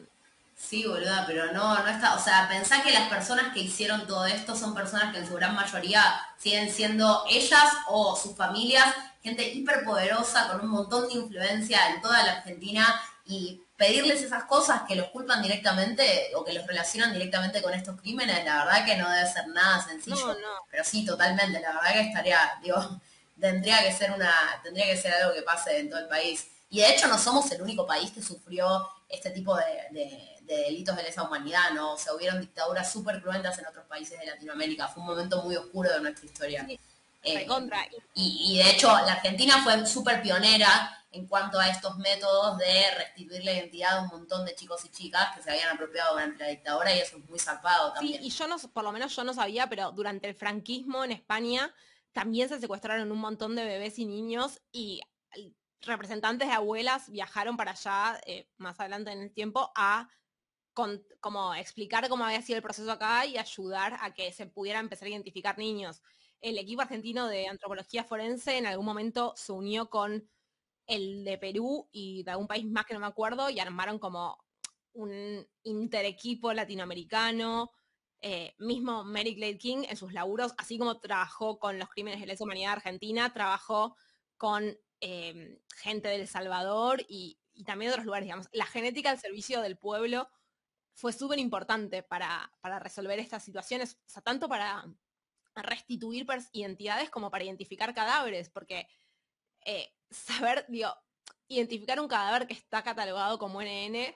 Sí, 0.60 0.86
boluda, 0.86 1.24
pero 1.26 1.52
no, 1.54 1.82
no 1.82 1.88
está. 1.88 2.16
O 2.16 2.20
sea, 2.20 2.48
pensá 2.50 2.84
que 2.84 2.92
las 2.92 3.08
personas 3.08 3.54
que 3.54 3.62
hicieron 3.62 4.06
todo 4.06 4.26
esto 4.26 4.56
son 4.56 4.76
personas 4.76 5.14
que 5.14 5.20
en 5.20 5.28
su 5.28 5.34
gran 5.36 5.56
mayoría 5.56 6.04
siguen 6.38 6.72
siendo 6.72 7.24
ellas 7.30 7.74
o 7.88 8.16
sus 8.16 8.36
familias, 8.36 8.94
gente 9.24 9.48
hiperpoderosa 9.50 10.50
con 10.50 10.62
un 10.62 10.68
montón 10.68 11.08
de 11.08 11.16
influencia 11.16 11.90
en 11.90 12.02
toda 12.02 12.24
la 12.24 12.34
Argentina 12.34 13.02
y 13.26 13.64
pedirles 13.78 14.22
esas 14.22 14.44
cosas 14.44 14.82
que 14.88 14.96
los 14.96 15.08
culpan 15.08 15.42
directamente 15.42 16.32
o 16.36 16.44
que 16.44 16.54
los 16.54 16.68
relacionan 16.68 17.14
directamente 17.14 17.62
con 17.62 17.74
estos 17.74 18.00
crímenes, 18.02 18.44
la 18.44 18.66
verdad 18.66 18.86
que 18.86 18.98
no 18.98 19.10
debe 19.10 19.32
ser 19.32 19.48
nada 19.48 19.82
sencillo. 19.82 20.36
Pero 20.70 20.84
sí, 20.84 21.06
totalmente, 21.06 21.62
la 21.62 21.72
verdad 21.72 21.94
que 21.94 22.02
estaría, 22.02 22.60
digo, 22.62 23.00
tendría 23.40 23.82
que 23.82 23.94
ser 23.94 24.12
una, 24.12 24.34
tendría 24.62 24.86
que 24.86 24.98
ser 24.98 25.14
algo 25.14 25.34
que 25.34 25.42
pase 25.42 25.80
en 25.80 25.90
todo 25.90 26.02
el 26.02 26.08
país. 26.08 26.48
Y 26.70 26.80
de 26.80 26.90
hecho 26.90 27.08
no 27.08 27.18
somos 27.18 27.52
el 27.52 27.62
único 27.62 27.86
país 27.86 28.12
que 28.12 28.22
sufrió 28.22 28.88
este 29.08 29.32
tipo 29.32 29.56
de, 29.56 30.38
delitos 30.44 30.96
de 30.96 31.04
lesa 31.04 31.24
humanidad, 31.24 31.72
¿no? 31.74 31.94
O 31.94 31.98
sea, 31.98 32.14
hubieron 32.14 32.40
dictaduras 32.40 32.92
súper 32.92 33.22
cruentas 33.22 33.58
en 33.58 33.66
otros 33.66 33.86
países 33.86 34.20
de 34.20 34.26
Latinoamérica. 34.28 34.88
Fue 34.88 35.02
un 35.02 35.10
momento 35.10 35.42
muy 35.42 35.56
oscuro 35.56 35.92
de 35.92 36.00
nuestra 36.00 36.26
historia. 36.26 36.68
Eh, 37.24 37.48
y, 38.14 38.54
y, 38.54 38.58
de 38.64 38.70
hecho, 38.70 38.88
la 38.88 39.14
Argentina 39.14 39.62
fue 39.64 39.86
súper 39.86 40.22
pionera 40.22 40.96
en 41.12 41.26
cuanto 41.26 41.60
a 41.60 41.68
estos 41.68 41.98
métodos 41.98 42.58
de 42.60 42.96
restituir 42.98 43.44
la 43.44 43.54
identidad 43.54 43.96
de 43.98 44.04
un 44.04 44.08
montón 44.20 44.46
de 44.46 44.54
chicos 44.54 44.86
y 44.86 44.90
chicas 44.90 45.36
que 45.36 45.42
se 45.42 45.50
habían 45.50 45.70
apropiado 45.70 46.14
durante 46.14 46.44
la 46.44 46.50
dictadura 46.50 46.96
y 46.96 47.00
eso 47.00 47.18
es 47.18 47.30
muy 47.30 47.40
zarpado 47.40 47.94
también. 47.94 48.22
Sí, 48.22 48.28
y 48.28 48.30
yo 48.30 48.48
no, 48.48 48.58
por 48.58 48.84
lo 48.84 48.92
menos 48.92 49.16
yo 49.16 49.24
no 49.24 49.34
sabía, 49.34 49.68
pero 49.68 49.92
durante 49.92 50.28
el 50.28 50.36
franquismo 50.36 51.04
en 51.04 51.12
España 51.12 51.74
también 52.14 52.48
se 52.48 52.60
secuestraron 52.60 53.12
un 53.12 53.20
montón 53.20 53.56
de 53.56 53.66
bebés 53.66 53.98
y 53.98 54.06
niños 54.06 54.62
y 54.72 55.02
representantes 55.82 56.48
de 56.48 56.54
abuelas 56.54 57.10
viajaron 57.10 57.58
para 57.58 57.72
allá 57.72 58.20
eh, 58.26 58.50
más 58.58 58.80
adelante 58.80 59.12
en 59.12 59.22
el 59.22 59.34
tiempo 59.34 59.72
a 59.76 60.10
como 61.20 61.54
explicar 61.56 62.08
cómo 62.08 62.24
había 62.24 62.42
sido 62.42 62.56
el 62.56 62.64
proceso 62.64 62.90
acá 62.90 63.26
y 63.26 63.38
ayudar 63.38 63.98
a 64.02 64.14
que 64.14 64.32
se 64.32 64.46
pudiera 64.46 64.80
empezar 64.80 65.08
a 65.08 65.12
identificar 65.12 65.58
niños. 65.58 66.02
El 66.40 66.58
equipo 66.58 66.82
argentino 66.82 67.28
de 67.28 67.48
antropología 67.48 68.06
forense 68.06 68.58
en 68.58 68.66
algún 68.66 68.86
momento 68.86 69.34
se 69.36 69.52
unió 69.52 69.90
con 69.90 70.30
el 70.86 71.26
de 71.26 71.38
Perú 71.38 71.90
y 71.92 72.24
de 72.24 72.32
algún 72.32 72.48
país 72.48 72.66
más 72.66 72.86
que 72.86 72.94
no 72.94 73.02
me 73.02 73.08
acuerdo, 73.08 73.50
y 73.50 73.60
armaron 73.60 74.00
como 74.00 74.38
un 74.94 75.46
interequipo 75.64 76.54
latinoamericano. 76.54 77.72
Eh, 78.22 78.56
mismo 78.58 79.04
Mary 79.04 79.36
Glade 79.36 79.58
King 79.58 79.84
en 79.88 79.96
sus 79.96 80.14
laburos, 80.14 80.54
así 80.58 80.78
como 80.78 81.00
trabajó 81.00 81.60
con 81.60 81.78
los 81.78 81.90
crímenes 81.90 82.20
de 82.20 82.26
lesa 82.26 82.44
humanidad 82.44 82.74
argentina, 82.74 83.32
trabajó 83.34 83.96
con 84.38 84.78
em, 85.02 85.60
gente 85.76 86.08
del 86.10 86.28
Salvador 86.28 87.06
y, 87.08 87.40
también 87.66 87.90
de 87.90 87.94
otros 87.94 88.06
lugares, 88.06 88.26
digamos. 88.26 88.48
La 88.54 88.66
genética 88.66 89.12
al 89.12 89.20
servicio 89.20 89.62
del 89.62 89.78
pueblo 89.78 90.30
fue 90.94 91.14
súper 91.14 91.40
importante 91.40 92.04
para, 92.04 92.52
resolver 92.80 93.20
estas 93.20 93.44
situaciones, 93.44 93.98
o 94.08 94.10
sea, 94.10 94.22
tanto 94.22 94.48
para 94.48 94.86
restituir 95.56 96.26
identidades 96.54 97.10
como 97.10 97.30
para 97.30 97.44
identificar 97.44 97.94
cadáveres, 97.94 98.50
porque 98.50 98.88
eh, 99.66 99.94
saber, 100.10 100.66
digo, 100.70 100.94
identificar 101.48 102.00
un 102.00 102.08
cadáver 102.08 102.48
que 102.48 102.54
está 102.54 102.84
catalogado 102.84 103.38
como 103.40 103.62
NN, 103.62 104.16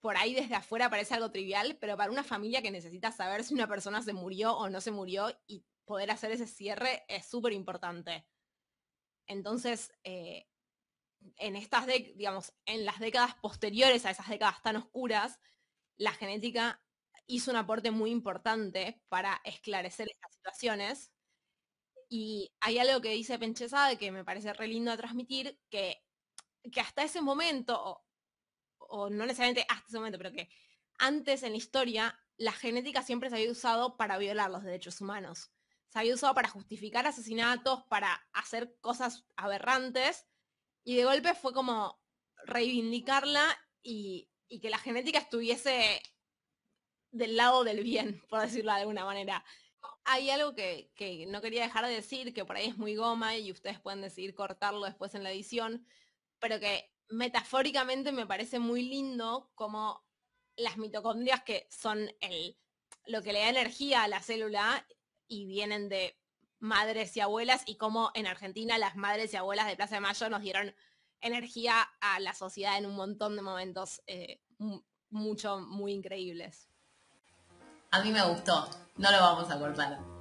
por 0.00 0.16
ahí 0.16 0.34
desde 0.34 0.54
afuera 0.54 0.90
parece 0.90 1.14
algo 1.14 1.30
trivial, 1.30 1.76
pero 1.80 1.96
para 1.96 2.10
una 2.10 2.24
familia 2.24 2.62
que 2.62 2.70
necesita 2.70 3.12
saber 3.12 3.44
si 3.44 3.54
una 3.54 3.66
persona 3.66 4.02
se 4.02 4.12
murió 4.12 4.56
o 4.56 4.68
no 4.68 4.80
se 4.80 4.90
murió 4.90 5.28
y 5.46 5.64
poder 5.84 6.10
hacer 6.10 6.30
ese 6.32 6.46
cierre 6.46 7.04
es 7.08 7.26
súper 7.26 7.52
importante. 7.52 8.26
Entonces, 9.28 9.92
eh, 10.04 10.48
en 11.36 11.56
estas, 11.56 11.86
digamos, 11.86 12.52
en 12.66 12.84
las 12.84 12.98
décadas 12.98 13.34
posteriores 13.36 14.04
a 14.04 14.10
esas 14.10 14.28
décadas 14.28 14.62
tan 14.62 14.76
oscuras, 14.76 15.38
la 15.96 16.12
genética 16.12 16.82
hizo 17.26 17.50
un 17.50 17.58
aporte 17.58 17.90
muy 17.90 18.10
importante 18.10 19.02
para 19.08 19.40
esclarecer 19.44 20.08
estas 20.10 20.32
situaciones 20.34 21.12
y 22.08 22.50
hay 22.60 22.78
algo 22.78 23.00
que 23.00 23.10
dice 23.10 23.38
Penchesade 23.38 23.98
que 23.98 24.10
me 24.10 24.24
parece 24.24 24.52
re 24.54 24.66
lindo 24.66 24.90
de 24.90 24.96
transmitir, 24.96 25.60
que, 25.68 26.02
que 26.72 26.80
hasta 26.80 27.02
ese 27.02 27.20
momento, 27.20 28.02
o, 28.78 29.10
no 29.10 29.26
necesariamente 29.26 29.66
hasta 29.68 29.86
ese 29.88 29.98
momento, 29.98 30.18
pero 30.18 30.32
que 30.32 30.48
antes 30.98 31.42
en 31.42 31.52
la 31.52 31.58
historia, 31.58 32.18
la 32.38 32.52
genética 32.52 33.02
siempre 33.02 33.28
se 33.28 33.36
había 33.36 33.50
usado 33.50 33.96
para 33.96 34.16
violar 34.16 34.50
los 34.50 34.64
derechos 34.64 35.00
humanos. 35.00 35.50
Se 35.88 35.98
había 35.98 36.14
usado 36.14 36.34
para 36.34 36.48
justificar 36.48 37.06
asesinatos, 37.06 37.84
para 37.84 38.14
hacer 38.32 38.76
cosas 38.80 39.24
aberrantes, 39.36 40.26
y 40.84 40.96
de 40.96 41.04
golpe 41.04 41.34
fue 41.34 41.52
como 41.52 42.00
reivindicarla 42.44 43.44
y, 43.82 44.30
que 44.62 44.70
la 44.70 44.78
genética 44.78 45.18
estuviese 45.18 46.00
del 47.10 47.36
lado 47.36 47.64
del 47.64 47.82
bien, 47.82 48.22
por 48.30 48.40
decirlo 48.40 48.72
de 48.72 48.80
alguna 48.80 49.04
manera. 49.04 49.44
Hay 50.04 50.30
algo 50.30 50.54
que, 50.54 50.90
no 51.28 51.42
quería 51.42 51.62
dejar 51.62 51.86
de 51.86 51.92
decir, 51.92 52.32
que 52.32 52.44
por 52.44 52.56
ahí 52.56 52.68
es 52.68 52.78
muy 52.78 52.96
goma 52.96 53.36
y 53.36 53.52
ustedes 53.52 53.78
pueden 53.80 54.00
decidir 54.00 54.34
cortarlo 54.34 54.84
después 54.84 55.14
en 55.14 55.22
la 55.22 55.30
edición, 55.30 55.86
pero 56.38 56.58
que 56.58 56.90
metafóricamente 57.10 58.10
me 58.10 58.26
parece 58.26 58.58
muy 58.58 58.82
lindo 58.82 59.50
como 59.54 60.02
las 60.56 60.78
mitocondrias 60.78 61.42
que 61.42 61.68
son 61.70 62.10
lo 63.04 63.22
que 63.22 63.32
le 63.32 63.40
da 63.40 63.50
energía 63.50 64.02
a 64.02 64.08
la 64.08 64.22
célula 64.22 64.86
y 65.28 65.46
vienen 65.46 65.88
de 65.88 66.16
madres 66.58 67.16
y 67.16 67.20
abuelas 67.20 67.62
y 67.66 67.76
como 67.76 68.10
en 68.14 68.26
Argentina 68.26 68.78
las 68.78 68.96
madres 68.96 69.32
y 69.32 69.36
abuelas 69.36 69.66
de 69.66 69.76
Plaza 69.76 69.96
de 69.96 70.00
Mayo 70.00 70.28
nos 70.28 70.42
dieron 70.42 70.74
energía 71.20 71.88
a 72.00 72.20
la 72.20 72.34
sociedad 72.34 72.78
en 72.78 72.86
un 72.86 72.96
montón 72.96 73.36
de 73.36 73.42
momentos 73.42 74.02
eh, 74.06 74.40
mucho, 75.10 75.60
muy 75.60 75.92
increíbles. 75.92 76.68
A 77.90 78.02
mí 78.02 78.10
me 78.10 78.22
gustó, 78.26 78.68
no 78.96 79.10
lo 79.10 79.18
vamos 79.18 79.50
a 79.50 79.58
cortar. 79.58 80.17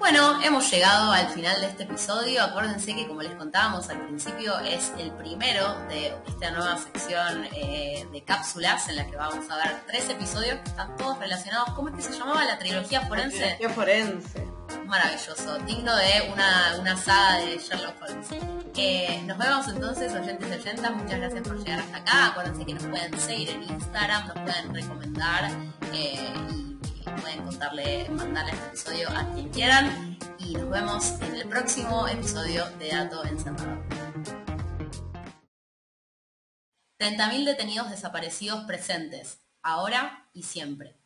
Bueno, 0.00 0.40
hemos 0.42 0.70
llegado 0.70 1.12
al 1.12 1.28
final 1.28 1.60
de 1.60 1.66
este 1.66 1.82
episodio. 1.82 2.42
Acuérdense 2.42 2.96
que 2.96 3.06
como 3.06 3.20
les 3.20 3.34
contábamos 3.34 3.86
al 3.90 4.00
principio 4.06 4.58
es 4.60 4.92
el 4.98 5.12
primero 5.12 5.78
de 5.90 6.14
esta 6.26 6.50
nueva 6.52 6.78
sección 6.78 7.44
eh, 7.54 8.08
de 8.10 8.24
cápsulas 8.24 8.88
en 8.88 8.96
la 8.96 9.06
que 9.06 9.14
vamos 9.16 9.44
a 9.50 9.56
ver 9.56 9.82
tres 9.86 10.08
episodios 10.08 10.58
que 10.60 10.70
están 10.70 10.96
todos 10.96 11.18
relacionados. 11.18 11.74
¿Cómo 11.74 11.90
es 11.90 11.96
que 11.96 12.02
se 12.02 12.18
llamaba 12.18 12.46
la 12.46 12.58
trilogía 12.58 13.02
forense? 13.02 13.40
La 13.40 13.56
trilogía 13.56 13.68
forense. 13.74 14.46
Maravilloso, 14.86 15.58
digno 15.66 15.94
de 15.94 16.32
una, 16.32 16.96
saga 16.96 17.36
de 17.44 17.58
Sherlock 17.58 18.02
Holmes. 18.02 18.28
Eh, 18.76 19.22
nos 19.26 19.36
vemos 19.36 19.68
entonces, 19.68 20.14
oyentes 20.14 20.48
y 20.48 20.52
oyentas. 20.60 20.92
Muchas 20.92 21.18
gracias 21.18 21.42
por 21.46 21.62
llegar 21.62 21.80
hasta 21.80 21.98
acá. 21.98 22.26
Acuérdense 22.28 22.64
que 22.64 22.72
nos 22.72 22.84
pueden 22.84 23.20
seguir 23.20 23.50
en 23.50 23.62
Instagram, 23.64 24.28
nos 24.28 24.38
pueden 24.38 24.74
recomendar. 24.74 25.50
Eh, 25.92 26.69
pueden 27.16 27.42
contarle, 27.44 28.08
mandarle 28.10 28.52
este 28.52 28.66
episodio 28.66 29.08
a 29.10 29.32
quien 29.32 29.48
quieran 29.50 30.18
y 30.38 30.54
nos 30.54 30.70
vemos 30.70 31.20
en 31.20 31.34
el 31.36 31.48
próximo 31.48 32.08
episodio 32.08 32.64
de 32.78 32.88
Dato 32.88 33.24
Encerrado. 33.24 33.82
30.000 36.98 37.44
detenidos 37.44 37.90
desaparecidos 37.90 38.64
presentes, 38.64 39.40
ahora 39.62 40.28
y 40.32 40.42
siempre. 40.42 40.96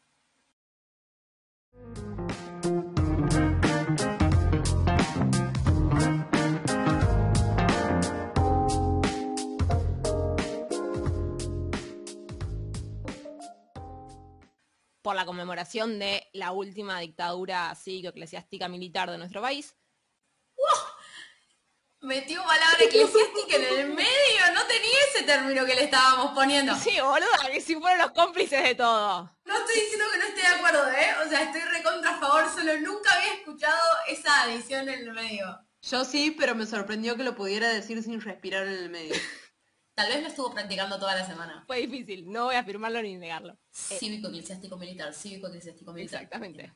Por 15.04 15.14
la 15.14 15.26
conmemoración 15.26 15.98
de 15.98 16.26
la 16.32 16.52
última 16.52 16.98
dictadura 16.98 17.74
cívico-eclesiástica 17.74 18.68
militar 18.68 19.10
de 19.10 19.18
nuestro 19.18 19.42
país. 19.42 19.76
Metió 22.00 22.42
palabra 22.42 22.78
eclesiástica 22.80 23.56
en 23.56 23.80
el 23.80 23.88
medio, 23.88 24.52
no 24.54 24.64
tenía 24.64 24.96
ese 25.10 25.24
término 25.24 25.66
que 25.66 25.74
le 25.74 25.84
estábamos 25.84 26.32
poniendo. 26.32 26.74
Sí, 26.76 26.98
boluda, 27.02 27.50
que 27.52 27.60
si 27.60 27.74
fueron 27.76 27.98
los 27.98 28.12
cómplices 28.12 28.62
de 28.62 28.74
todo. 28.74 29.30
No 29.44 29.58
estoy 29.58 29.74
diciendo 29.74 30.06
que 30.10 30.18
no 30.18 30.24
esté 30.24 30.40
de 30.40 30.46
acuerdo, 30.46 30.90
¿eh? 30.90 31.14
O 31.26 31.28
sea, 31.28 31.42
estoy 31.42 31.60
recontra 31.60 32.16
a 32.16 32.18
favor, 32.18 32.44
solo 32.48 32.80
nunca 32.80 33.14
había 33.14 33.34
escuchado 33.34 33.82
esa 34.08 34.44
adición 34.44 34.88
en 34.88 35.00
el 35.00 35.12
medio. 35.12 35.60
Yo 35.82 36.06
sí, 36.06 36.30
pero 36.30 36.54
me 36.54 36.64
sorprendió 36.64 37.14
que 37.14 37.24
lo 37.24 37.34
pudiera 37.34 37.68
decir 37.68 38.02
sin 38.02 38.22
respirar 38.22 38.66
en 38.66 38.72
el 38.72 38.88
medio. 38.88 39.14
Tal 39.94 40.08
vez 40.08 40.22
lo 40.22 40.28
estuvo 40.28 40.52
practicando 40.52 40.98
toda 40.98 41.14
la 41.14 41.24
semana. 41.24 41.62
Fue 41.68 41.86
difícil, 41.86 42.28
no 42.28 42.46
voy 42.46 42.56
a 42.56 42.60
afirmarlo 42.60 43.00
ni 43.00 43.16
negarlo. 43.16 43.56
Cívico, 43.70 44.26
eclesiástico, 44.28 44.76
militar, 44.76 45.14
cívico, 45.14 45.46
eclesiástico, 45.46 45.92
militar. 45.92 46.22
Exactamente. 46.22 46.72